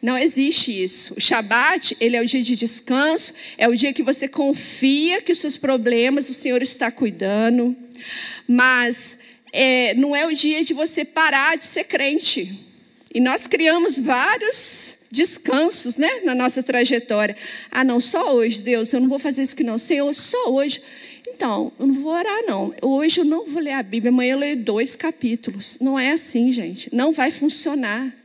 Não 0.02 0.18
existe 0.18 0.72
isso. 0.82 1.14
O 1.16 1.20
Shabat, 1.20 1.96
ele 2.00 2.16
é 2.16 2.20
o 2.20 2.26
dia 2.26 2.42
de 2.42 2.56
descanso, 2.56 3.32
é 3.56 3.68
o 3.68 3.76
dia 3.76 3.92
que 3.92 4.02
você 4.02 4.26
confia 4.26 5.22
que 5.22 5.30
os 5.30 5.38
seus 5.38 5.56
problemas 5.56 6.28
o 6.28 6.34
Senhor 6.34 6.60
está 6.60 6.90
cuidando. 6.90 7.76
Mas 8.48 9.20
é, 9.52 9.94
não 9.94 10.16
é 10.16 10.26
o 10.26 10.34
dia 10.34 10.64
de 10.64 10.74
você 10.74 11.04
parar 11.04 11.56
de 11.56 11.64
ser 11.64 11.84
crente. 11.84 12.52
E 13.14 13.20
nós 13.20 13.46
criamos 13.46 13.96
vários 13.96 14.98
descansos 15.08 15.98
né, 15.98 16.20
na 16.24 16.34
nossa 16.34 16.64
trajetória. 16.64 17.36
Ah, 17.70 17.84
não, 17.84 18.00
só 18.00 18.34
hoje, 18.34 18.60
Deus, 18.60 18.92
eu 18.92 19.00
não 19.00 19.08
vou 19.08 19.20
fazer 19.20 19.42
isso 19.42 19.54
que 19.54 19.62
não. 19.62 19.78
Senhor, 19.78 20.12
só 20.14 20.50
hoje. 20.50 20.82
Então, 21.28 21.70
eu 21.78 21.86
não 21.86 21.94
vou 21.94 22.12
orar, 22.12 22.42
não. 22.44 22.74
Hoje 22.82 23.20
eu 23.20 23.24
não 23.24 23.46
vou 23.46 23.62
ler 23.62 23.72
a 23.72 23.82
Bíblia, 23.82 24.10
amanhã 24.10 24.32
eu 24.32 24.38
leio 24.38 24.56
dois 24.56 24.96
capítulos. 24.96 25.78
Não 25.80 25.96
é 25.96 26.10
assim, 26.10 26.50
gente. 26.50 26.92
Não 26.92 27.12
vai 27.12 27.30
funcionar. 27.30 28.21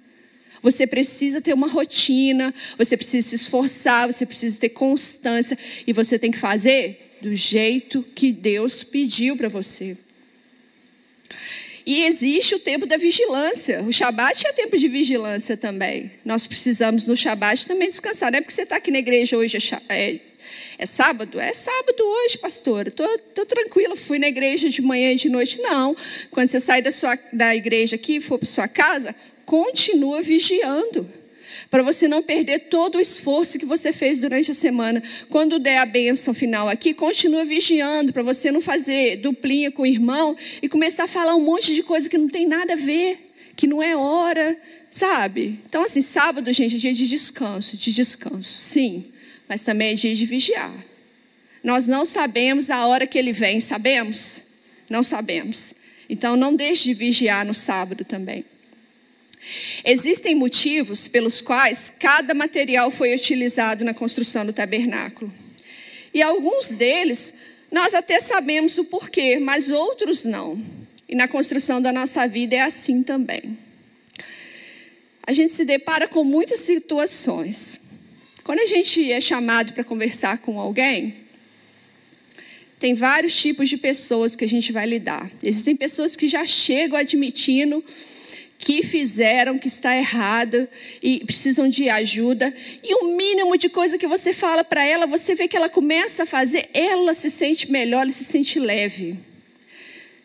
Você 0.69 0.85
precisa 0.85 1.39
ter 1.39 1.53
uma 1.53 1.67
rotina, 1.67 2.53
você 2.77 2.97
precisa 2.97 3.29
se 3.29 3.35
esforçar, 3.35 4.05
você 4.05 4.25
precisa 4.25 4.59
ter 4.59 4.69
constância 4.69 5.57
e 5.87 5.93
você 5.93 6.19
tem 6.19 6.29
que 6.29 6.37
fazer 6.37 7.17
do 7.21 7.33
jeito 7.33 8.03
que 8.13 8.33
Deus 8.33 8.83
pediu 8.83 9.37
para 9.37 9.47
você. 9.47 9.97
E 11.85 12.03
existe 12.03 12.53
o 12.53 12.59
tempo 12.59 12.85
da 12.85 12.97
vigilância. 12.97 13.81
O 13.83 13.93
Shabat 13.93 14.45
é 14.45 14.51
tempo 14.51 14.77
de 14.77 14.89
vigilância 14.89 15.55
também. 15.55 16.11
Nós 16.25 16.45
precisamos 16.45 17.07
no 17.07 17.15
Shabat 17.15 17.65
também 17.65 17.87
descansar. 17.87 18.29
Não 18.29 18.39
é 18.39 18.41
porque 18.41 18.53
você 18.53 18.63
está 18.63 18.75
aqui 18.75 18.91
na 18.91 18.99
igreja 18.99 19.37
hoje, 19.37 19.57
é, 19.87 20.19
é, 20.79 20.85
sábado? 20.85 21.39
É 21.39 21.53
sábado 21.53 22.03
hoje, 22.03 22.37
pastora. 22.37 22.89
Estou 22.89 23.07
tô, 23.33 23.45
tô 23.45 23.95
fui 23.95 24.19
na 24.19 24.27
igreja 24.27 24.69
de 24.69 24.81
manhã 24.81 25.11
e 25.11 25.15
de 25.15 25.29
noite. 25.29 25.59
Não. 25.59 25.95
Quando 26.29 26.47
você 26.47 26.59
sai 26.59 26.81
da, 26.81 26.91
sua, 26.91 27.17
da 27.33 27.55
igreja 27.55 27.95
aqui 27.95 28.17
e 28.17 28.21
for 28.21 28.37
para 28.37 28.47
sua 28.47 28.67
casa, 28.67 29.15
continua 29.45 30.21
vigiando. 30.21 31.09
Para 31.71 31.81
você 31.81 32.07
não 32.07 32.21
perder 32.21 32.69
todo 32.69 32.95
o 32.97 33.01
esforço 33.01 33.57
que 33.57 33.65
você 33.65 33.91
fez 33.91 34.19
durante 34.19 34.51
a 34.51 34.53
semana. 34.53 35.01
Quando 35.29 35.57
der 35.57 35.79
a 35.79 35.85
bênção 35.85 36.33
final 36.33 36.69
aqui, 36.69 36.93
continua 36.93 37.43
vigiando, 37.43 38.13
para 38.13 38.23
você 38.23 38.51
não 38.51 38.61
fazer 38.61 39.17
duplinha 39.17 39.71
com 39.71 39.81
o 39.81 39.85
irmão 39.85 40.37
e 40.61 40.69
começar 40.69 41.05
a 41.05 41.07
falar 41.07 41.35
um 41.35 41.41
monte 41.41 41.73
de 41.73 41.81
coisa 41.81 42.07
que 42.07 42.17
não 42.17 42.29
tem 42.29 42.47
nada 42.47 42.73
a 42.73 42.75
ver, 42.75 43.31
que 43.55 43.65
não 43.65 43.81
é 43.81 43.95
hora, 43.95 44.55
sabe? 44.89 45.59
Então, 45.67 45.81
assim, 45.81 46.01
sábado, 46.01 46.53
gente, 46.53 46.75
é 46.75 46.79
dia 46.79 46.93
de 46.93 47.07
descanso, 47.07 47.75
de 47.75 47.91
descanso, 47.91 48.43
sim, 48.43 49.11
mas 49.47 49.63
também 49.63 49.91
é 49.91 49.93
dia 49.93 50.15
de 50.15 50.25
vigiar. 50.25 50.73
Nós 51.63 51.87
não 51.87 52.05
sabemos 52.05 52.69
a 52.69 52.85
hora 52.85 53.07
que 53.07 53.17
ele 53.17 53.31
vem, 53.31 53.59
sabemos? 53.59 54.43
Não 54.89 55.03
sabemos. 55.03 55.73
Então, 56.09 56.35
não 56.35 56.55
deixe 56.55 56.85
de 56.85 56.93
vigiar 56.93 57.45
no 57.45 57.53
sábado 57.53 58.05
também. 58.05 58.45
Existem 59.83 60.35
motivos 60.35 61.07
pelos 61.07 61.41
quais 61.41 61.89
cada 61.89 62.33
material 62.33 62.91
foi 62.91 63.13
utilizado 63.13 63.83
na 63.83 63.93
construção 63.93 64.45
do 64.45 64.53
tabernáculo. 64.53 65.31
E 66.13 66.21
alguns 66.21 66.69
deles 66.69 67.33
nós 67.71 67.93
até 67.93 68.19
sabemos 68.19 68.77
o 68.77 68.85
porquê, 68.85 69.39
mas 69.39 69.69
outros 69.69 70.25
não. 70.25 70.61
E 71.07 71.15
na 71.15 71.27
construção 71.27 71.81
da 71.81 71.91
nossa 71.91 72.27
vida 72.27 72.55
é 72.55 72.61
assim 72.61 73.03
também. 73.03 73.57
A 75.23 75.33
gente 75.33 75.51
se 75.51 75.65
depara 75.65 76.07
com 76.07 76.23
muitas 76.23 76.61
situações. 76.61 77.86
Quando 78.47 78.61
a 78.61 78.65
gente 78.65 79.11
é 79.11 79.19
chamado 79.19 79.73
para 79.73 79.83
conversar 79.83 80.37
com 80.37 80.57
alguém, 80.57 81.15
tem 82.79 82.93
vários 82.93 83.35
tipos 83.35 83.67
de 83.67 83.75
pessoas 83.75 84.37
que 84.37 84.45
a 84.45 84.47
gente 84.47 84.71
vai 84.71 84.85
lidar. 84.87 85.29
Existem 85.43 85.75
pessoas 85.75 86.15
que 86.15 86.29
já 86.29 86.45
chegam 86.45 86.97
admitindo 86.97 87.83
que 88.57 88.83
fizeram, 88.83 89.59
que 89.59 89.67
está 89.67 89.97
errado 89.97 90.65
e 91.03 91.25
precisam 91.25 91.67
de 91.67 91.89
ajuda. 91.89 92.55
E 92.81 92.95
o 92.95 93.17
mínimo 93.17 93.57
de 93.57 93.67
coisa 93.67 93.97
que 93.97 94.07
você 94.07 94.31
fala 94.31 94.63
para 94.63 94.81
ela, 94.81 95.05
você 95.05 95.35
vê 95.35 95.49
que 95.49 95.57
ela 95.57 95.67
começa 95.67 96.23
a 96.23 96.25
fazer, 96.25 96.69
ela 96.73 97.13
se 97.13 97.29
sente 97.29 97.69
melhor, 97.69 98.03
ela 98.03 98.13
se 98.13 98.23
sente 98.23 98.61
leve. 98.61 99.19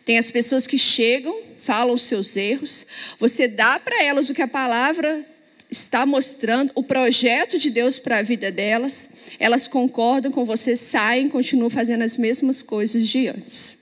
Tem 0.05 0.17
as 0.17 0.31
pessoas 0.31 0.65
que 0.65 0.77
chegam, 0.77 1.37
falam 1.57 1.93
os 1.93 2.03
seus 2.03 2.37
erros, 2.37 2.87
você 3.19 3.49
dá 3.49 3.81
para 3.81 4.01
elas 4.01 4.29
o 4.29 4.33
que 4.33 4.41
a 4.41 4.47
palavra 4.47 5.32
está 5.73 6.05
mostrando, 6.05 6.71
o 6.75 6.83
projeto 6.83 7.57
de 7.57 7.69
Deus 7.69 7.99
para 7.99 8.19
a 8.19 8.23
vida 8.23 8.51
delas, 8.51 9.09
elas 9.39 9.67
concordam 9.67 10.31
com 10.31 10.45
você, 10.45 10.77
saem, 10.77 11.27
continuam 11.27 11.69
fazendo 11.69 12.03
as 12.03 12.15
mesmas 12.15 12.61
coisas 12.61 13.07
de 13.07 13.27
antes. 13.27 13.79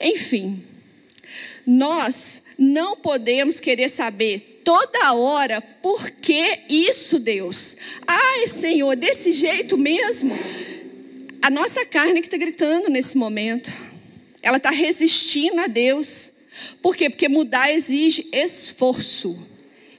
Enfim, 0.00 0.64
nós 1.66 2.44
não 2.58 2.96
podemos 2.96 3.60
querer 3.60 3.88
saber 3.88 4.62
toda 4.64 5.12
hora 5.12 5.60
por 5.60 6.10
que 6.10 6.60
isso, 6.68 7.18
Deus. 7.18 7.76
Ai, 8.06 8.48
Senhor, 8.48 8.96
desse 8.96 9.32
jeito 9.32 9.76
mesmo. 9.76 10.36
A 11.42 11.50
nossa 11.50 11.84
carne 11.84 12.20
que 12.20 12.26
está 12.26 12.36
gritando 12.36 12.88
nesse 12.88 13.16
momento, 13.16 13.70
ela 14.42 14.56
está 14.56 14.70
resistindo 14.70 15.60
a 15.60 15.66
Deus. 15.66 16.32
Por 16.80 16.96
quê? 16.96 17.10
Porque 17.10 17.28
mudar 17.28 17.72
exige 17.72 18.28
esforço. 18.32 19.38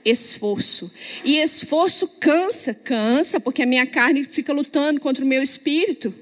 Esforço. 0.03 0.91
E 1.23 1.37
esforço 1.37 2.07
cansa, 2.19 2.73
cansa, 2.73 3.39
porque 3.39 3.63
a 3.63 3.65
minha 3.65 3.85
carne 3.85 4.23
fica 4.23 4.53
lutando 4.53 4.99
contra 4.99 5.23
o 5.23 5.27
meu 5.27 5.43
espírito. 5.43 6.13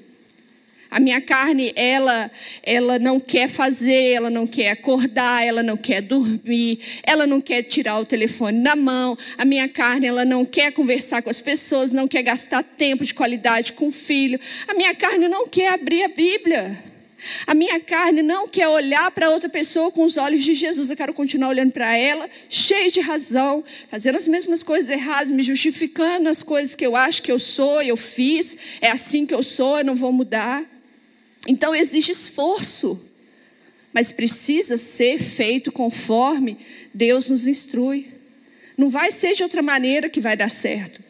A 0.89 0.99
minha 0.99 1.19
carne, 1.19 1.73
ela, 1.75 2.31
ela 2.63 2.97
não 2.97 3.19
quer 3.19 3.49
fazer, 3.49 4.13
ela 4.13 4.29
não 4.29 4.47
quer 4.47 4.71
acordar, 4.71 5.45
ela 5.45 5.61
não 5.61 5.75
quer 5.75 6.01
dormir, 6.01 6.79
ela 7.03 7.27
não 7.27 7.41
quer 7.41 7.63
tirar 7.63 7.99
o 7.99 8.05
telefone 8.05 8.63
da 8.63 8.75
mão. 8.75 9.17
A 9.37 9.43
minha 9.43 9.67
carne, 9.67 10.07
ela 10.07 10.23
não 10.23 10.45
quer 10.45 10.71
conversar 10.71 11.21
com 11.21 11.29
as 11.29 11.41
pessoas, 11.41 11.91
não 11.91 12.07
quer 12.07 12.23
gastar 12.23 12.63
tempo 12.63 13.03
de 13.03 13.13
qualidade 13.13 13.73
com 13.73 13.89
o 13.89 13.91
filho. 13.91 14.39
A 14.67 14.73
minha 14.73 14.95
carne 14.95 15.27
não 15.27 15.47
quer 15.47 15.73
abrir 15.73 16.03
a 16.03 16.07
Bíblia. 16.07 16.96
A 17.45 17.53
minha 17.53 17.79
carne 17.79 18.21
não 18.21 18.47
quer 18.47 18.67
olhar 18.67 19.09
para 19.11 19.29
outra 19.29 19.49
pessoa 19.49 19.91
com 19.91 20.03
os 20.03 20.17
olhos 20.17 20.43
de 20.43 20.53
Jesus. 20.53 20.89
Eu 20.89 20.97
quero 20.97 21.13
continuar 21.13 21.49
olhando 21.49 21.71
para 21.71 21.95
ela, 21.97 22.29
cheio 22.49 22.91
de 22.91 22.99
razão, 22.99 23.63
fazendo 23.89 24.15
as 24.15 24.27
mesmas 24.27 24.61
coisas 24.61 24.89
erradas, 24.89 25.31
me 25.31 25.41
justificando 25.41 26.29
as 26.29 26.43
coisas 26.43 26.75
que 26.75 26.85
eu 26.85 26.95
acho 26.95 27.21
que 27.23 27.31
eu 27.31 27.39
sou, 27.39 27.81
eu 27.81 27.97
fiz, 27.97 28.57
é 28.81 28.91
assim 28.91 29.25
que 29.25 29.33
eu 29.33 29.41
sou, 29.41 29.79
eu 29.79 29.85
não 29.85 29.95
vou 29.95 30.11
mudar. 30.11 30.63
Então 31.47 31.73
exige 31.73 32.11
esforço, 32.11 33.09
mas 33.93 34.11
precisa 34.11 34.77
ser 34.77 35.19
feito 35.19 35.71
conforme 35.71 36.57
Deus 36.93 37.29
nos 37.29 37.47
instrui. 37.47 38.13
Não 38.77 38.89
vai 38.89 39.09
ser 39.09 39.33
de 39.33 39.41
outra 39.41 39.63
maneira 39.63 40.09
que 40.09 40.21
vai 40.21 40.37
dar 40.37 40.51
certo. 40.51 41.06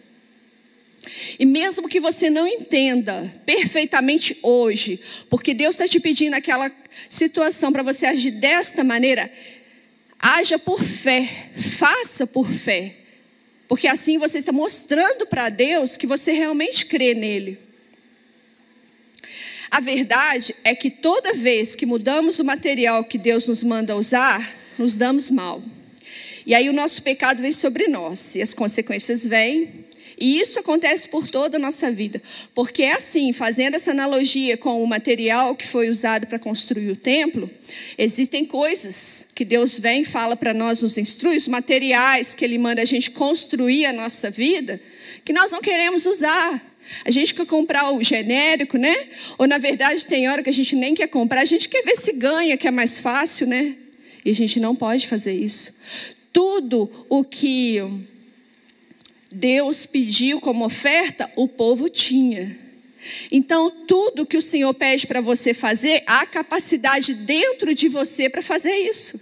E 1.39 1.45
mesmo 1.45 1.87
que 1.87 1.99
você 1.99 2.29
não 2.29 2.47
entenda 2.47 3.33
perfeitamente 3.45 4.37
hoje, 4.41 4.99
porque 5.29 5.53
Deus 5.53 5.75
está 5.75 5.87
te 5.87 5.99
pedindo 5.99 6.33
aquela 6.33 6.71
situação 7.09 7.71
para 7.71 7.83
você 7.83 8.05
agir 8.05 8.31
desta 8.31 8.83
maneira, 8.83 9.31
haja 10.19 10.57
por 10.57 10.83
fé, 10.83 11.49
faça 11.55 12.25
por 12.25 12.49
fé, 12.51 12.95
porque 13.67 13.87
assim 13.87 14.17
você 14.17 14.37
está 14.37 14.51
mostrando 14.51 15.25
para 15.25 15.49
Deus 15.49 15.97
que 15.97 16.07
você 16.07 16.31
realmente 16.31 16.85
crê 16.85 17.13
nele. 17.13 17.59
A 19.69 19.81
verdade 19.81 20.55
é 20.63 20.73
que 20.73 20.89
toda 20.89 21.33
vez 21.33 21.75
que 21.75 21.85
mudamos 21.85 22.39
o 22.39 22.45
material 22.45 23.03
que 23.03 23.17
Deus 23.17 23.47
nos 23.47 23.63
manda 23.63 23.97
usar, 23.97 24.55
nos 24.77 24.95
damos 24.95 25.29
mal. 25.29 25.61
E 26.45 26.55
aí 26.55 26.69
o 26.69 26.73
nosso 26.73 27.01
pecado 27.01 27.41
vem 27.41 27.51
sobre 27.51 27.89
nós, 27.89 28.35
e 28.35 28.41
as 28.41 28.53
consequências 28.53 29.25
vêm. 29.25 29.86
E 30.19 30.39
isso 30.39 30.59
acontece 30.59 31.07
por 31.07 31.27
toda 31.27 31.57
a 31.57 31.59
nossa 31.59 31.91
vida. 31.91 32.21
Porque 32.55 32.81
é 32.81 32.93
assim, 32.93 33.31
fazendo 33.31 33.75
essa 33.75 33.91
analogia 33.91 34.57
com 34.57 34.81
o 34.81 34.87
material 34.87 35.55
que 35.55 35.65
foi 35.65 35.89
usado 35.89 36.25
para 36.25 36.39
construir 36.39 36.89
o 36.89 36.95
templo, 36.95 37.49
existem 37.97 38.43
coisas 38.43 39.27
que 39.35 39.45
Deus 39.45 39.77
vem 39.77 40.03
fala 40.03 40.35
para 40.35 40.55
nós, 40.55 40.81
nos 40.81 40.97
instrui, 40.97 41.37
os 41.37 41.47
materiais 41.47 42.33
que 42.33 42.43
Ele 42.43 42.57
manda 42.57 42.81
a 42.81 42.85
gente 42.85 43.11
construir 43.11 43.85
a 43.85 43.93
nossa 43.93 44.31
vida, 44.31 44.81
que 45.23 45.31
nós 45.31 45.51
não 45.51 45.61
queremos 45.61 46.07
usar. 46.07 46.63
A 47.05 47.11
gente 47.11 47.35
quer 47.35 47.45
comprar 47.45 47.91
o 47.91 48.01
genérico, 48.01 48.77
né? 48.77 48.95
Ou 49.37 49.45
na 49.45 49.57
verdade 49.57 50.05
tem 50.05 50.27
hora 50.29 50.41
que 50.41 50.49
a 50.49 50.53
gente 50.53 50.75
nem 50.75 50.95
quer 50.95 51.07
comprar, 51.07 51.41
a 51.41 51.45
gente 51.45 51.69
quer 51.69 51.83
ver 51.83 51.97
se 51.97 52.13
ganha, 52.13 52.57
que 52.57 52.67
é 52.67 52.71
mais 52.71 52.99
fácil, 52.99 53.45
né? 53.45 53.75
E 54.25 54.31
a 54.31 54.33
gente 54.33 54.59
não 54.59 54.75
pode 54.75 55.05
fazer 55.05 55.33
isso. 55.33 55.75
Tudo 56.33 56.89
o 57.09 57.23
que 57.23 57.81
Deus 59.31 59.85
pediu 59.85 60.39
como 60.39 60.65
oferta, 60.65 61.29
o 61.35 61.47
povo 61.47 61.89
tinha. 61.89 62.57
Então, 63.31 63.69
tudo 63.87 64.25
que 64.25 64.37
o 64.37 64.41
Senhor 64.41 64.73
pede 64.73 65.07
para 65.07 65.21
você 65.21 65.53
fazer, 65.53 66.03
há 66.05 66.25
capacidade 66.25 67.13
dentro 67.13 67.73
de 67.73 67.87
você 67.87 68.29
para 68.29 68.41
fazer 68.41 68.75
isso. 68.75 69.19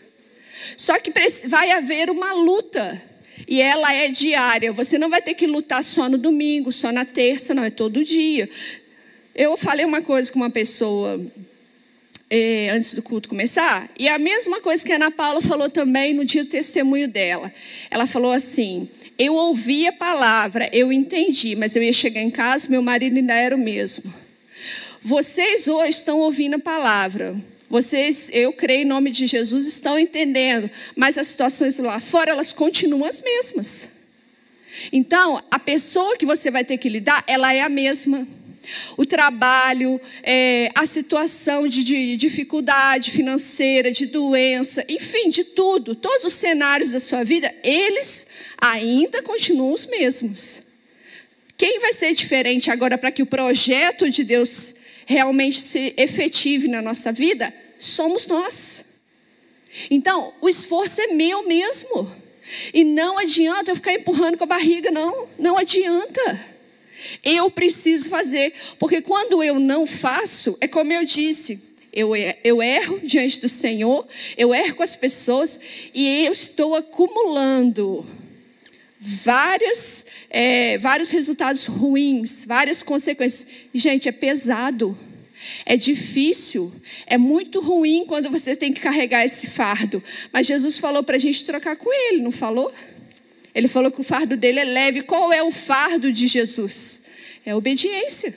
Só 0.78 0.98
que 1.00 1.12
vai 1.48 1.72
haver 1.72 2.10
uma 2.10 2.34
luta 2.34 3.02
e 3.48 3.62
ela 3.62 3.94
é 3.94 4.10
diária. 4.10 4.72
Você 4.72 4.98
não 4.98 5.10
vai 5.10 5.22
ter 5.22 5.34
que 5.34 5.46
lutar 5.46 5.84
só 5.84 6.10
no 6.10 6.18
domingo, 6.18 6.72
só 6.72 6.92
na 6.92 7.06
terça, 7.06 7.54
não, 7.54 7.64
é 7.64 7.70
todo 7.70 8.04
dia. 8.04 8.50
Eu 9.36 9.58
falei 9.58 9.86
uma 9.86 10.02
coisa 10.02 10.32
com 10.32 10.40
uma 10.40 10.50
pessoa 10.50 11.20
eh, 12.30 12.70
antes 12.72 12.94
do 12.94 13.04
culto 13.04 13.30
começar, 13.30 13.90
e 14.00 14.08
a 14.08 14.18
mesma 14.18 14.62
coisa 14.62 14.84
que 14.86 14.92
a 14.92 14.96
Ana 14.96 15.12
Paula 15.12 15.42
falou 15.42 15.70
também 15.70 16.14
no 16.14 16.26
dia 16.26 16.44
do 16.44 16.50
testemunho 16.50 17.08
dela. 17.08 17.54
Ela 17.92 18.08
falou 18.08 18.32
assim: 18.32 18.90
Eu 19.18 19.34
ouvi 19.34 19.88
a 19.88 19.94
palavra, 19.94 20.70
eu 20.74 20.92
entendi, 20.92 21.56
mas 21.56 21.76
eu 21.76 21.82
ia 21.82 21.94
chegar 21.94 22.22
em 22.22 22.30
casa, 22.30 22.68
meu 22.70 22.82
marido 22.82 23.16
ainda 23.16 23.34
era 23.34 23.56
o 23.56 23.60
mesmo. 23.60 24.14
Vocês 25.02 25.68
hoje 25.68 25.92
estão 25.92 26.20
ouvindo 26.20 26.56
a 26.56 26.60
palavra, 26.60 27.36
vocês, 27.70 28.30
eu 28.34 28.54
creio 28.54 28.82
em 28.82 28.86
nome 28.86 29.12
de 29.12 29.26
Jesus, 29.26 29.66
estão 29.66 29.98
entendendo, 29.98 30.70
mas 30.96 31.18
as 31.18 31.28
situações 31.28 31.78
lá 31.80 32.00
fora, 32.00 32.32
elas 32.32 32.54
continuam 32.54 33.06
as 33.06 33.22
mesmas. 33.22 34.08
Então, 34.92 35.42
a 35.50 35.58
pessoa 35.60 36.18
que 36.18 36.26
você 36.26 36.52
vai 36.52 36.64
ter 36.64 36.78
que 36.78 36.90
lidar, 36.90 37.24
ela 37.28 37.54
é 37.54 37.62
a 37.62 37.70
mesma. 37.70 38.28
O 38.98 39.06
trabalho, 39.06 40.00
é, 40.24 40.72
a 40.76 40.86
situação 40.86 41.68
de, 41.68 41.84
de 41.84 42.16
dificuldade 42.16 43.12
financeira, 43.12 43.92
de 43.92 44.06
doença, 44.06 44.86
enfim, 44.88 45.30
de 45.30 45.44
tudo, 45.44 45.96
todos 45.96 46.26
os 46.26 46.34
cenários 46.34 46.92
da 46.92 47.00
sua 47.00 47.24
vida, 47.24 47.54
eles 47.64 48.28
ainda 48.58 49.22
continuam 49.22 49.74
os 49.74 49.86
mesmos. 49.86 50.64
Quem 51.58 51.80
vai 51.80 51.94
ser 51.94 52.14
diferente 52.14 52.70
agora 52.70 52.98
para 52.98 53.12
que 53.12 53.24
o 53.24 53.26
projeto 53.26 54.10
de 54.10 54.24
Deus 54.24 54.76
realmente 55.06 55.62
se 55.62 55.94
efetive 55.98 56.68
na 56.68 56.82
nossa 56.82 57.12
vida, 57.12 57.54
somos 57.78 58.28
nós. 58.28 59.00
Então, 59.90 60.34
o 60.42 60.50
esforço 60.50 61.02
é 61.02 61.08
meu 61.08 61.48
mesmo. 61.48 62.12
E 62.74 62.84
não 62.84 63.18
adianta 63.18 63.72
eu 63.72 63.76
ficar 63.76 63.94
empurrando 63.94 64.38
com 64.38 64.44
a 64.44 64.48
barriga, 64.48 64.92
não. 64.92 65.28
Não 65.38 65.58
adianta. 65.58 66.55
Eu 67.24 67.50
preciso 67.50 68.10
fazer. 68.10 68.54
Porque 68.80 69.02
quando 69.02 69.44
eu 69.44 69.60
não 69.60 69.86
faço, 69.86 70.58
é 70.62 70.68
como 70.68 70.92
eu 70.94 71.06
disse, 71.06 71.62
eu, 71.92 72.12
eu 72.44 72.62
erro 72.62 73.00
diante 73.04 73.40
do 73.40 73.48
Senhor, 73.48 74.06
eu 74.38 74.54
erro 74.54 74.76
com 74.76 74.84
as 74.84 74.96
pessoas 74.96 75.60
e 75.94 76.26
eu 76.26 76.34
estou 76.34 76.76
acumulando 76.76 78.06
várias, 79.00 80.08
é, 80.30 80.78
vários 80.78 81.10
resultados 81.10 81.66
ruins, 81.66 82.44
várias 82.46 82.84
consequências. 82.84 83.48
Gente, 83.74 84.10
é 84.10 84.12
pesado. 84.12 84.98
É 85.66 85.78
difícil, 85.78 86.74
é 87.06 87.18
muito 87.18 87.60
ruim 87.60 88.06
quando 88.08 88.32
você 88.32 88.56
tem 88.56 88.74
que 88.74 88.82
carregar 88.82 89.24
esse 89.24 89.48
fardo. 89.48 90.04
Mas 90.34 90.48
Jesus 90.48 90.78
falou 90.78 91.04
para 91.04 91.18
a 91.18 91.20
gente 91.20 91.46
trocar 91.46 91.76
com 91.76 91.92
ele, 91.94 92.22
não 92.22 92.32
falou? 92.32 92.74
Ele 93.54 93.68
falou 93.68 93.92
que 93.92 94.02
o 94.02 94.04
fardo 94.04 94.36
dele 94.36 94.60
é 94.60 94.64
leve. 94.64 95.02
Qual 95.02 95.32
é 95.32 95.44
o 95.44 95.52
fardo 95.52 96.12
de 96.12 96.26
Jesus? 96.26 97.05
É 97.46 97.56
obediência. 97.56 98.36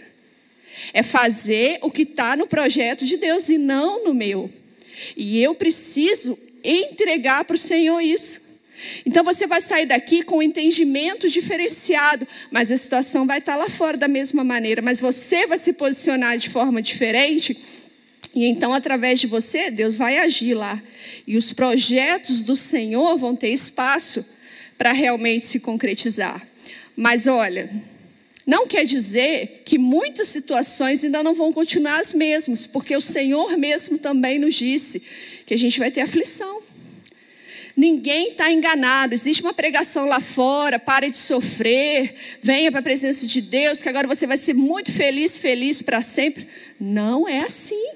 É 0.92 1.02
fazer 1.02 1.78
o 1.82 1.90
que 1.90 2.02
está 2.02 2.36
no 2.36 2.46
projeto 2.46 3.04
de 3.04 3.16
Deus 3.16 3.48
e 3.48 3.58
não 3.58 4.04
no 4.04 4.14
meu. 4.14 4.50
E 5.16 5.42
eu 5.42 5.54
preciso 5.54 6.38
entregar 6.62 7.44
para 7.44 7.54
o 7.54 7.58
Senhor 7.58 8.00
isso. 8.00 8.48
Então 9.04 9.24
você 9.24 9.46
vai 9.46 9.60
sair 9.60 9.86
daqui 9.86 10.22
com 10.22 10.38
um 10.38 10.42
entendimento 10.42 11.28
diferenciado, 11.28 12.26
mas 12.50 12.70
a 12.70 12.76
situação 12.76 13.26
vai 13.26 13.38
estar 13.38 13.56
lá 13.56 13.68
fora 13.68 13.96
da 13.96 14.06
mesma 14.06 14.44
maneira, 14.44 14.80
mas 14.80 15.00
você 15.00 15.46
vai 15.46 15.58
se 15.58 15.72
posicionar 15.72 16.38
de 16.38 16.48
forma 16.48 16.80
diferente. 16.80 17.58
E 18.34 18.46
então, 18.46 18.72
através 18.72 19.18
de 19.18 19.26
você, 19.26 19.70
Deus 19.70 19.96
vai 19.96 20.18
agir 20.18 20.54
lá. 20.54 20.80
E 21.26 21.36
os 21.36 21.52
projetos 21.52 22.40
do 22.40 22.54
Senhor 22.54 23.16
vão 23.16 23.34
ter 23.34 23.48
espaço 23.48 24.24
para 24.76 24.92
realmente 24.92 25.44
se 25.44 25.58
concretizar. 25.58 26.46
Mas 26.94 27.26
olha, 27.26 27.70
não 28.48 28.66
quer 28.66 28.86
dizer 28.86 29.60
que 29.66 29.76
muitas 29.76 30.28
situações 30.28 31.04
ainda 31.04 31.22
não 31.22 31.34
vão 31.34 31.52
continuar 31.52 32.00
as 32.00 32.14
mesmas, 32.14 32.64
porque 32.64 32.96
o 32.96 33.00
Senhor 33.00 33.58
mesmo 33.58 33.98
também 33.98 34.38
nos 34.38 34.54
disse 34.54 35.02
que 35.44 35.52
a 35.52 35.56
gente 35.58 35.78
vai 35.78 35.90
ter 35.90 36.00
aflição. 36.00 36.62
Ninguém 37.76 38.30
está 38.30 38.50
enganado. 38.50 39.12
Existe 39.12 39.42
uma 39.42 39.52
pregação 39.52 40.06
lá 40.06 40.18
fora, 40.18 40.78
pare 40.78 41.10
de 41.10 41.18
sofrer, 41.18 42.14
venha 42.42 42.70
para 42.70 42.80
a 42.80 42.82
presença 42.82 43.26
de 43.26 43.42
Deus, 43.42 43.82
que 43.82 43.88
agora 43.90 44.08
você 44.08 44.26
vai 44.26 44.38
ser 44.38 44.54
muito 44.54 44.90
feliz, 44.92 45.36
feliz 45.36 45.82
para 45.82 46.00
sempre. 46.00 46.48
Não 46.80 47.28
é 47.28 47.40
assim. 47.40 47.90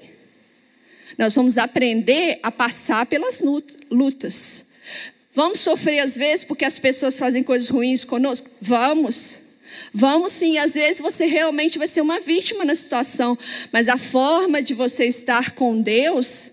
Nós 1.17 1.33
vamos 1.33 1.57
aprender 1.57 2.37
a 2.43 2.51
passar 2.51 3.07
pelas 3.07 3.41
lutas. 3.89 4.67
Vamos 5.33 5.61
sofrer 5.61 5.97
às 5.97 6.15
vezes 6.15 6.45
porque 6.45 6.63
as 6.63 6.77
pessoas 6.77 7.17
fazem 7.17 7.41
coisas 7.41 7.69
ruins 7.69 8.05
conosco? 8.05 8.51
Vamos. 8.61 9.42
Vamos 9.93 10.31
sim, 10.31 10.57
às 10.57 10.73
vezes 10.73 11.01
você 11.01 11.25
realmente 11.25 11.77
vai 11.77 11.87
ser 11.87 12.01
uma 12.01 12.19
vítima 12.19 12.65
na 12.65 12.75
situação, 12.75 13.37
mas 13.71 13.87
a 13.87 13.97
forma 13.97 14.61
de 14.61 14.73
você 14.73 15.05
estar 15.05 15.51
com 15.51 15.81
Deus 15.81 16.51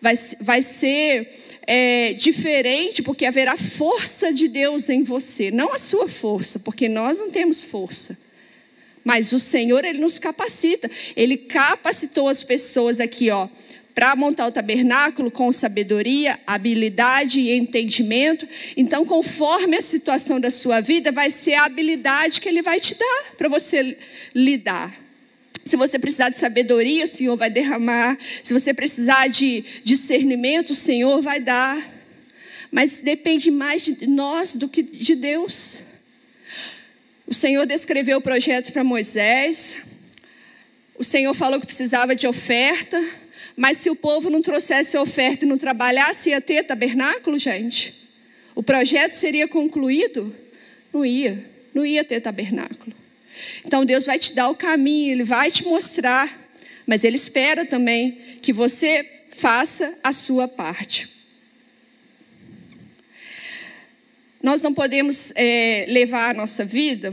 vai, 0.00 0.14
vai 0.40 0.62
ser 0.62 1.30
é, 1.66 2.12
diferente, 2.12 3.02
porque 3.02 3.24
haverá 3.24 3.56
força 3.56 4.32
de 4.32 4.48
Deus 4.48 4.88
em 4.88 5.02
você, 5.02 5.50
não 5.50 5.72
a 5.72 5.78
sua 5.78 6.08
força, 6.08 6.58
porque 6.58 6.88
nós 6.88 7.18
não 7.18 7.30
temos 7.30 7.64
força. 7.64 8.18
Mas 9.04 9.32
o 9.32 9.38
Senhor, 9.38 9.84
Ele 9.84 9.98
nos 9.98 10.18
capacita. 10.18 10.90
Ele 11.14 11.36
capacitou 11.36 12.26
as 12.26 12.42
pessoas 12.42 12.98
aqui, 12.98 13.30
ó, 13.30 13.48
para 13.94 14.16
montar 14.16 14.48
o 14.48 14.52
tabernáculo 14.52 15.30
com 15.30 15.52
sabedoria, 15.52 16.38
habilidade 16.46 17.40
e 17.40 17.52
entendimento. 17.52 18.46
Então, 18.76 19.04
conforme 19.04 19.76
a 19.76 19.82
situação 19.82 20.40
da 20.40 20.50
sua 20.50 20.80
vida, 20.80 21.12
vai 21.12 21.30
ser 21.30 21.54
a 21.54 21.64
habilidade 21.64 22.40
que 22.40 22.48
Ele 22.48 22.60
vai 22.60 22.80
te 22.80 22.96
dar 22.96 23.34
para 23.36 23.48
você 23.48 23.96
lidar. 24.34 25.04
Se 25.64 25.76
você 25.76 25.98
precisar 25.98 26.28
de 26.28 26.36
sabedoria, 26.36 27.04
o 27.04 27.08
Senhor 27.08 27.36
vai 27.36 27.48
derramar. 27.48 28.18
Se 28.42 28.52
você 28.52 28.74
precisar 28.74 29.28
de 29.28 29.64
discernimento, 29.84 30.70
o 30.70 30.74
Senhor 30.74 31.22
vai 31.22 31.40
dar. 31.40 31.78
Mas 32.70 33.00
depende 33.00 33.50
mais 33.50 33.84
de 33.84 34.06
nós 34.06 34.56
do 34.56 34.68
que 34.68 34.82
de 34.82 35.14
Deus. 35.14 35.84
O 37.26 37.32
Senhor 37.32 37.64
descreveu 37.64 38.18
o 38.18 38.20
projeto 38.20 38.72
para 38.72 38.84
Moisés. 38.84 39.84
O 40.96 41.04
Senhor 41.04 41.32
falou 41.32 41.58
que 41.58 41.66
precisava 41.66 42.14
de 42.14 42.26
oferta. 42.26 43.02
Mas 43.56 43.78
se 43.78 43.88
o 43.88 43.96
povo 43.96 44.28
não 44.30 44.42
trouxesse 44.42 44.96
oferta 44.96 45.44
e 45.44 45.48
não 45.48 45.56
trabalhasse, 45.56 46.30
ia 46.30 46.40
ter 46.40 46.64
tabernáculo, 46.64 47.38
gente? 47.38 47.94
O 48.54 48.62
projeto 48.62 49.12
seria 49.12 49.46
concluído? 49.46 50.34
Não 50.92 51.04
ia. 51.04 51.50
Não 51.72 51.84
ia 51.84 52.04
ter 52.04 52.20
tabernáculo. 52.20 52.94
Então 53.64 53.84
Deus 53.84 54.06
vai 54.06 54.18
te 54.18 54.32
dar 54.32 54.48
o 54.48 54.54
caminho, 54.54 55.12
Ele 55.12 55.24
vai 55.24 55.50
te 55.50 55.64
mostrar, 55.64 56.52
mas 56.86 57.04
Ele 57.04 57.16
espera 57.16 57.64
também 57.64 58.38
que 58.40 58.52
você 58.52 59.08
faça 59.30 59.98
a 60.02 60.12
sua 60.12 60.46
parte. 60.46 61.08
Nós 64.42 64.62
não 64.62 64.74
podemos 64.74 65.32
é, 65.36 65.86
levar 65.88 66.30
a 66.30 66.34
nossa 66.34 66.64
vida 66.64 67.12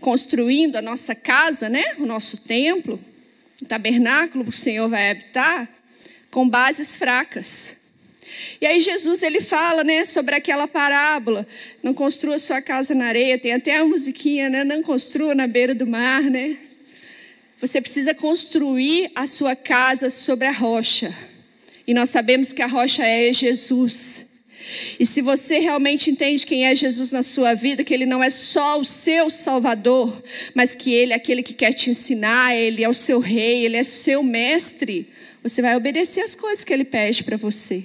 construindo 0.00 0.76
a 0.76 0.82
nossa 0.82 1.14
casa, 1.14 1.68
né? 1.68 1.94
o 1.98 2.06
nosso 2.06 2.38
templo, 2.38 3.00
o 3.62 3.66
tabernáculo 3.66 4.44
que 4.44 4.50
o 4.50 4.52
Senhor 4.52 4.88
vai 4.88 5.10
habitar, 5.10 5.68
com 6.30 6.48
bases 6.48 6.94
fracas. 6.94 7.76
E 8.60 8.66
aí 8.66 8.80
Jesus 8.80 9.22
ele 9.22 9.40
fala, 9.40 9.82
né, 9.82 10.04
sobre 10.04 10.34
aquela 10.34 10.68
parábola, 10.68 11.46
não 11.82 11.94
construa 11.94 12.38
sua 12.38 12.60
casa 12.60 12.94
na 12.94 13.06
areia, 13.06 13.38
tem 13.38 13.52
até 13.52 13.76
a 13.76 13.84
musiquinha, 13.84 14.48
né, 14.48 14.64
não 14.64 14.82
construa 14.82 15.34
na 15.34 15.46
beira 15.46 15.74
do 15.74 15.86
mar, 15.86 16.22
né? 16.22 16.56
Você 17.60 17.80
precisa 17.80 18.14
construir 18.14 19.10
a 19.14 19.26
sua 19.26 19.56
casa 19.56 20.10
sobre 20.10 20.46
a 20.46 20.52
rocha. 20.52 21.12
E 21.86 21.92
nós 21.92 22.10
sabemos 22.10 22.52
que 22.52 22.62
a 22.62 22.66
rocha 22.66 23.04
é 23.04 23.32
Jesus. 23.32 24.27
E 24.98 25.06
se 25.06 25.20
você 25.22 25.58
realmente 25.58 26.10
entende 26.10 26.46
quem 26.46 26.66
é 26.66 26.74
Jesus 26.74 27.12
na 27.12 27.22
sua 27.22 27.54
vida, 27.54 27.84
que 27.84 27.94
ele 27.94 28.06
não 28.06 28.22
é 28.22 28.30
só 28.30 28.78
o 28.78 28.84
seu 28.84 29.30
Salvador, 29.30 30.22
mas 30.54 30.74
que 30.74 30.92
ele 30.92 31.12
é 31.12 31.16
aquele 31.16 31.42
que 31.42 31.54
quer 31.54 31.72
te 31.72 31.90
ensinar, 31.90 32.54
ele 32.56 32.84
é 32.84 32.88
o 32.88 32.94
seu 32.94 33.18
rei, 33.20 33.64
ele 33.64 33.76
é 33.76 33.82
seu 33.82 34.22
mestre, 34.22 35.08
você 35.42 35.62
vai 35.62 35.76
obedecer 35.76 36.20
as 36.20 36.34
coisas 36.34 36.64
que 36.64 36.72
ele 36.72 36.84
pede 36.84 37.24
para 37.24 37.36
você. 37.36 37.84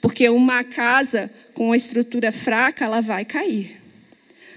Porque 0.00 0.28
uma 0.28 0.64
casa 0.64 1.32
com 1.54 1.66
uma 1.66 1.76
estrutura 1.76 2.32
fraca, 2.32 2.84
ela 2.84 3.00
vai 3.00 3.24
cair. 3.24 3.80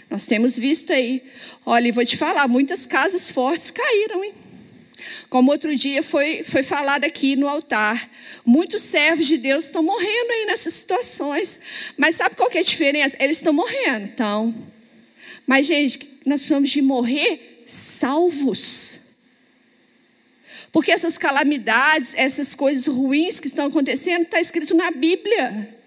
Nós 0.09 0.25
temos 0.25 0.57
visto 0.57 0.91
aí. 0.91 1.23
Olha, 1.65 1.91
vou 1.93 2.05
te 2.05 2.17
falar, 2.17 2.47
muitas 2.47 2.85
casas 2.85 3.29
fortes 3.29 3.71
caíram, 3.71 4.23
hein? 4.23 4.33
Como 5.29 5.51
outro 5.51 5.75
dia 5.75 6.03
foi, 6.03 6.43
foi 6.43 6.63
falado 6.63 7.03
aqui 7.03 7.35
no 7.35 7.47
altar. 7.47 8.09
Muitos 8.45 8.81
servos 8.83 9.27
de 9.27 9.37
Deus 9.37 9.65
estão 9.65 9.83
morrendo 9.83 10.31
aí 10.31 10.45
nessas 10.45 10.73
situações. 10.73 11.61
Mas 11.97 12.15
sabe 12.15 12.35
qual 12.35 12.49
que 12.49 12.57
é 12.57 12.61
a 12.61 12.63
diferença? 12.63 13.17
Eles 13.19 13.37
estão 13.37 13.53
morrendo, 13.53 14.05
então. 14.05 14.55
Mas, 15.45 15.67
gente, 15.67 16.19
nós 16.25 16.41
precisamos 16.41 16.69
de 16.69 16.81
morrer 16.81 17.63
salvos. 17.65 19.15
Porque 20.71 20.91
essas 20.91 21.17
calamidades, 21.17 22.13
essas 22.15 22.55
coisas 22.55 22.87
ruins 22.87 23.39
que 23.39 23.47
estão 23.47 23.67
acontecendo, 23.67 24.23
está 24.23 24.39
escrito 24.39 24.73
na 24.73 24.91
Bíblia. 24.91 25.80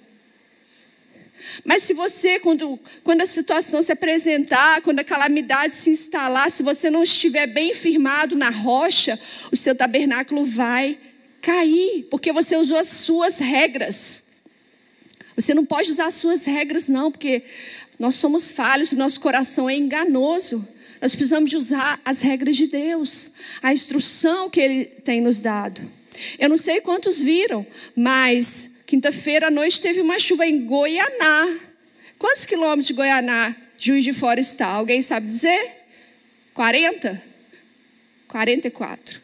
Mas 1.65 1.83
se 1.83 1.93
você, 1.93 2.39
quando, 2.39 2.79
quando 3.03 3.21
a 3.21 3.27
situação 3.27 3.83
se 3.83 3.93
apresentar, 3.93 4.83
quando 4.83 5.01
a 5.01 5.05
calamidade 5.05 5.75
se 5.75 5.91
instalar, 5.91 6.51
se 6.51 6.63
você 6.63 6.91
não 6.91 7.03
estiver 7.03 7.47
bem 7.47 7.75
firmado 7.75 8.37
na 8.37 8.51
rocha, 8.51 9.19
o 9.53 9.57
seu 9.57 9.75
tabernáculo 9.75 10.45
vai 10.45 10.99
cair, 11.41 12.07
porque 12.11 12.33
você 12.33 12.57
usou 12.57 12.79
as 12.79 12.89
suas 12.89 13.39
regras. 13.39 14.41
Você 15.37 15.53
não 15.53 15.65
pode 15.65 15.91
usar 15.91 16.07
as 16.07 16.15
suas 16.15 16.45
regras, 16.45 16.89
não, 16.89 17.11
porque 17.11 17.43
nós 17.99 18.15
somos 18.17 18.51
falhos, 18.51 18.93
o 18.93 18.97
nosso 18.97 19.21
coração 19.21 19.69
é 19.69 19.77
enganoso. 19.77 20.67
Nós 21.01 21.15
precisamos 21.15 21.51
de 21.51 21.57
usar 21.57 22.01
as 22.05 22.23
regras 22.23 22.57
de 22.57 22.67
Deus, 22.67 23.33
a 23.63 23.73
instrução 23.73 24.49
que 24.49 24.61
Ele 24.61 24.85
tem 24.87 25.21
nos 25.21 25.41
dado. 25.41 25.83
Eu 26.39 26.49
não 26.49 26.57
sei 26.57 26.81
quantos 26.81 27.21
viram, 27.21 27.67
mas 27.95 28.74
quinta-feira 28.87 29.49
à 29.49 29.51
noite 29.51 29.81
teve 29.81 30.01
uma 30.01 30.19
chuva 30.19 30.47
em 30.47 30.65
Goianá. 30.65 31.59
Quantos 32.19 32.47
quilômetros 32.47 32.87
de 32.87 32.93
Goianá, 32.93 33.55
Juiz 33.79 34.05
de 34.05 34.13
Fora 34.13 34.41
está? 34.41 34.67
Alguém 34.67 35.03
sabe 35.03 35.27
dizer? 35.27 35.71
40? 36.55 37.23
44. 38.29 39.23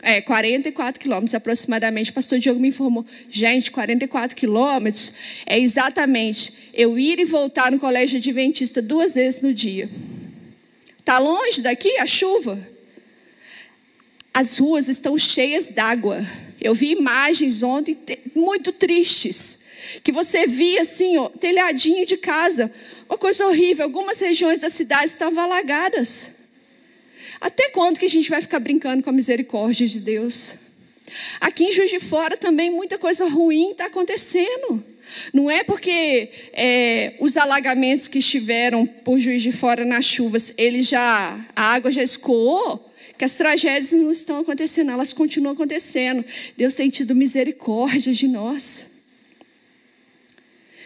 É, 0.00 0.20
44 0.20 1.00
quilômetros 1.00 1.34
aproximadamente. 1.34 2.10
O 2.10 2.14
pastor 2.14 2.38
Diogo 2.38 2.60
me 2.60 2.68
informou. 2.68 3.04
Gente, 3.28 3.70
44 3.70 4.36
quilômetros 4.36 5.14
é 5.44 5.58
exatamente 5.58 6.70
eu 6.72 6.98
ir 6.98 7.18
e 7.18 7.24
voltar 7.24 7.72
no 7.72 7.78
colégio 7.78 8.18
adventista 8.18 8.80
duas 8.80 9.14
vezes 9.14 9.42
no 9.42 9.52
dia. 9.52 9.88
Está 10.98 11.18
longe 11.18 11.60
daqui 11.60 11.96
a 11.98 12.06
chuva? 12.06 12.58
As 14.32 14.58
ruas 14.58 14.88
estão 14.88 15.18
cheias 15.18 15.68
d'água. 15.68 16.24
Eu 16.60 16.74
vi 16.74 16.92
imagens 16.92 17.62
ontem 17.62 17.96
muito 18.34 18.72
tristes. 18.72 19.66
Que 20.02 20.12
você 20.12 20.46
via 20.46 20.82
assim, 20.82 21.16
ó, 21.16 21.28
telhadinho 21.28 22.04
de 22.04 22.16
casa. 22.16 22.72
Uma 23.08 23.16
coisa 23.16 23.46
horrível. 23.46 23.84
Algumas 23.84 24.18
regiões 24.18 24.60
da 24.60 24.68
cidade 24.68 25.06
estavam 25.06 25.44
alagadas. 25.44 26.36
Até 27.40 27.68
quando 27.70 27.98
que 27.98 28.06
a 28.06 28.10
gente 28.10 28.28
vai 28.28 28.40
ficar 28.40 28.58
brincando 28.58 29.02
com 29.02 29.10
a 29.10 29.12
misericórdia 29.12 29.86
de 29.86 30.00
Deus? 30.00 30.56
Aqui 31.40 31.64
em 31.64 31.72
Juiz 31.72 31.90
de 31.90 32.00
Fora 32.00 32.36
também 32.36 32.70
muita 32.70 32.98
coisa 32.98 33.26
ruim 33.28 33.70
está 33.70 33.86
acontecendo. 33.86 34.84
Não 35.32 35.50
é 35.50 35.64
porque 35.64 36.30
é, 36.52 37.14
os 37.18 37.36
alagamentos 37.36 38.08
que 38.08 38.18
estiveram 38.18 38.86
por 38.86 39.18
Juiz 39.18 39.42
de 39.42 39.52
Fora 39.52 39.84
nas 39.84 40.04
chuvas, 40.04 40.52
ele 40.58 40.82
já 40.82 41.38
a 41.56 41.62
água 41.62 41.90
já 41.90 42.02
escoou, 42.02 42.87
que 43.18 43.24
as 43.24 43.34
tragédias 43.34 43.92
não 43.92 44.12
estão 44.12 44.38
acontecendo, 44.38 44.92
elas 44.92 45.12
continuam 45.12 45.52
acontecendo. 45.52 46.24
Deus 46.56 46.76
tem 46.76 46.88
tido 46.88 47.16
misericórdia 47.16 48.12
de 48.12 48.28
nós. 48.28 48.92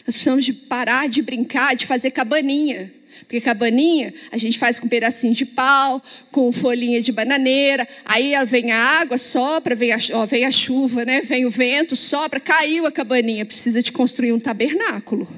Nós 0.07 0.15
precisamos 0.15 0.45
de 0.45 0.55
parar 0.55 1.09
de 1.09 1.21
brincar, 1.21 1.77
de 1.77 1.87
fazer 1.87 2.11
cabaninha. 2.11 2.93
Porque 3.21 3.39
cabaninha 3.39 4.15
a 4.33 4.39
gente 4.39 4.59
faz 4.59 4.81
com 4.81 4.87
um 4.87 4.89
pedacinho 4.89 5.35
de 5.35 5.45
pau, 5.45 6.03
com 6.33 6.51
folhinha 6.51 7.03
de 7.03 7.13
bananeira. 7.13 7.87
Aí 8.03 8.33
vem 8.47 8.73
a 8.73 8.79
água, 8.79 9.19
sopra, 9.19 9.75
vem 9.75 9.93
a, 9.93 9.99
ó, 10.15 10.25
vem 10.25 10.47
a 10.47 10.51
chuva, 10.51 11.05
né? 11.05 11.21
vem 11.21 11.45
o 11.45 11.51
vento, 11.51 11.95
sopra, 11.95 12.41
caiu 12.41 12.87
a 12.87 12.91
cabaninha. 12.91 13.45
Precisa 13.45 13.83
de 13.83 13.93
construir 13.93 14.33
um 14.33 14.41
tabernáculo. 14.41 15.29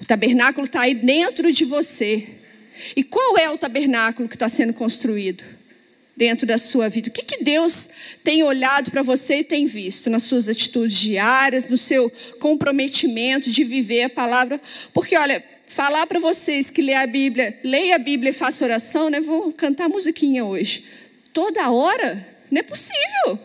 O 0.00 0.04
tabernáculo 0.04 0.66
está 0.66 0.82
aí 0.82 0.94
dentro 0.94 1.50
de 1.50 1.64
você. 1.64 2.26
E 2.94 3.02
qual 3.02 3.38
é 3.38 3.48
o 3.48 3.56
tabernáculo 3.56 4.28
que 4.28 4.36
está 4.36 4.48
sendo 4.50 4.74
construído? 4.74 5.57
Dentro 6.18 6.44
da 6.44 6.58
sua 6.58 6.88
vida? 6.88 7.08
O 7.08 7.12
que, 7.12 7.22
que 7.22 7.44
Deus 7.44 7.88
tem 8.24 8.42
olhado 8.42 8.90
para 8.90 9.02
você 9.02 9.38
e 9.38 9.44
tem 9.44 9.66
visto 9.66 10.10
nas 10.10 10.24
suas 10.24 10.48
atitudes 10.48 10.98
diárias, 10.98 11.68
no 11.70 11.78
seu 11.78 12.12
comprometimento 12.40 13.48
de 13.48 13.62
viver 13.62 14.02
a 14.02 14.10
palavra? 14.10 14.60
Porque, 14.92 15.16
olha, 15.16 15.42
falar 15.68 16.06
para 16.08 16.18
vocês 16.18 16.70
que 16.70 16.82
lê 16.82 16.92
a 16.92 17.06
Bíblia, 17.06 17.58
leia 17.62 17.94
a 17.94 17.98
Bíblia 17.98 18.30
e 18.30 18.32
faça 18.32 18.64
oração, 18.64 19.08
né? 19.08 19.20
Vou 19.20 19.52
cantar 19.52 19.88
musiquinha 19.88 20.44
hoje. 20.44 20.84
Toda 21.32 21.70
hora? 21.70 22.26
Não 22.50 22.58
é 22.58 22.62
possível. 22.64 23.38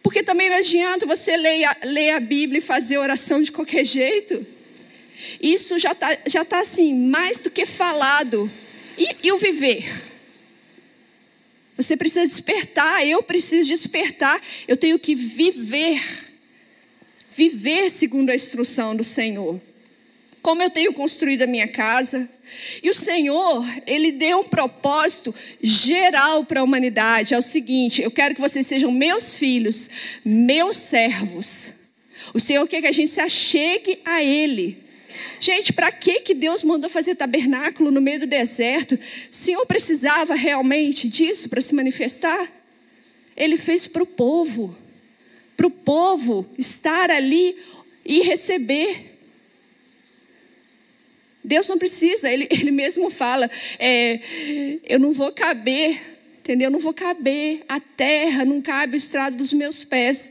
Porque 0.00 0.22
também 0.22 0.48
não 0.48 0.56
adianta 0.56 1.04
você 1.06 1.36
ler 1.36 1.64
a, 1.64 1.76
ler 1.82 2.10
a 2.10 2.20
Bíblia 2.20 2.58
e 2.58 2.62
fazer 2.62 2.98
oração 2.98 3.42
de 3.42 3.50
qualquer 3.50 3.84
jeito. 3.84 4.46
Isso 5.40 5.76
já 5.78 5.90
está 5.90 6.18
já 6.26 6.44
tá 6.44 6.60
assim, 6.60 6.94
mais 6.94 7.38
do 7.38 7.50
que 7.50 7.66
falado. 7.66 8.50
E, 8.96 9.16
e 9.24 9.32
o 9.32 9.38
viver? 9.38 10.11
Você 11.76 11.96
precisa 11.96 12.26
despertar, 12.26 13.06
eu 13.06 13.22
preciso 13.22 13.68
despertar, 13.68 14.40
eu 14.68 14.76
tenho 14.76 14.98
que 14.98 15.14
viver. 15.14 16.02
Viver 17.30 17.90
segundo 17.90 18.30
a 18.30 18.34
instrução 18.34 18.94
do 18.94 19.02
Senhor 19.02 19.60
como 20.42 20.60
eu 20.60 20.68
tenho 20.68 20.92
construído 20.92 21.42
a 21.42 21.46
minha 21.46 21.68
casa. 21.68 22.28
E 22.82 22.90
o 22.90 22.94
Senhor, 22.94 23.64
Ele 23.86 24.10
deu 24.10 24.40
um 24.40 24.44
propósito 24.44 25.32
geral 25.62 26.44
para 26.44 26.60
a 26.60 26.64
humanidade: 26.64 27.32
é 27.32 27.38
o 27.38 27.42
seguinte, 27.42 28.02
eu 28.02 28.10
quero 28.10 28.34
que 28.34 28.40
vocês 28.40 28.66
sejam 28.66 28.90
meus 28.90 29.36
filhos, 29.36 29.88
meus 30.24 30.76
servos. 30.76 31.72
O 32.34 32.40
Senhor 32.40 32.66
quer 32.66 32.80
que 32.82 32.88
a 32.88 32.92
gente 32.92 33.10
se 33.10 33.20
achegue 33.20 34.00
a 34.04 34.22
Ele. 34.22 34.81
Gente, 35.40 35.72
para 35.72 35.90
que, 35.90 36.20
que 36.20 36.34
Deus 36.34 36.62
mandou 36.62 36.88
fazer 36.88 37.14
tabernáculo 37.14 37.90
no 37.90 38.00
meio 38.00 38.20
do 38.20 38.26
deserto? 38.26 38.94
O 38.94 38.98
Senhor 39.34 39.64
precisava 39.66 40.34
realmente 40.34 41.08
disso 41.08 41.48
para 41.48 41.60
se 41.60 41.74
manifestar? 41.74 42.50
Ele 43.36 43.56
fez 43.56 43.86
para 43.86 44.02
o 44.02 44.06
povo, 44.06 44.76
para 45.56 45.66
o 45.66 45.70
povo 45.70 46.46
estar 46.58 47.10
ali 47.10 47.56
e 48.04 48.20
receber. 48.20 49.18
Deus 51.44 51.66
não 51.66 51.78
precisa, 51.78 52.30
Ele, 52.30 52.46
ele 52.50 52.70
mesmo 52.70 53.10
fala: 53.10 53.50
é, 53.78 54.80
eu 54.84 54.98
não 54.98 55.12
vou 55.12 55.32
caber, 55.32 56.00
entendeu? 56.38 56.66
Eu 56.66 56.72
não 56.72 56.78
vou 56.78 56.94
caber, 56.94 57.64
a 57.68 57.80
terra 57.80 58.44
não 58.44 58.60
cabe 58.60 58.96
o 58.96 58.98
estrado 58.98 59.36
dos 59.36 59.52
meus 59.52 59.82
pés. 59.82 60.30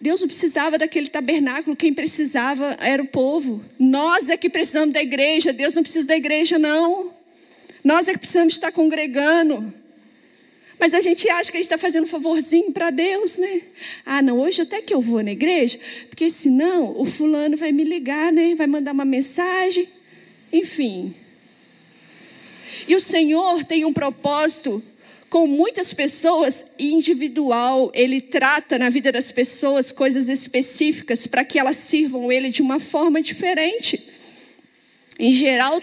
Deus 0.00 0.20
não 0.20 0.28
precisava 0.28 0.76
daquele 0.76 1.08
tabernáculo, 1.08 1.74
quem 1.74 1.92
precisava 1.92 2.76
era 2.80 3.02
o 3.02 3.06
povo. 3.06 3.64
Nós 3.78 4.28
é 4.28 4.36
que 4.36 4.50
precisamos 4.50 4.92
da 4.92 5.02
igreja, 5.02 5.52
Deus 5.52 5.74
não 5.74 5.82
precisa 5.82 6.06
da 6.06 6.16
igreja, 6.16 6.58
não. 6.58 7.10
Nós 7.82 8.06
é 8.08 8.12
que 8.12 8.18
precisamos 8.18 8.54
estar 8.54 8.72
congregando. 8.72 9.72
Mas 10.78 10.92
a 10.92 11.00
gente 11.00 11.28
acha 11.30 11.50
que 11.50 11.56
a 11.56 11.60
gente 11.60 11.66
está 11.66 11.78
fazendo 11.78 12.04
um 12.04 12.08
favorzinho 12.08 12.70
para 12.70 12.90
Deus, 12.90 13.38
né? 13.38 13.62
Ah, 14.04 14.20
não, 14.20 14.38
hoje 14.38 14.60
até 14.60 14.82
que 14.82 14.92
eu 14.92 15.00
vou 15.00 15.22
na 15.22 15.32
igreja, 15.32 15.78
porque 16.08 16.28
senão 16.28 16.94
o 17.00 17.04
fulano 17.06 17.56
vai 17.56 17.72
me 17.72 17.82
ligar, 17.82 18.30
né? 18.30 18.54
Vai 18.54 18.66
mandar 18.66 18.92
uma 18.92 19.04
mensagem. 19.04 19.88
Enfim. 20.52 21.14
E 22.86 22.94
o 22.94 23.00
Senhor 23.00 23.64
tem 23.64 23.86
um 23.86 23.92
propósito 23.92 24.82
com 25.28 25.46
muitas 25.46 25.92
pessoas 25.92 26.74
individual. 26.78 27.90
Ele 27.94 28.20
trata 28.20 28.78
na 28.78 28.88
vida 28.88 29.10
das 29.12 29.30
pessoas 29.30 29.90
coisas 29.92 30.28
específicas 30.28 31.26
para 31.26 31.44
que 31.44 31.58
elas 31.58 31.76
sirvam 31.76 32.30
Ele 32.30 32.50
de 32.50 32.62
uma 32.62 32.78
forma 32.78 33.20
diferente. 33.20 34.02
Em 35.18 35.34
geral, 35.34 35.82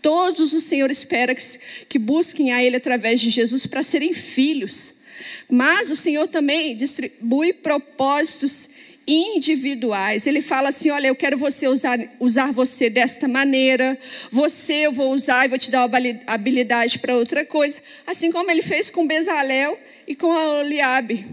todos 0.00 0.52
o 0.52 0.60
Senhor 0.60 0.90
espera 0.90 1.34
que, 1.34 1.42
que 1.88 1.98
busquem 1.98 2.52
a 2.52 2.62
Ele 2.62 2.76
através 2.76 3.20
de 3.20 3.30
Jesus 3.30 3.66
para 3.66 3.82
serem 3.82 4.12
filhos. 4.12 5.02
Mas 5.48 5.90
o 5.90 5.96
Senhor 5.96 6.26
também 6.28 6.74
distribui 6.74 7.52
propósitos 7.52 8.68
individuais. 9.06 10.26
Ele 10.26 10.40
fala 10.40 10.68
assim: 10.68 10.90
Olha, 10.90 11.08
eu 11.08 11.16
quero 11.16 11.36
você 11.36 11.68
usar, 11.68 11.98
usar 12.20 12.52
você 12.52 12.88
desta 12.88 13.26
maneira, 13.28 13.98
você 14.30 14.86
eu 14.86 14.92
vou 14.92 15.12
usar 15.12 15.44
e 15.44 15.48
vou 15.48 15.58
te 15.58 15.70
dar 15.70 15.86
uma 15.86 15.98
habilidade 16.26 16.98
para 16.98 17.16
outra 17.16 17.44
coisa. 17.44 17.80
Assim 18.06 18.30
como 18.30 18.50
ele 18.50 18.62
fez 18.62 18.90
com 18.90 19.06
Bezalel 19.06 19.78
e 20.06 20.14
com 20.14 20.32
a 20.32 20.60
Oliabe. 20.60 21.26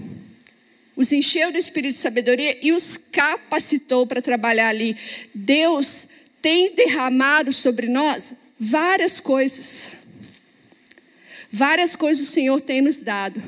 Os 0.96 1.12
encheu 1.14 1.52
do 1.52 1.58
espírito 1.58 1.94
de 1.94 2.00
sabedoria 2.00 2.58
e 2.62 2.74
os 2.74 2.98
capacitou 2.98 4.06
para 4.06 4.22
trabalhar 4.22 4.68
ali. 4.68 4.98
Deus 5.34 6.08
tem 6.42 6.76
derramado 6.76 7.54
sobre 7.54 7.88
nós 7.88 8.34
várias 8.60 9.20
coisas. 9.20 9.92
Várias 11.50 11.96
coisas 11.96 12.28
o 12.28 12.32
Senhor 12.32 12.60
tem 12.60 12.82
nos 12.82 12.98
dado. 12.98 13.42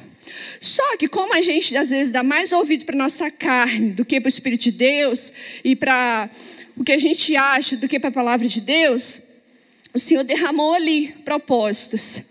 Só 0.59 0.97
que 0.97 1.07
como 1.07 1.33
a 1.33 1.41
gente 1.41 1.75
às 1.75 1.89
vezes 1.89 2.11
dá 2.11 2.23
mais 2.23 2.51
ouvido 2.51 2.85
para 2.85 2.95
nossa 2.95 3.29
carne 3.31 3.91
do 3.91 4.05
que 4.05 4.19
para 4.19 4.27
o 4.27 4.29
Espírito 4.29 4.63
de 4.63 4.71
Deus 4.71 5.33
e 5.63 5.75
para 5.75 6.29
o 6.75 6.83
que 6.83 6.91
a 6.91 6.97
gente 6.97 7.35
acha 7.35 7.75
do 7.75 7.87
que 7.87 7.99
para 7.99 8.09
a 8.09 8.13
palavra 8.13 8.47
de 8.47 8.61
Deus, 8.61 9.21
o 9.93 9.99
Senhor 9.99 10.23
derramou 10.23 10.73
ali 10.73 11.09
propósitos. 11.25 12.21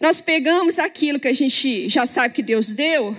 Nós 0.00 0.20
pegamos 0.20 0.78
aquilo 0.78 1.20
que 1.20 1.28
a 1.28 1.32
gente 1.32 1.88
já 1.88 2.06
sabe 2.06 2.34
que 2.34 2.42
Deus 2.42 2.72
deu, 2.72 3.16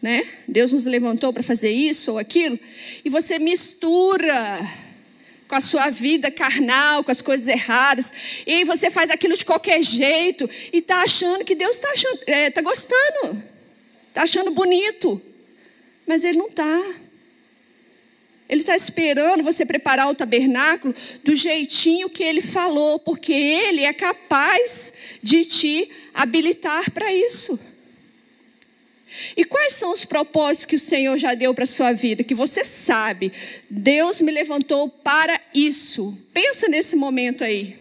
né? 0.00 0.26
Deus 0.46 0.72
nos 0.72 0.84
levantou 0.86 1.32
para 1.32 1.42
fazer 1.42 1.70
isso 1.70 2.12
ou 2.12 2.18
aquilo, 2.18 2.58
e 3.04 3.10
você 3.10 3.38
mistura 3.38 4.85
com 5.48 5.54
a 5.54 5.60
sua 5.60 5.90
vida 5.90 6.30
carnal, 6.30 7.04
com 7.04 7.10
as 7.10 7.22
coisas 7.22 7.46
erradas, 7.46 8.12
e 8.46 8.64
você 8.64 8.90
faz 8.90 9.10
aquilo 9.10 9.36
de 9.36 9.44
qualquer 9.44 9.82
jeito 9.82 10.48
e 10.72 10.78
está 10.78 11.02
achando 11.02 11.44
que 11.44 11.54
Deus 11.54 11.76
está 11.76 11.92
é, 12.26 12.50
tá 12.50 12.60
gostando, 12.60 13.42
está 14.08 14.22
achando 14.22 14.50
bonito, 14.50 15.20
mas 16.06 16.24
Ele 16.24 16.38
não 16.38 16.48
está. 16.48 16.82
Ele 18.48 18.60
está 18.60 18.76
esperando 18.76 19.42
você 19.42 19.66
preparar 19.66 20.08
o 20.08 20.14
tabernáculo 20.14 20.94
do 21.24 21.34
jeitinho 21.34 22.08
que 22.08 22.22
Ele 22.22 22.40
falou, 22.40 22.98
porque 22.98 23.32
Ele 23.32 23.82
é 23.82 23.92
capaz 23.92 24.94
de 25.20 25.44
te 25.44 25.90
habilitar 26.14 26.90
para 26.92 27.12
isso. 27.12 27.75
E 29.36 29.44
quais 29.44 29.74
são 29.74 29.92
os 29.92 30.04
propósitos 30.04 30.64
que 30.64 30.76
o 30.76 30.80
Senhor 30.80 31.16
já 31.18 31.34
deu 31.34 31.54
para 31.54 31.64
a 31.64 31.66
sua 31.66 31.92
vida? 31.92 32.24
Que 32.24 32.34
você 32.34 32.64
sabe, 32.64 33.32
Deus 33.68 34.20
me 34.20 34.32
levantou 34.32 34.88
para 34.88 35.40
isso. 35.54 36.16
Pensa 36.32 36.68
nesse 36.68 36.96
momento 36.96 37.44
aí. 37.44 37.76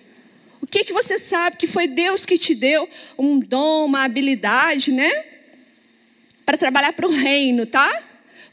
O 0.62 0.68
que, 0.68 0.84
que 0.84 0.94
você 0.94 1.20
sabe 1.20 1.58
que 1.58 1.68
foi 1.68 1.88
Deus 1.88 2.26
que 2.26 2.38
te 2.38 2.56
deu 2.56 2.90
um 3.18 3.40
dom, 3.40 3.86
uma 3.86 4.04
habilidade, 4.04 4.92
né? 4.92 5.12
Para 6.46 6.58
trabalhar 6.58 6.94
para 6.94 7.08
o 7.08 7.12
reino, 7.12 7.66
tá? 7.66 8.04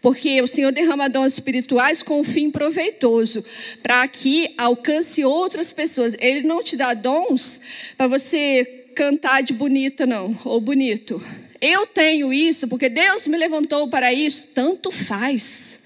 Porque 0.00 0.42
o 0.42 0.46
Senhor 0.46 0.72
derrama 0.72 1.08
dons 1.08 1.32
espirituais 1.34 2.02
com 2.02 2.20
um 2.20 2.24
fim 2.24 2.50
proveitoso, 2.50 3.44
para 3.82 4.06
que 4.08 4.52
alcance 4.58 5.24
outras 5.24 5.70
pessoas. 5.70 6.16
Ele 6.18 6.42
não 6.42 6.62
te 6.62 6.76
dá 6.76 6.92
dons 6.92 7.60
para 7.96 8.08
você 8.08 8.86
cantar 8.94 9.42
de 9.42 9.52
bonita, 9.52 10.04
não, 10.04 10.38
ou 10.44 10.60
bonito 10.60 11.22
eu 11.62 11.86
tenho 11.86 12.32
isso 12.32 12.66
porque 12.66 12.88
Deus 12.88 13.28
me 13.28 13.38
levantou 13.38 13.88
para 13.88 14.12
isso. 14.12 14.48
Tanto 14.48 14.90
faz, 14.90 15.78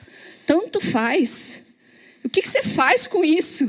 tanto 0.46 0.80
faz. 0.80 1.64
O 2.24 2.30
que, 2.30 2.40
você 2.40 2.62
faz 2.62 3.06
com 3.06 3.22
isso? 3.22 3.68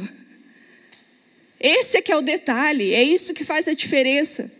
Esse 1.60 1.98
é 1.98 2.02
que 2.02 2.12
é 2.12 2.16
o 2.16 2.22
detalhe, 2.22 2.94
é 2.94 3.04
isso 3.04 3.34
que 3.34 3.44
faz 3.44 3.68
a 3.68 3.74
diferença. 3.74 4.56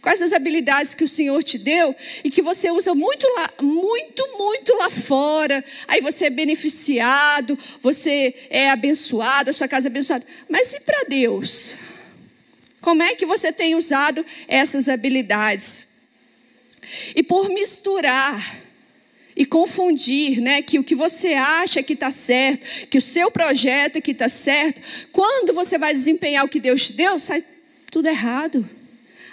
Quais 0.00 0.22
as 0.22 0.32
habilidades 0.32 0.94
que 0.94 1.04
o 1.04 1.08
Senhor 1.08 1.42
te 1.42 1.58
deu 1.58 1.94
e 2.24 2.30
que 2.30 2.40
você 2.40 2.70
usa 2.70 2.94
muito 2.94 3.26
lá, 3.34 3.50
muito, 3.60 4.26
muito 4.38 4.74
lá 4.76 4.88
fora. 4.88 5.62
Aí 5.86 6.00
você 6.00 6.26
é 6.26 6.30
beneficiado, 6.30 7.58
você 7.82 8.34
é 8.48 8.70
abençoado, 8.70 9.50
a 9.50 9.52
sua 9.52 9.68
casa 9.68 9.88
é 9.88 9.90
abençoada. 9.90 10.24
Mas 10.48 10.72
e 10.72 10.80
para 10.80 11.04
Deus? 11.04 11.74
Como 12.80 13.02
é 13.02 13.14
que 13.16 13.26
você 13.26 13.52
tem 13.52 13.74
usado 13.74 14.24
essas 14.48 14.88
habilidades? 14.88 15.95
E 17.14 17.22
por 17.22 17.48
misturar 17.48 18.66
e 19.36 19.44
confundir, 19.44 20.40
né, 20.40 20.62
que 20.62 20.78
o 20.78 20.84
que 20.84 20.94
você 20.94 21.34
acha 21.34 21.82
que 21.82 21.92
está 21.92 22.10
certo, 22.10 22.88
que 22.88 22.96
o 22.96 23.02
seu 23.02 23.30
projeto 23.30 24.00
que 24.00 24.12
está 24.12 24.28
certo, 24.28 24.80
quando 25.12 25.52
você 25.52 25.76
vai 25.76 25.92
desempenhar 25.92 26.44
o 26.44 26.48
que 26.48 26.58
Deus 26.58 26.86
te 26.86 26.94
deu, 26.94 27.18
sai 27.18 27.44
tudo 27.90 28.08
errado. 28.08 28.66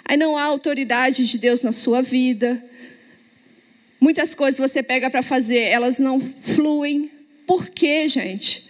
Aí 0.04 0.18
não 0.18 0.36
há 0.36 0.42
autoridade 0.42 1.24
de 1.26 1.38
Deus 1.38 1.62
na 1.62 1.72
sua 1.72 2.02
vida. 2.02 2.62
Muitas 3.98 4.34
coisas 4.34 4.60
você 4.60 4.82
pega 4.82 5.08
para 5.08 5.22
fazer, 5.22 5.60
elas 5.60 5.98
não 5.98 6.20
fluem. 6.20 7.10
Por 7.46 7.70
quê, 7.70 8.06
gente? 8.06 8.68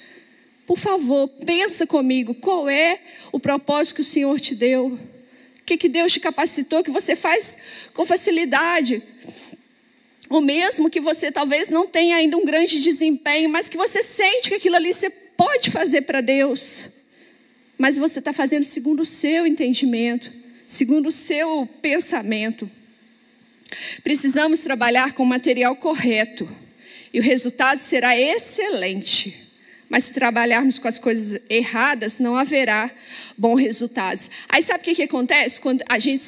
Por 0.64 0.78
favor, 0.78 1.28
pensa 1.44 1.86
comigo, 1.86 2.34
qual 2.34 2.68
é 2.68 3.00
o 3.32 3.40
propósito 3.40 3.96
que 3.96 4.00
o 4.02 4.04
Senhor 4.04 4.38
te 4.38 4.54
deu? 4.54 4.98
O 5.64 5.66
que, 5.66 5.78
que 5.78 5.88
Deus 5.88 6.12
te 6.12 6.20
capacitou 6.20 6.84
que 6.84 6.90
você 6.90 7.16
faz 7.16 7.88
com 7.94 8.04
facilidade? 8.04 9.02
Ou 10.28 10.42
mesmo 10.42 10.90
que 10.90 11.00
você 11.00 11.32
talvez 11.32 11.70
não 11.70 11.86
tenha 11.86 12.16
ainda 12.16 12.36
um 12.36 12.44
grande 12.44 12.78
desempenho, 12.78 13.48
mas 13.48 13.66
que 13.66 13.76
você 13.78 14.02
sente 14.02 14.50
que 14.50 14.56
aquilo 14.56 14.76
ali 14.76 14.92
você 14.92 15.08
pode 15.08 15.70
fazer 15.70 16.02
para 16.02 16.20
Deus. 16.20 16.90
Mas 17.78 17.96
você 17.96 18.18
está 18.18 18.30
fazendo 18.30 18.64
segundo 18.64 19.00
o 19.00 19.06
seu 19.06 19.46
entendimento, 19.46 20.30
segundo 20.66 21.08
o 21.08 21.12
seu 21.12 21.66
pensamento. 21.80 22.70
Precisamos 24.02 24.60
trabalhar 24.60 25.14
com 25.14 25.22
o 25.22 25.26
material 25.26 25.74
correto 25.76 26.46
e 27.10 27.20
o 27.20 27.22
resultado 27.22 27.78
será 27.78 28.14
excelente. 28.14 29.43
Mas 29.88 30.04
se 30.04 30.14
trabalharmos 30.14 30.78
com 30.78 30.88
as 30.88 30.98
coisas 30.98 31.40
erradas, 31.48 32.18
não 32.18 32.36
haverá 32.36 32.90
bons 33.36 33.60
resultados. 33.60 34.30
Aí 34.48 34.62
sabe 34.62 34.80
o 34.80 34.84
que, 34.84 34.94
que 34.94 35.02
acontece? 35.02 35.60
Quando 35.60 35.82
a 35.88 35.98
gente. 35.98 36.22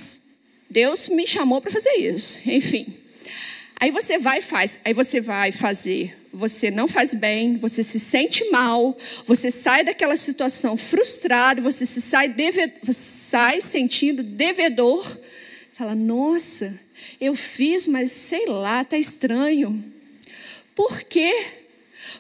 Deus 0.69 1.09
me 1.09 1.27
chamou 1.27 1.61
para 1.61 1.71
fazer 1.71 1.95
isso. 1.95 2.41
Enfim. 2.47 2.97
Aí 3.79 3.91
você 3.91 4.19
vai 4.19 4.39
e 4.39 4.43
faz. 4.43 4.81
Aí 4.85 4.93
você 4.93 5.21
vai 5.21 5.53
fazer. 5.53 6.17
Você 6.33 6.71
não 6.71 6.87
faz 6.87 7.15
bem, 7.15 7.57
você 7.57 7.83
se 7.83 7.99
sente 7.99 8.45
mal, 8.51 8.95
você 9.25 9.51
sai 9.51 9.83
daquela 9.83 10.17
situação 10.17 10.77
frustrado, 10.77 11.63
você 11.63 11.87
se 11.87 12.03
sai, 12.03 12.29
deve, 12.29 12.75
sai 12.93 13.63
sentindo 13.63 14.23
devedor. 14.23 15.19
Fala, 15.73 15.95
nossa, 15.95 16.79
eu 17.19 17.35
fiz, 17.35 17.87
mas 17.87 18.13
sei 18.13 18.45
lá, 18.47 18.85
tá 18.85 18.99
estranho. 18.99 19.83
Por 20.75 21.03
quê? 21.05 21.66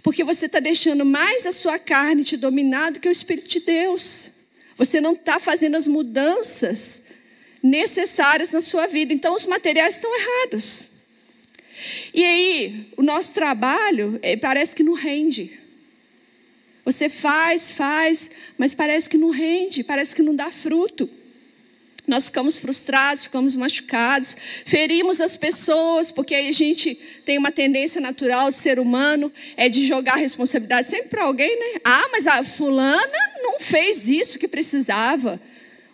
Porque 0.03 0.24
você 0.24 0.47
está 0.47 0.61
deixando 0.61 1.05
mais 1.05 1.47
a 1.47 1.53
sua 1.53 1.78
carne 1.78 2.24
te 2.24 2.37
dominar 2.37 2.93
do 2.93 3.01
que 3.01 3.09
o 3.09 3.12
Espírito 3.12 3.49
de 3.49 3.61
Deus. 3.61 4.32
Você 4.76 5.01
não 5.01 5.12
está 5.12 5.39
fazendo 5.39 5.76
as 5.76 5.87
mudanças 5.87 7.07
necessárias 7.62 8.53
na 8.53 8.61
sua 8.61 8.87
vida. 8.87 9.12
Então, 9.12 9.34
os 9.34 9.47
materiais 9.47 9.97
estão 9.97 10.11
errados. 10.14 10.97
E 12.12 12.24
aí, 12.24 12.93
o 12.97 13.03
nosso 13.03 13.34
trabalho 13.34 14.18
eh, 14.22 14.37
parece 14.37 14.74
que 14.74 14.82
não 14.82 14.95
rende. 14.95 15.59
Você 16.84 17.09
faz, 17.09 17.72
faz, 17.72 18.30
mas 18.57 18.72
parece 18.72 19.11
que 19.11 19.18
não 19.18 19.30
rende, 19.30 19.82
parece 19.82 20.14
que 20.14 20.22
não 20.22 20.34
dá 20.34 20.51
fruto. 20.51 21.11
Nós 22.07 22.26
ficamos 22.26 22.57
frustrados, 22.59 23.24
ficamos 23.24 23.57
machucados, 23.57 24.36
ferimos 24.64 25.20
as 25.20 25.34
pessoas, 25.34 26.11
porque 26.11 26.34
aí 26.34 26.48
a 26.48 26.52
gente 26.52 26.94
tem 27.24 27.36
uma 27.36 27.50
tendência 27.50 28.00
natural, 28.00 28.52
ser 28.52 28.78
humano, 28.78 29.32
é 29.57 29.68
de 29.68 29.84
jogar 29.84 30.12
a 30.12 30.18
responsabilidade 30.18 30.86
sempre 30.86 31.09
para 31.09 31.24
alguém, 31.24 31.59
né? 31.59 31.80
Ah, 31.84 32.09
mas 32.12 32.26
a 32.28 32.44
fulana 32.44 33.18
não 33.42 33.59
fez 33.59 34.09
isso 34.09 34.38
que 34.38 34.46
precisava. 34.46 35.40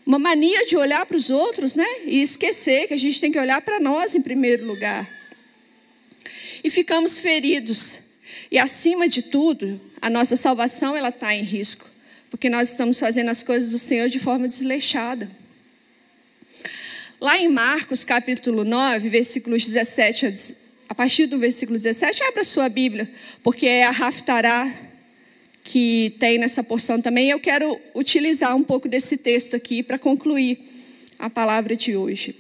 Uma 0.05 0.19
mania 0.19 0.67
de 0.67 0.77
olhar 0.77 1.07
para 1.07 1.17
os 1.17 1.31
outros, 1.31 1.77
né? 1.77 1.87
E 2.05 2.21
esquecer 2.21 2.89
que 2.89 2.95
a 2.95 2.99
gente 2.99 3.19
tem 3.19 3.33
que 3.33 3.39
olhar 3.39 3.63
para 3.63 3.81
nós 3.81 4.15
em 4.15 4.21
primeiro 4.21 4.67
lugar. 4.67 5.09
E 6.63 6.69
ficamos 6.69 7.19
feridos. 7.19 8.13
E 8.51 8.59
acima 8.59 9.09
de 9.09 9.23
tudo, 9.23 9.81
a 9.99 10.11
nossa 10.11 10.37
salvação 10.37 10.95
ela 10.95 11.09
está 11.09 11.35
em 11.35 11.43
risco, 11.43 11.87
porque 12.29 12.51
nós 12.51 12.71
estamos 12.71 12.99
fazendo 12.99 13.31
as 13.31 13.43
coisas 13.43 13.71
do 13.71 13.79
Senhor 13.79 14.11
de 14.11 14.19
forma 14.19 14.47
desleixada. 14.47 15.42
Lá 17.23 17.39
em 17.39 17.49
Marcos, 17.49 18.03
capítulo 18.03 18.65
9, 18.65 19.09
versículos 19.09 19.65
17 19.65 20.27
a, 20.27 20.33
a 20.89 20.93
partir 20.97 21.27
do 21.27 21.39
versículo 21.39 21.79
17, 21.79 22.21
abra 22.25 22.43
sua 22.43 22.69
Bíblia, 22.69 23.09
porque 23.45 23.65
é 23.65 23.85
a 23.85 23.93
Raftará 23.93 24.69
que 25.63 26.17
tem 26.19 26.37
nessa 26.37 26.65
porção 26.65 27.01
também. 27.01 27.31
Eu 27.31 27.39
quero 27.39 27.81
utilizar 27.95 28.57
um 28.57 28.65
pouco 28.65 28.89
desse 28.89 29.17
texto 29.19 29.55
aqui 29.55 29.85
para 29.85 30.01
concluir 30.01 30.69
a 31.17 31.31
palavra 31.31 31.77
de 31.77 31.95
hoje. 31.95 32.35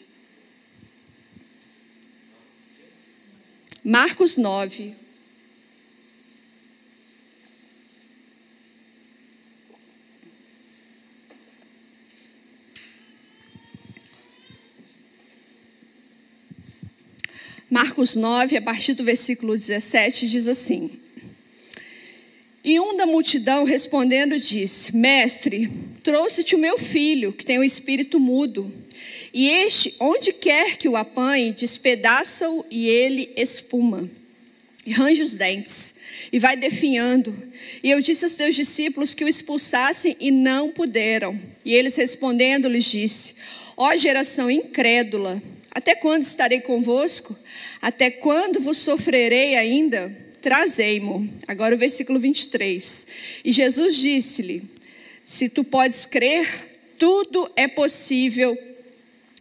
Marcos 3.84 4.36
9, 4.36 4.96
Marcos 17.92 18.16
9, 18.16 18.56
a 18.56 18.62
partir 18.62 18.94
do 18.94 19.04
versículo 19.04 19.54
17, 19.54 20.26
diz 20.26 20.48
assim: 20.48 20.90
E 22.64 22.80
um 22.80 22.96
da 22.96 23.04
multidão 23.04 23.64
respondendo 23.64 24.38
disse: 24.38 24.96
Mestre, 24.96 25.70
trouxe-te 26.02 26.54
o 26.54 26.58
meu 26.58 26.78
filho, 26.78 27.34
que 27.34 27.44
tem 27.44 27.58
o 27.58 27.60
um 27.60 27.64
espírito 27.64 28.18
mudo. 28.18 28.72
E 29.30 29.46
este, 29.46 29.94
onde 30.00 30.32
quer 30.32 30.78
que 30.78 30.88
o 30.88 30.96
apanhe, 30.96 31.52
despedaça-o 31.52 32.64
e 32.70 32.88
ele 32.88 33.30
espuma. 33.36 34.08
E 34.86 34.92
range 34.92 35.20
os 35.20 35.34
dentes 35.34 35.96
e 36.32 36.38
vai 36.38 36.56
definhando. 36.56 37.36
E 37.82 37.90
eu 37.90 38.00
disse 38.00 38.24
aos 38.24 38.34
teus 38.34 38.56
discípulos 38.56 39.12
que 39.12 39.22
o 39.22 39.28
expulsassem 39.28 40.16
e 40.18 40.30
não 40.30 40.70
puderam. 40.70 41.38
E 41.62 41.74
eles 41.74 41.96
respondendo 41.96 42.70
lhes 42.70 42.86
disse: 42.86 43.34
Ó 43.76 43.94
geração 43.96 44.50
incrédula, 44.50 45.42
até 45.74 45.94
quando 45.94 46.22
estarei 46.22 46.60
convosco? 46.60 47.36
Até 47.80 48.10
quando 48.10 48.60
vos 48.60 48.78
sofrerei 48.78 49.56
ainda? 49.56 50.14
Trazei-mo. 50.40 51.28
Agora 51.48 51.74
o 51.74 51.78
versículo 51.78 52.18
23. 52.18 53.06
E 53.44 53.52
Jesus 53.52 53.96
disse-lhe: 53.96 54.62
Se 55.24 55.48
tu 55.48 55.64
podes 55.64 56.04
crer, 56.04 56.46
tudo 56.98 57.50
é 57.56 57.66
possível 57.66 58.56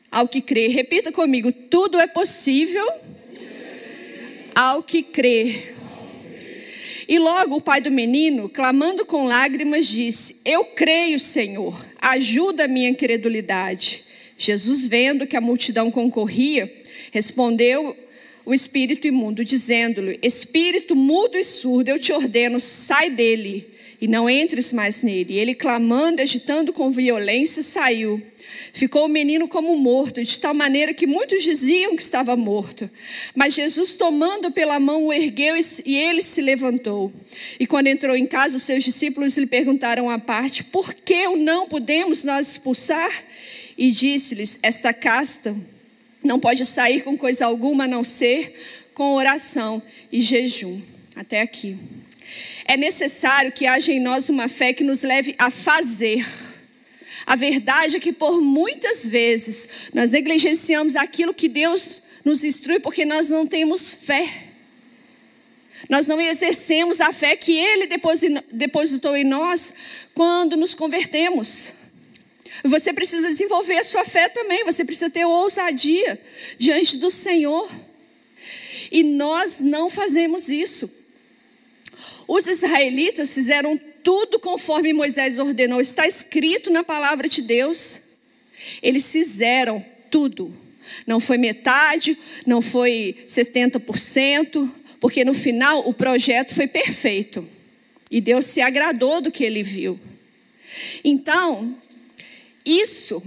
ao 0.09 0.27
que 0.27 0.41
crê. 0.41 0.67
Repita 0.69 1.11
comigo: 1.11 1.51
tudo 1.51 1.99
é 1.99 2.07
possível 2.07 2.87
ao 4.55 4.83
que 4.83 5.03
crê. 5.03 5.73
E 7.07 7.19
logo 7.19 7.57
o 7.57 7.61
pai 7.61 7.81
do 7.81 7.91
menino, 7.91 8.47
clamando 8.47 9.05
com 9.05 9.25
lágrimas, 9.25 9.85
disse: 9.85 10.39
Eu 10.45 10.63
creio, 10.63 11.19
Senhor, 11.19 11.85
ajuda 11.99 12.65
a 12.65 12.67
minha 12.69 12.89
incredulidade. 12.89 14.05
Jesus, 14.43 14.87
vendo 14.87 15.27
que 15.27 15.37
a 15.37 15.41
multidão 15.41 15.91
concorria, 15.91 16.71
respondeu 17.11 17.95
o 18.43 18.55
espírito 18.55 19.05
imundo, 19.05 19.45
dizendo-lhe: 19.45 20.17
Espírito 20.23 20.95
mudo 20.95 21.37
e 21.37 21.43
surdo, 21.43 21.89
eu 21.89 21.99
te 21.99 22.11
ordeno, 22.11 22.59
sai 22.59 23.11
dele 23.11 23.71
e 24.01 24.07
não 24.07 24.27
entres 24.27 24.71
mais 24.71 25.03
nele. 25.03 25.35
E 25.35 25.37
ele, 25.37 25.53
clamando, 25.53 26.23
agitando 26.23 26.73
com 26.73 26.89
violência, 26.89 27.61
saiu. 27.61 28.19
Ficou 28.73 29.05
o 29.05 29.07
menino 29.07 29.47
como 29.47 29.77
morto, 29.77 30.23
de 30.23 30.39
tal 30.39 30.55
maneira 30.55 30.91
que 30.91 31.05
muitos 31.05 31.43
diziam 31.43 31.95
que 31.95 32.01
estava 32.01 32.35
morto. 32.35 32.89
Mas 33.35 33.53
Jesus, 33.53 33.93
tomando 33.93 34.51
pela 34.51 34.79
mão, 34.79 35.05
o 35.05 35.13
ergueu 35.13 35.55
e 35.85 35.95
ele 35.95 36.23
se 36.23 36.41
levantou. 36.41 37.13
E 37.59 37.67
quando 37.67 37.87
entrou 37.87 38.15
em 38.15 38.25
casa, 38.25 38.57
seus 38.57 38.83
discípulos 38.83 39.37
lhe 39.37 39.45
perguntaram 39.45 40.09
à 40.09 40.17
parte: 40.17 40.63
Por 40.63 40.95
que 40.95 41.27
não 41.27 41.67
podemos 41.67 42.23
nós 42.23 42.49
expulsar? 42.49 43.30
E 43.81 43.89
disse-lhes: 43.89 44.59
Esta 44.61 44.93
casta 44.93 45.55
não 46.23 46.39
pode 46.39 46.63
sair 46.67 47.01
com 47.01 47.17
coisa 47.17 47.47
alguma 47.47 47.85
a 47.85 47.87
não 47.87 48.03
ser 48.03 48.53
com 48.93 49.15
oração 49.15 49.81
e 50.11 50.21
jejum. 50.21 50.79
Até 51.15 51.41
aqui. 51.41 51.75
É 52.65 52.77
necessário 52.77 53.51
que 53.51 53.65
haja 53.65 53.91
em 53.91 53.99
nós 53.99 54.29
uma 54.29 54.47
fé 54.47 54.71
que 54.71 54.83
nos 54.83 55.01
leve 55.01 55.33
a 55.35 55.49
fazer. 55.49 56.23
A 57.25 57.35
verdade 57.35 57.95
é 57.95 57.99
que 57.99 58.13
por 58.13 58.39
muitas 58.39 59.07
vezes 59.07 59.67
nós 59.95 60.11
negligenciamos 60.11 60.95
aquilo 60.95 61.33
que 61.33 61.49
Deus 61.49 62.03
nos 62.23 62.43
instrui 62.43 62.79
porque 62.79 63.03
nós 63.03 63.29
não 63.29 63.47
temos 63.47 63.91
fé. 63.91 64.29
Nós 65.89 66.05
não 66.05 66.21
exercemos 66.21 67.01
a 67.01 67.11
fé 67.11 67.35
que 67.35 67.53
Ele 67.53 67.89
depositou 68.51 69.15
em 69.17 69.23
nós 69.23 69.73
quando 70.13 70.55
nos 70.55 70.75
convertemos. 70.75 71.80
Você 72.63 72.93
precisa 72.93 73.27
desenvolver 73.27 73.77
a 73.77 73.83
sua 73.83 74.05
fé 74.05 74.29
também, 74.29 74.63
você 74.63 74.85
precisa 74.85 75.09
ter 75.09 75.25
ousadia 75.25 76.19
diante 76.57 76.97
do 76.97 77.09
Senhor. 77.09 77.69
E 78.91 79.03
nós 79.03 79.59
não 79.59 79.89
fazemos 79.89 80.49
isso. 80.49 80.91
Os 82.27 82.47
israelitas 82.47 83.33
fizeram 83.33 83.79
tudo 84.03 84.39
conforme 84.39 84.93
Moisés 84.93 85.37
ordenou, 85.37 85.81
está 85.81 86.07
escrito 86.07 86.69
na 86.69 86.83
palavra 86.83 87.27
de 87.27 87.41
Deus. 87.41 88.01
Eles 88.81 89.11
fizeram 89.11 89.83
tudo. 90.09 90.55
Não 91.05 91.19
foi 91.19 91.37
metade, 91.37 92.17
não 92.45 92.61
foi 92.61 93.17
70%, 93.27 94.69
porque 94.99 95.23
no 95.23 95.33
final 95.33 95.87
o 95.87 95.93
projeto 95.93 96.53
foi 96.53 96.67
perfeito. 96.67 97.47
E 98.09 98.19
Deus 98.19 98.45
se 98.45 98.61
agradou 98.61 99.21
do 99.21 99.31
que 99.31 99.43
ele 99.43 99.63
viu. 99.63 99.99
Então, 101.03 101.77
isso, 102.65 103.21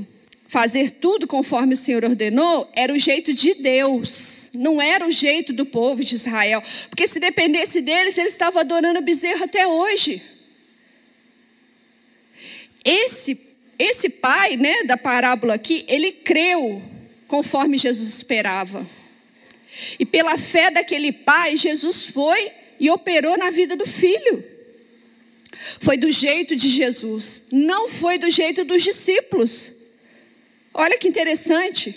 fazer 0.48 0.92
tudo 0.92 1.26
conforme 1.26 1.74
o 1.74 1.76
Senhor 1.76 2.04
ordenou, 2.04 2.70
era 2.74 2.92
o 2.92 2.98
jeito 2.98 3.32
de 3.32 3.54
Deus, 3.54 4.50
não 4.54 4.80
era 4.80 5.06
o 5.06 5.10
jeito 5.10 5.52
do 5.52 5.66
povo 5.66 6.04
de 6.04 6.14
Israel. 6.14 6.62
Porque 6.88 7.08
se 7.08 7.18
dependesse 7.18 7.80
deles, 7.80 8.16
eles 8.16 8.32
estavam 8.32 8.60
adorando 8.60 9.02
bezerro 9.02 9.42
até 9.44 9.66
hoje. 9.66 10.22
Esse, 12.84 13.56
esse 13.78 14.10
pai 14.10 14.56
né, 14.56 14.84
da 14.84 14.96
parábola 14.96 15.54
aqui, 15.54 15.84
ele 15.88 16.12
creu 16.12 16.82
conforme 17.26 17.78
Jesus 17.78 18.08
esperava. 18.08 18.86
E 19.98 20.06
pela 20.06 20.36
fé 20.36 20.70
daquele 20.70 21.10
pai, 21.10 21.56
Jesus 21.56 22.06
foi 22.06 22.52
e 22.78 22.90
operou 22.90 23.36
na 23.36 23.50
vida 23.50 23.74
do 23.74 23.86
filho. 23.86 24.53
Foi 25.80 25.96
do 25.96 26.10
jeito 26.10 26.54
de 26.56 26.68
Jesus, 26.68 27.48
não 27.52 27.88
foi 27.88 28.18
do 28.18 28.30
jeito 28.30 28.64
dos 28.64 28.82
discípulos. 28.82 29.72
Olha 30.72 30.98
que 30.98 31.08
interessante. 31.08 31.94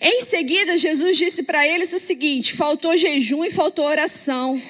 Em 0.00 0.22
seguida, 0.22 0.78
Jesus 0.78 1.16
disse 1.16 1.42
para 1.42 1.66
eles 1.66 1.92
o 1.92 1.98
seguinte: 1.98 2.54
faltou 2.54 2.96
jejum 2.96 3.44
e 3.44 3.50
faltou 3.50 3.84
oração. 3.84 4.60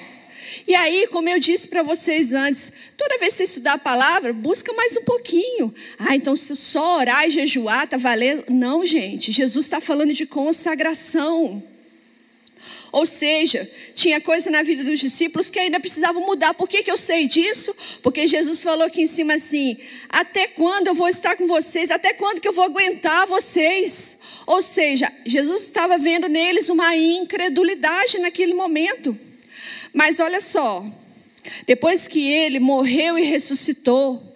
E 0.67 0.75
aí, 0.75 1.07
como 1.07 1.27
eu 1.27 1.39
disse 1.39 1.67
para 1.67 1.81
vocês 1.81 2.33
antes, 2.33 2.73
toda 2.97 3.17
vez 3.17 3.33
que 3.33 3.37
você 3.37 3.43
estudar 3.43 3.73
a 3.73 3.77
palavra, 3.77 4.31
busca 4.31 4.71
mais 4.73 4.95
um 4.95 5.03
pouquinho. 5.03 5.73
Ah, 5.97 6.15
então 6.15 6.35
se 6.35 6.55
só 6.55 6.99
orar 6.99 7.27
e 7.27 7.31
jejuar 7.31 7.85
está 7.85 7.97
valendo? 7.97 8.45
Não, 8.49 8.85
gente. 8.85 9.31
Jesus 9.31 9.65
está 9.65 9.81
falando 9.81 10.13
de 10.13 10.25
consagração. 10.25 11.63
Ou 12.91 13.05
seja, 13.05 13.69
tinha 13.93 14.19
coisa 14.19 14.51
na 14.51 14.63
vida 14.63 14.83
dos 14.83 14.99
discípulos 14.99 15.49
que 15.49 15.57
ainda 15.57 15.79
precisavam 15.79 16.25
mudar. 16.25 16.53
Por 16.53 16.67
que, 16.67 16.83
que 16.83 16.91
eu 16.91 16.97
sei 16.97 17.25
disso? 17.25 17.73
Porque 18.03 18.27
Jesus 18.27 18.61
falou 18.61 18.85
aqui 18.85 19.03
em 19.03 19.07
cima 19.07 19.35
assim: 19.35 19.77
até 20.09 20.47
quando 20.47 20.87
eu 20.87 20.93
vou 20.93 21.07
estar 21.07 21.37
com 21.37 21.47
vocês? 21.47 21.89
Até 21.89 22.13
quando 22.13 22.41
que 22.41 22.47
eu 22.47 22.53
vou 22.53 22.65
aguentar 22.65 23.25
vocês? 23.27 24.19
Ou 24.45 24.61
seja, 24.61 25.11
Jesus 25.25 25.63
estava 25.63 25.97
vendo 25.97 26.27
neles 26.27 26.67
uma 26.67 26.95
incredulidade 26.97 28.19
naquele 28.19 28.53
momento. 28.53 29.17
Mas 29.93 30.19
olha 30.19 30.41
só, 30.41 30.85
depois 31.65 32.07
que 32.07 32.29
ele 32.29 32.59
morreu 32.59 33.17
e 33.17 33.23
ressuscitou, 33.23 34.35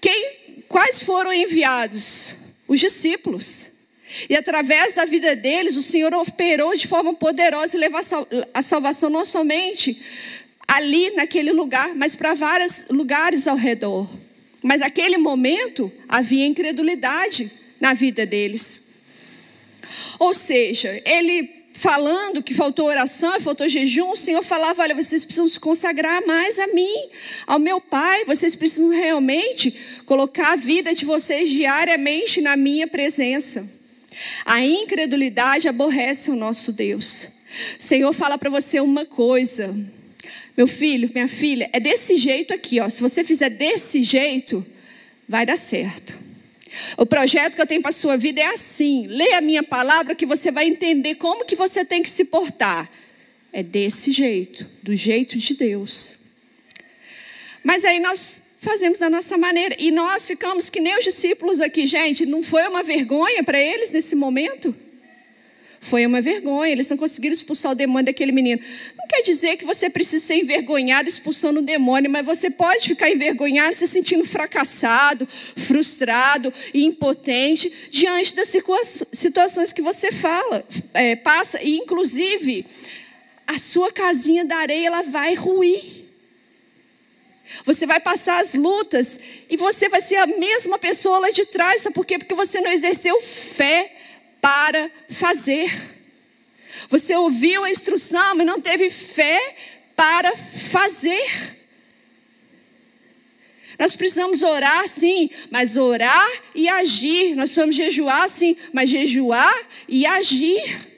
quem, 0.00 0.64
quais 0.68 1.02
foram 1.02 1.32
enviados? 1.32 2.36
Os 2.68 2.78
discípulos. 2.78 3.69
E 4.28 4.36
através 4.36 4.94
da 4.94 5.04
vida 5.04 5.34
deles, 5.36 5.76
o 5.76 5.82
Senhor 5.82 6.12
operou 6.14 6.74
de 6.74 6.86
forma 6.86 7.14
poderosa 7.14 7.76
e 7.76 7.80
levou 7.80 8.00
a 8.52 8.62
salvação 8.62 9.10
não 9.10 9.24
somente 9.24 10.00
ali 10.66 11.10
naquele 11.10 11.52
lugar, 11.52 11.94
mas 11.94 12.14
para 12.14 12.34
vários 12.34 12.86
lugares 12.90 13.46
ao 13.46 13.56
redor. 13.56 14.08
Mas 14.62 14.80
naquele 14.80 15.18
momento 15.18 15.90
havia 16.08 16.46
incredulidade 16.46 17.50
na 17.80 17.92
vida 17.94 18.24
deles. 18.26 18.88
Ou 20.18 20.34
seja, 20.34 21.00
ele 21.04 21.60
falando 21.72 22.42
que 22.42 22.52
faltou 22.52 22.86
oração, 22.86 23.40
faltou 23.40 23.68
jejum, 23.68 24.10
o 24.10 24.16
Senhor 24.16 24.42
falava: 24.42 24.82
olha, 24.82 24.94
vocês 24.94 25.24
precisam 25.24 25.48
se 25.48 25.58
consagrar 25.58 26.24
mais 26.26 26.58
a 26.58 26.66
mim, 26.68 27.08
ao 27.46 27.58
meu 27.58 27.80
Pai, 27.80 28.24
vocês 28.26 28.54
precisam 28.54 28.90
realmente 28.90 29.76
colocar 30.04 30.52
a 30.52 30.56
vida 30.56 30.94
de 30.94 31.04
vocês 31.04 31.48
diariamente 31.48 32.40
na 32.40 32.56
minha 32.56 32.86
presença. 32.86 33.79
A 34.44 34.64
incredulidade 34.64 35.68
aborrece 35.68 36.30
o 36.30 36.36
nosso 36.36 36.72
Deus. 36.72 37.28
O 37.78 37.82
Senhor 37.82 38.12
fala 38.12 38.38
para 38.38 38.50
você 38.50 38.80
uma 38.80 39.04
coisa. 39.04 39.74
Meu 40.56 40.66
filho, 40.66 41.10
minha 41.14 41.28
filha, 41.28 41.70
é 41.72 41.80
desse 41.80 42.16
jeito 42.16 42.52
aqui, 42.52 42.80
ó. 42.80 42.88
Se 42.88 43.00
você 43.00 43.24
fizer 43.24 43.50
desse 43.50 44.02
jeito, 44.02 44.64
vai 45.28 45.46
dar 45.46 45.56
certo. 45.56 46.18
O 46.96 47.04
projeto 47.04 47.54
que 47.54 47.62
eu 47.62 47.66
tenho 47.66 47.82
para 47.82 47.90
a 47.90 47.92
sua 47.92 48.16
vida 48.16 48.40
é 48.40 48.46
assim. 48.46 49.06
Leia 49.06 49.38
a 49.38 49.40
minha 49.40 49.62
palavra 49.62 50.14
que 50.14 50.26
você 50.26 50.50
vai 50.50 50.66
entender 50.66 51.16
como 51.16 51.44
que 51.44 51.56
você 51.56 51.84
tem 51.84 52.02
que 52.02 52.10
se 52.10 52.24
portar. 52.24 52.90
É 53.52 53.62
desse 53.62 54.12
jeito, 54.12 54.66
do 54.82 54.94
jeito 54.94 55.36
de 55.36 55.54
Deus. 55.54 56.18
Mas 57.64 57.84
aí 57.84 57.98
nós 57.98 58.49
fazemos 58.60 58.98
da 58.98 59.08
nossa 59.08 59.36
maneira. 59.38 59.74
E 59.78 59.90
nós 59.90 60.26
ficamos 60.26 60.68
que 60.68 60.80
nem 60.80 60.96
os 60.98 61.04
discípulos 61.04 61.60
aqui, 61.60 61.86
gente. 61.86 62.26
Não 62.26 62.42
foi 62.42 62.68
uma 62.68 62.82
vergonha 62.82 63.42
para 63.42 63.58
eles 63.58 63.90
nesse 63.90 64.14
momento? 64.14 64.74
Foi 65.82 66.04
uma 66.04 66.20
vergonha, 66.20 66.70
eles 66.70 66.90
não 66.90 66.96
conseguiram 66.98 67.32
expulsar 67.32 67.72
o 67.72 67.74
demônio 67.74 68.04
daquele 68.04 68.32
menino. 68.32 68.60
Não 68.98 69.06
quer 69.08 69.22
dizer 69.22 69.56
que 69.56 69.64
você 69.64 69.88
precisa 69.88 70.22
ser 70.26 70.34
envergonhado 70.34 71.08
expulsando 71.08 71.60
o 71.60 71.62
demônio, 71.62 72.10
mas 72.10 72.26
você 72.26 72.50
pode 72.50 72.86
ficar 72.86 73.10
envergonhado 73.10 73.74
se 73.74 73.86
sentindo 73.86 74.22
fracassado, 74.26 75.26
frustrado 75.26 76.52
e 76.74 76.84
impotente 76.84 77.72
diante 77.90 78.34
das 78.34 78.52
situações 79.10 79.72
que 79.72 79.80
você 79.80 80.12
fala, 80.12 80.62
é, 80.92 81.16
passa. 81.16 81.62
E, 81.62 81.76
inclusive, 81.76 82.66
a 83.46 83.58
sua 83.58 83.90
casinha 83.90 84.44
da 84.44 84.56
areia 84.56 84.88
ela 84.88 85.02
vai 85.02 85.34
ruir. 85.34 85.99
Você 87.64 87.86
vai 87.86 88.00
passar 88.00 88.40
as 88.40 88.54
lutas 88.54 89.18
e 89.48 89.56
você 89.56 89.88
vai 89.88 90.00
ser 90.00 90.16
a 90.16 90.26
mesma 90.26 90.78
pessoa 90.78 91.18
lá 91.18 91.30
de 91.30 91.44
trás, 91.46 91.82
sabe 91.82 91.94
por 91.94 92.06
quê? 92.06 92.18
Porque 92.18 92.34
você 92.34 92.60
não 92.60 92.70
exerceu 92.70 93.20
fé 93.20 93.92
para 94.40 94.90
fazer. 95.08 95.70
Você 96.88 97.14
ouviu 97.16 97.64
a 97.64 97.70
instrução, 97.70 98.36
mas 98.36 98.46
não 98.46 98.60
teve 98.60 98.88
fé 98.88 99.56
para 99.96 100.34
fazer. 100.36 101.58
Nós 103.78 103.96
precisamos 103.96 104.42
orar 104.42 104.86
sim, 104.88 105.30
mas 105.50 105.76
orar 105.76 106.30
e 106.54 106.68
agir. 106.68 107.34
Nós 107.34 107.50
precisamos 107.50 107.74
jejuar 107.74 108.28
sim, 108.28 108.56
mas 108.72 108.90
jejuar 108.90 109.58
e 109.88 110.04
agir. 110.04 110.89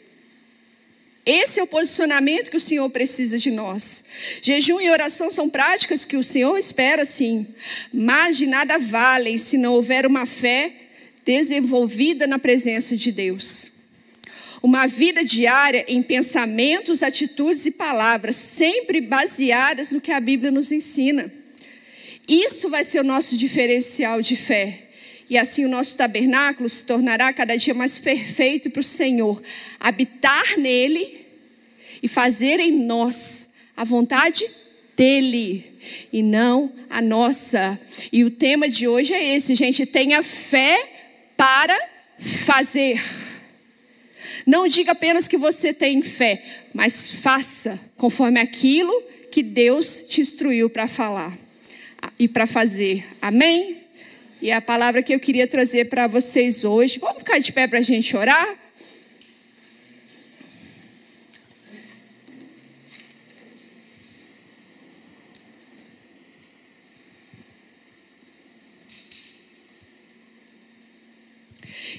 Esse 1.25 1.61
é 1.61 1.63
o 1.63 1.69
posicionamento 1.69 2.51
que 2.51 2.57
o 2.57 2.61
Senhor 2.61 2.89
precisa 2.91 3.39
de 3.39 3.51
nós. 3.51 4.05
Jejum 4.41 4.81
e 4.81 4.91
oração 4.91 5.31
são 5.31 5.49
práticas 5.49 6.05
que 6.05 6.17
o 6.17 6.25
Senhor 6.25 6.59
espera, 6.59 7.05
sim, 7.05 7.47
mas 7.93 8.37
de 8.37 8.47
nada 8.47 8.77
valem 8.77 9.39
se 9.39 9.57
não 9.57 9.75
houver 9.75 10.05
uma 10.05 10.27
fé 10.27 10.73
desenvolvida 11.25 12.27
na 12.27 12.41
presença 12.41 12.97
de 12.97 13.13
Deus. 13.13 13.71
Uma 14.61 14.87
vida 14.87 15.25
diária 15.25 15.85
em 15.87 16.03
pensamentos, 16.03 17.03
atitudes 17.03 17.67
e 17.67 17.73
palavras, 17.73 18.35
sempre 18.35 19.01
baseadas 19.01 19.93
no 19.93 20.01
que 20.01 20.11
a 20.11 20.21
Bíblia 20.21 20.51
nos 20.51 20.73
ensina. 20.73 21.33
Isso 22.29 22.69
vai 22.69 22.85
ser 22.85 23.01
o 23.01 23.05
nosso 23.05 23.37
diferencial 23.37 24.21
de 24.21 24.35
fé. 24.37 24.89
E 25.33 25.39
assim 25.39 25.65
o 25.65 25.69
nosso 25.69 25.97
tabernáculo 25.97 26.69
se 26.69 26.85
tornará 26.85 27.33
cada 27.33 27.57
dia 27.57 27.73
mais 27.73 27.97
perfeito 27.97 28.69
para 28.69 28.81
o 28.81 28.85
Senhor. 28.85 29.43
Habitar 29.81 30.59
nele 30.59 31.27
e 32.03 32.07
fazer 32.07 32.61
em 32.61 32.71
nós 32.71 33.55
a 33.75 33.83
vontade 33.83 34.47
dele 34.95 35.65
e 36.13 36.23
não 36.23 36.71
a 36.91 37.01
nossa. 37.01 37.81
E 38.13 38.25
o 38.25 38.31
tema 38.31 38.69
de 38.69 38.87
hoje 38.87 39.15
é 39.15 39.35
esse, 39.35 39.55
gente: 39.55 39.87
tenha 39.87 40.23
fé 40.23 40.87
para 41.35 41.81
fazer. 42.19 43.03
Não 44.47 44.67
diga 44.67 44.93
apenas 44.93 45.27
que 45.27 45.39
você 45.39 45.73
tem 45.73 46.03
fé, 46.03 46.45
mas 46.75 47.11
faça 47.11 47.81
conforme 47.97 48.39
aquilo 48.39 48.93
que 49.31 49.43
Deus 49.43 50.05
te 50.11 50.21
instruiu 50.21 50.69
para 50.69 50.87
falar 50.87 51.35
e 52.19 52.29
para 52.29 52.47
fazer. 52.47 53.03
Amém? 53.23 53.82
E 54.43 54.51
a 54.51 54.61
palavra 54.61 55.05
que 55.05 55.15
eu 55.15 55.21
queria 55.21 55.47
trazer 55.47 55.85
para 55.85 56.09
vocês 56.09 56.65
hoje. 56.65 56.99
Vamos 56.99 57.19
ficar 57.19 57.39
de 57.39 57.53
pé 57.53 57.69
para 57.69 57.79
a 57.79 57.83
gente 57.83 58.17
orar? 58.17 58.59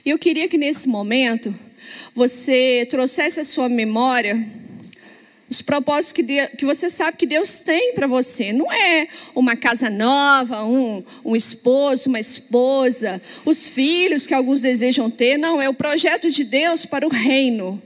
E 0.04 0.10
eu 0.10 0.20
queria 0.20 0.50
que 0.50 0.58
nesse 0.58 0.90
momento 0.90 1.58
você 2.14 2.86
trouxesse 2.90 3.40
a 3.40 3.46
sua 3.46 3.70
memória 3.70 4.46
os 5.50 5.62
propósitos 5.62 6.14
que, 6.14 6.24
Deus, 6.24 6.50
que 6.58 6.66
você 6.66 6.90
sabe 6.90 7.18
que 7.18 7.26
Deus 7.26 7.60
tem 7.60 7.94
para 7.94 8.08
você. 8.08 8.52
Não 8.52 8.72
é 8.72 9.08
uma 9.36 9.56
casa 9.56 9.90
nova, 9.90 10.64
um, 10.64 11.04
um 11.24 11.36
esposo, 11.36 12.10
uma 12.10 12.20
esposa, 12.20 13.22
os 13.46 13.68
filhos 13.68 14.26
que 14.26 14.34
alguns 14.34 14.62
desejam 14.62 15.10
ter. 15.10 15.38
Não, 15.38 15.62
é 15.62 15.70
o 15.70 15.74
projeto 15.74 16.32
de 16.32 16.44
Deus 16.44 16.86
para 16.86 17.06
o 17.06 17.10
reino. 17.10 17.82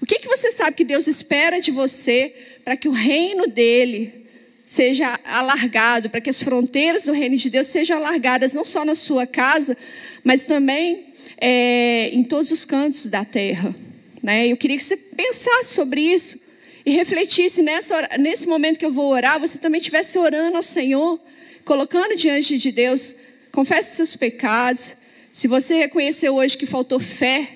O 0.00 0.06
que, 0.06 0.18
que 0.18 0.26
você 0.26 0.50
sabe 0.50 0.76
que 0.76 0.84
Deus 0.84 1.06
espera 1.06 1.60
de 1.60 1.70
você 1.70 2.34
para 2.64 2.76
que 2.76 2.88
o 2.88 2.92
reino 2.92 3.46
dele 3.46 4.26
seja 4.66 5.18
alargado, 5.24 6.10
para 6.10 6.20
que 6.20 6.30
as 6.30 6.40
fronteiras 6.40 7.04
do 7.04 7.12
reino 7.12 7.36
de 7.36 7.50
Deus 7.50 7.66
sejam 7.66 7.98
alargadas, 7.98 8.52
não 8.52 8.64
só 8.64 8.84
na 8.84 8.94
sua 8.94 9.26
casa, 9.26 9.76
mas 10.24 10.46
também 10.46 11.06
é, 11.38 12.08
em 12.08 12.24
todos 12.24 12.50
os 12.50 12.64
cantos 12.64 13.06
da 13.06 13.24
terra. 13.24 13.74
Né? 14.22 14.48
Eu 14.48 14.56
queria 14.56 14.78
que 14.78 14.84
você 14.84 14.96
pensasse 14.96 15.74
sobre 15.74 16.00
isso 16.00 16.41
e 16.84 16.90
refletisse 16.90 17.62
nessa, 17.62 18.08
nesse 18.18 18.46
momento 18.46 18.78
que 18.78 18.84
eu 18.84 18.92
vou 18.92 19.10
orar, 19.10 19.38
você 19.38 19.58
também 19.58 19.78
estivesse 19.78 20.18
orando 20.18 20.56
ao 20.56 20.62
Senhor, 20.62 21.20
colocando 21.64 22.16
diante 22.16 22.58
de 22.58 22.72
Deus, 22.72 23.14
confesse 23.52 23.96
seus 23.96 24.16
pecados. 24.16 24.96
Se 25.30 25.46
você 25.46 25.74
reconheceu 25.76 26.34
hoje 26.34 26.56
que 26.56 26.66
faltou 26.66 26.98
fé 26.98 27.48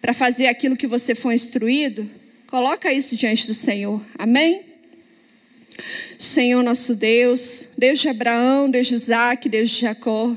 para 0.00 0.14
fazer 0.14 0.46
aquilo 0.46 0.76
que 0.76 0.86
você 0.86 1.14
foi 1.14 1.34
instruído, 1.34 2.10
coloca 2.46 2.92
isso 2.92 3.16
diante 3.16 3.46
do 3.46 3.54
Senhor. 3.54 4.02
Amém? 4.18 4.62
Senhor 6.18 6.62
nosso 6.62 6.94
Deus, 6.94 7.68
Deus 7.76 8.00
de 8.00 8.08
Abraão, 8.08 8.70
Deus 8.70 8.86
de 8.86 8.94
Isaac, 8.94 9.48
Deus 9.48 9.70
de 9.70 9.82
Jacó. 9.82 10.34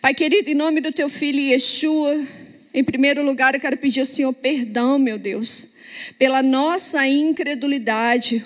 Pai 0.00 0.14
querido, 0.14 0.50
em 0.50 0.54
nome 0.54 0.80
do 0.80 0.92
teu 0.92 1.08
filho 1.08 1.40
Yeshua, 1.40 2.24
em 2.72 2.84
primeiro 2.84 3.22
lugar 3.22 3.54
eu 3.54 3.60
quero 3.60 3.76
pedir 3.76 4.00
ao 4.00 4.06
Senhor 4.06 4.32
perdão, 4.32 4.98
meu 4.98 5.18
Deus, 5.18 5.73
pela 6.18 6.42
nossa 6.42 7.06
incredulidade. 7.06 8.44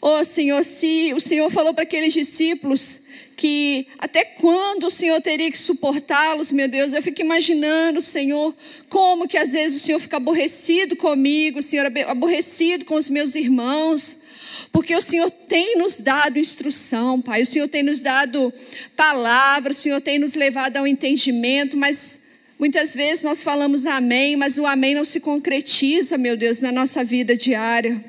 Oh 0.00 0.24
Senhor, 0.24 0.62
se 0.64 1.12
o 1.14 1.20
Senhor 1.20 1.50
falou 1.50 1.74
para 1.74 1.84
aqueles 1.84 2.12
discípulos 2.12 3.02
que 3.36 3.88
até 3.98 4.24
quando 4.24 4.86
o 4.86 4.90
Senhor 4.90 5.20
teria 5.20 5.50
que 5.50 5.58
suportá-los, 5.58 6.52
meu 6.52 6.68
Deus, 6.68 6.92
eu 6.92 7.02
fico 7.02 7.20
imaginando, 7.20 8.00
Senhor, 8.00 8.54
como 8.88 9.26
que 9.26 9.36
às 9.36 9.52
vezes 9.52 9.82
o 9.82 9.84
Senhor 9.84 9.98
fica 9.98 10.18
aborrecido 10.18 10.94
comigo, 10.94 11.62
Senhor, 11.62 11.86
aborrecido 12.06 12.84
com 12.84 12.94
os 12.94 13.08
meus 13.08 13.34
irmãos. 13.34 14.22
Porque 14.70 14.94
o 14.94 15.00
Senhor 15.00 15.30
tem 15.30 15.76
nos 15.76 16.00
dado 16.00 16.38
instrução, 16.38 17.20
Pai. 17.20 17.42
O 17.42 17.46
Senhor 17.46 17.68
tem 17.68 17.82
nos 17.82 18.00
dado 18.00 18.52
palavra, 18.94 19.72
o 19.72 19.74
Senhor 19.74 20.00
tem 20.00 20.18
nos 20.18 20.34
levado 20.34 20.76
ao 20.76 20.86
entendimento, 20.86 21.76
mas 21.76 22.21
muitas 22.62 22.94
vezes 22.94 23.24
nós 23.24 23.42
falamos 23.42 23.86
amém, 23.86 24.36
mas 24.36 24.56
o 24.56 24.64
amém 24.64 24.94
não 24.94 25.04
se 25.04 25.18
concretiza, 25.18 26.16
meu 26.16 26.36
Deus, 26.36 26.60
na 26.60 26.70
nossa 26.70 27.02
vida 27.02 27.34
diária. 27.34 28.04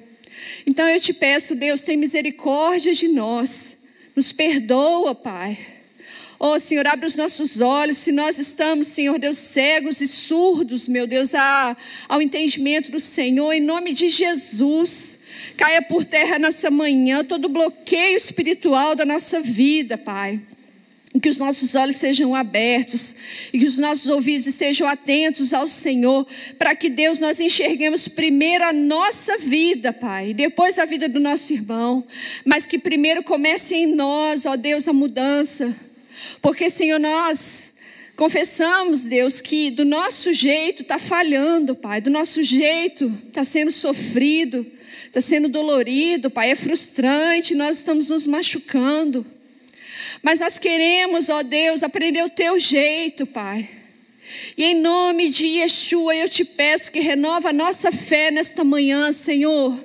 Então 0.68 0.88
eu 0.88 1.01
te 1.01 1.12
peço, 1.12 1.56
Deus, 1.56 1.82
tem 1.82 1.97
misericórdia 1.97 2.93
de 2.93 3.08
nós. 3.08 3.88
Nos 4.16 4.32
perdoa, 4.32 5.16
Pai. 5.16 5.58
Oh, 6.38 6.60
Senhor, 6.60 6.86
abre 6.86 7.08
os 7.08 7.16
nossos 7.16 7.62
olhos. 7.62 7.97
Se 7.97 8.12
nós 8.12 8.38
estamos, 8.38 8.89
Senhor 8.89 9.18
Deus, 9.18 9.39
cegos 9.39 10.01
e 10.01 10.08
surdos, 10.08 10.88
meu 10.88 11.08
Deus, 11.08 11.32
ao 12.08 12.22
entendimento 12.22 12.91
do 12.91 12.99
Senhor, 12.99 13.54
em 13.54 13.60
nome 13.60 13.91
de 13.91 14.08
Jesus. 14.08 15.22
Caia 15.58 15.82
por 15.82 16.06
terra 16.06 16.38
nessa 16.38 16.70
manhã 16.70 17.26
todo 17.26 17.49
bloqueio 17.49 18.18
espiritual 18.18 18.93
da 18.93 19.04
nossa 19.04 19.41
vida, 19.41 19.97
Pai. 19.97 20.39
Que 21.22 21.30
os 21.30 21.38
nossos 21.38 21.76
olhos 21.76 21.97
sejam 21.97 22.34
abertos 22.34 23.16
e 23.53 23.59
que 23.59 23.66
os 23.66 23.78
nossos 23.78 24.07
ouvidos 24.07 24.47
estejam 24.47 24.88
atentos 24.88 25.53
ao 25.53 25.68
Senhor, 25.68 26.28
para 26.57 26.76
que 26.76 26.89
Deus 26.89 27.20
nós 27.20 27.39
enxerguemos 27.39 28.07
primeiro 28.07 28.64
a 28.64 28.74
nossa 28.74 29.38
vida, 29.38 29.93
Pai, 29.93 30.34
depois 30.34 30.80
a 30.80 30.86
vida 30.86 31.07
do 31.07 31.20
nosso 31.20 31.53
irmão, 31.53 32.03
mas 32.43 32.66
que 32.66 32.80
primeiro 32.80 33.24
comece 33.24 33.76
em 33.76 33.95
nós, 33.95 34.45
ó 34.45 34.55
Deus, 34.55 34.88
a 34.88 34.93
mudança, 34.93 35.74
porque 36.41 36.70
Senhor, 36.70 36.99
nós 36.99 37.74
confessamos, 38.16 39.03
Deus, 39.03 39.41
que 39.41 39.72
do 39.72 39.86
nosso 39.86 40.34
jeito 40.34 40.84
está 40.84 40.99
falhando, 40.99 41.76
Pai, 41.76 42.01
do 42.01 42.09
nosso 42.09 42.43
jeito 42.43 43.11
está 43.28 43.43
sendo 43.43 43.72
sofrido, 43.72 44.66
está 45.05 45.22
sendo 45.22 45.47
dolorido, 45.47 46.30
Pai, 46.30 46.51
é 46.51 46.55
frustrante, 46.55 47.55
nós 47.55 47.78
estamos 47.78 48.09
nos 48.09 48.26
machucando. 48.28 49.26
Mas 50.22 50.39
nós 50.39 50.57
queremos, 50.57 51.30
ó 51.30 51.43
Deus, 51.43 51.84
aprender 51.84 52.24
o 52.24 52.30
teu 52.30 52.59
jeito, 52.59 53.26
Pai. 53.26 53.70
E 54.57 54.64
em 54.64 54.76
nome 54.76 55.30
de 55.30 55.45
Yeshua, 55.45 56.16
eu 56.16 56.30
te 56.30 56.45
peço 56.45 56.91
que 56.91 56.99
renova 56.99 57.49
a 57.49 57.53
nossa 57.53 57.91
fé 57.91 58.32
nesta 58.32 58.64
manhã, 58.64 59.11
Senhor. 59.11 59.78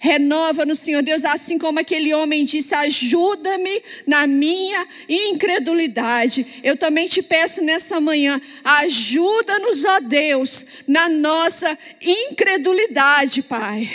Renova 0.00 0.64
no 0.64 0.74
Senhor 0.74 1.02
Deus, 1.02 1.24
assim 1.24 1.58
como 1.58 1.78
aquele 1.78 2.14
homem 2.14 2.44
disse: 2.44 2.74
ajuda-me 2.74 3.82
na 4.06 4.26
minha 4.26 4.86
incredulidade. 5.08 6.46
Eu 6.62 6.76
também 6.76 7.06
te 7.06 7.22
peço 7.22 7.62
nessa 7.62 8.00
manhã, 8.00 8.40
ajuda-nos, 8.62 9.84
ó 9.84 10.00
Deus, 10.00 10.66
na 10.86 11.08
nossa 11.08 11.76
incredulidade, 12.00 13.42
Pai. 13.42 13.88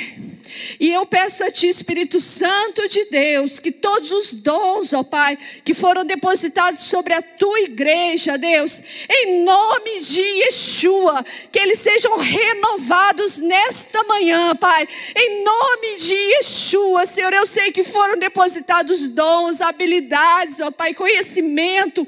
E 0.80 0.92
eu 0.92 1.06
peço 1.06 1.44
a 1.44 1.52
Ti, 1.52 1.68
Espírito 1.68 2.20
Santo 2.20 2.88
de 2.88 3.06
Deus, 3.06 3.60
que 3.60 3.72
todos 3.72 4.12
os 4.12 4.34
dons, 4.34 4.94
ó 4.94 5.04
Pai, 5.04 5.38
que 5.64 5.74
foram 5.74 6.06
depositados 6.06 6.82
sobre 6.82 7.14
a 7.14 7.22
Tua 7.22 7.60
igreja, 7.62 8.38
Deus, 8.38 8.82
em 9.10 9.44
nome 9.44 10.00
de 10.02 10.22
Yeshua, 10.22 11.26
que 11.52 11.60
eles 11.60 11.80
sejam 11.80 12.18
renovados 12.18 13.38
nesta 13.38 14.04
manhã, 14.04 14.56
Pai, 14.56 14.88
em 15.16 15.44
nome 15.44 15.96
de 15.98 16.14
Yeshua, 16.14 17.06
Senhor, 17.06 17.34
eu 17.34 17.46
sei 17.46 17.72
que 17.72 17.84
foram 17.84 18.18
depositados 18.18 19.08
dons, 19.08 19.62
habilidades, 19.62 20.60
ó 20.60 20.72
Pai, 20.72 20.94
conhecimento, 20.94 22.08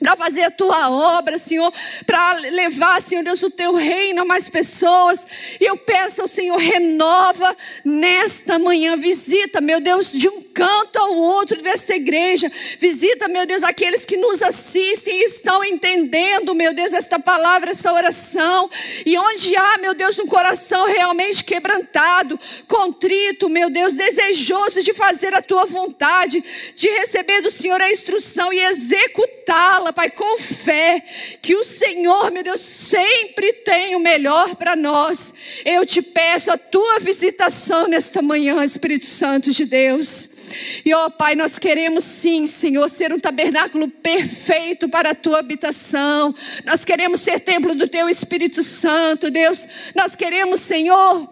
para 0.00 0.16
fazer 0.16 0.42
a 0.42 0.50
tua 0.50 0.90
obra, 0.90 1.36
Senhor, 1.38 1.72
para 2.06 2.32
levar, 2.38 3.00
Senhor 3.02 3.22
Deus, 3.22 3.42
o 3.42 3.50
teu 3.50 3.74
reino 3.74 4.22
a 4.22 4.24
mais 4.24 4.48
pessoas. 4.48 5.26
E 5.60 5.64
eu 5.64 5.76
peço 5.76 6.22
ao 6.22 6.28
Senhor, 6.28 6.56
renova 6.56 7.56
nesta 7.84 8.58
manhã, 8.58 8.96
visita, 8.96 9.60
meu 9.60 9.80
Deus, 9.80 10.10
de 10.10 10.28
um 10.28 10.40
canto 10.60 10.98
ao 10.98 11.16
outro 11.16 11.62
desta 11.62 11.94
igreja. 11.94 12.52
Visita, 12.78 13.26
meu 13.28 13.46
Deus, 13.46 13.62
aqueles 13.62 14.04
que 14.04 14.18
nos 14.18 14.42
assistem 14.42 15.20
e 15.20 15.24
estão 15.24 15.64
entendendo, 15.64 16.54
meu 16.54 16.74
Deus, 16.74 16.92
esta 16.92 17.18
palavra, 17.18 17.70
esta 17.70 17.90
oração. 17.90 18.68
E 19.06 19.16
onde 19.16 19.56
há, 19.56 19.78
meu 19.78 19.94
Deus, 19.94 20.18
um 20.18 20.26
coração 20.26 20.84
realmente 20.84 21.42
quebrantado, 21.42 22.38
contrito, 22.68 23.48
meu 23.48 23.70
Deus, 23.70 23.94
desejoso 23.94 24.82
de 24.82 24.92
fazer 24.92 25.34
a 25.34 25.40
tua 25.40 25.64
vontade, 25.64 26.44
de 26.76 26.88
receber 26.90 27.40
do 27.40 27.50
Senhor 27.50 27.80
a 27.80 27.90
instrução 27.90 28.52
e 28.52 28.60
executá-la 28.60 29.94
Pai, 29.94 30.10
com 30.10 30.36
fé, 30.36 31.02
que 31.40 31.54
o 31.54 31.64
Senhor, 31.64 32.30
meu 32.30 32.42
Deus, 32.42 32.60
sempre 32.60 33.52
tem 33.54 33.96
o 33.96 34.00
melhor 34.00 34.56
para 34.56 34.76
nós. 34.76 35.32
Eu 35.64 35.86
te 35.86 36.02
peço 36.02 36.50
a 36.50 36.58
tua 36.58 36.98
visitação 36.98 37.88
nesta 37.88 38.20
manhã, 38.20 38.62
Espírito 38.62 39.06
Santo 39.06 39.50
de 39.50 39.64
Deus. 39.64 40.40
E 40.84 40.92
ó 40.94 41.10
Pai, 41.10 41.34
nós 41.34 41.58
queremos 41.58 42.04
sim, 42.04 42.46
Senhor, 42.46 42.88
ser 42.88 43.12
um 43.12 43.18
tabernáculo 43.18 43.88
perfeito 43.88 44.88
para 44.88 45.10
a 45.10 45.14
tua 45.14 45.38
habitação. 45.38 46.34
Nós 46.64 46.84
queremos 46.84 47.20
ser 47.20 47.40
templo 47.40 47.74
do 47.74 47.88
teu 47.88 48.08
Espírito 48.08 48.62
Santo, 48.62 49.30
Deus. 49.30 49.66
Nós 49.94 50.16
queremos, 50.16 50.60
Senhor, 50.60 51.28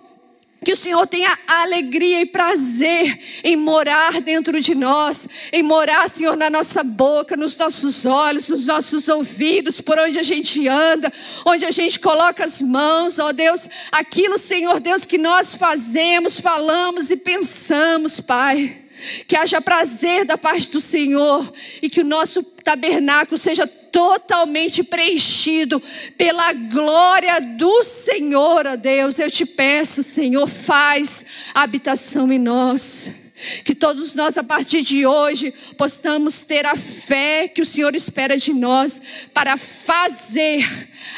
que 0.64 0.72
o 0.72 0.76
Senhor 0.76 1.06
tenha 1.06 1.38
alegria 1.46 2.20
e 2.20 2.26
prazer 2.26 3.18
em 3.44 3.56
morar 3.56 4.20
dentro 4.20 4.60
de 4.60 4.74
nós, 4.74 5.28
em 5.52 5.62
morar, 5.62 6.08
Senhor, 6.10 6.36
na 6.36 6.50
nossa 6.50 6.82
boca, 6.82 7.36
nos 7.36 7.56
nossos 7.56 8.04
olhos, 8.04 8.48
nos 8.48 8.66
nossos 8.66 9.08
ouvidos, 9.08 9.80
por 9.80 9.98
onde 9.98 10.18
a 10.18 10.22
gente 10.22 10.66
anda, 10.66 11.12
onde 11.46 11.64
a 11.64 11.70
gente 11.70 12.00
coloca 12.00 12.44
as 12.44 12.60
mãos, 12.60 13.18
ó 13.18 13.32
Deus, 13.32 13.68
aquilo, 13.92 14.36
Senhor 14.36 14.80
Deus, 14.80 15.04
que 15.04 15.16
nós 15.16 15.54
fazemos, 15.54 16.40
falamos 16.40 17.10
e 17.10 17.16
pensamos, 17.16 18.18
Pai. 18.18 18.87
Que 19.26 19.36
haja 19.36 19.60
prazer 19.60 20.24
da 20.24 20.36
parte 20.38 20.70
do 20.70 20.80
Senhor 20.80 21.52
e 21.80 21.88
que 21.88 22.00
o 22.00 22.04
nosso 22.04 22.42
tabernáculo 22.42 23.38
seja 23.38 23.66
totalmente 23.66 24.82
preenchido 24.82 25.82
pela 26.16 26.52
glória 26.52 27.40
do 27.40 27.84
Senhor, 27.84 28.66
ó 28.66 28.76
Deus. 28.76 29.18
Eu 29.18 29.30
te 29.30 29.46
peço, 29.46 30.02
Senhor, 30.02 30.46
faz 30.46 31.24
habitação 31.54 32.32
em 32.32 32.38
nós. 32.38 33.27
Que 33.64 33.74
todos 33.74 34.14
nós, 34.14 34.36
a 34.36 34.44
partir 34.44 34.82
de 34.82 35.06
hoje, 35.06 35.52
possamos 35.76 36.40
ter 36.40 36.66
a 36.66 36.74
fé 36.74 37.48
que 37.48 37.62
o 37.62 37.66
Senhor 37.66 37.94
espera 37.94 38.36
de 38.36 38.52
nós 38.52 39.00
para 39.32 39.56
fazer 39.56 40.66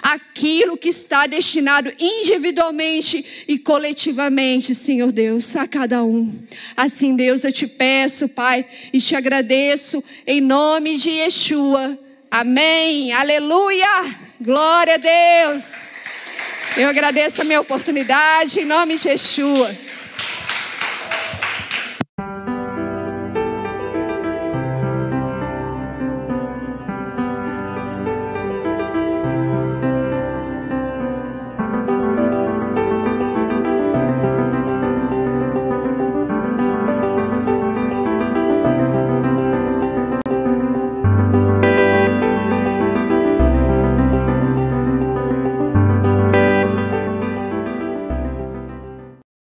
aquilo 0.02 0.76
que 0.76 0.88
está 0.88 1.26
destinado 1.26 1.92
individualmente 1.98 3.44
e 3.46 3.58
coletivamente, 3.58 4.74
Senhor 4.74 5.12
Deus, 5.12 5.56
a 5.56 5.66
cada 5.66 6.02
um. 6.02 6.32
Assim, 6.76 7.16
Deus, 7.16 7.44
eu 7.44 7.52
te 7.52 7.66
peço, 7.66 8.28
Pai, 8.28 8.66
e 8.92 9.00
te 9.00 9.14
agradeço 9.16 10.02
em 10.26 10.40
nome 10.40 10.96
de 10.96 11.10
Yeshua. 11.10 11.98
Amém. 12.30 13.12
Aleluia. 13.12 13.88
Glória 14.40 14.94
a 14.94 14.96
Deus. 14.96 15.94
Eu 16.76 16.88
agradeço 16.88 17.42
a 17.42 17.44
minha 17.44 17.60
oportunidade 17.60 18.60
em 18.60 18.64
nome 18.64 18.96
de 18.96 19.08
Yeshua. 19.08 19.76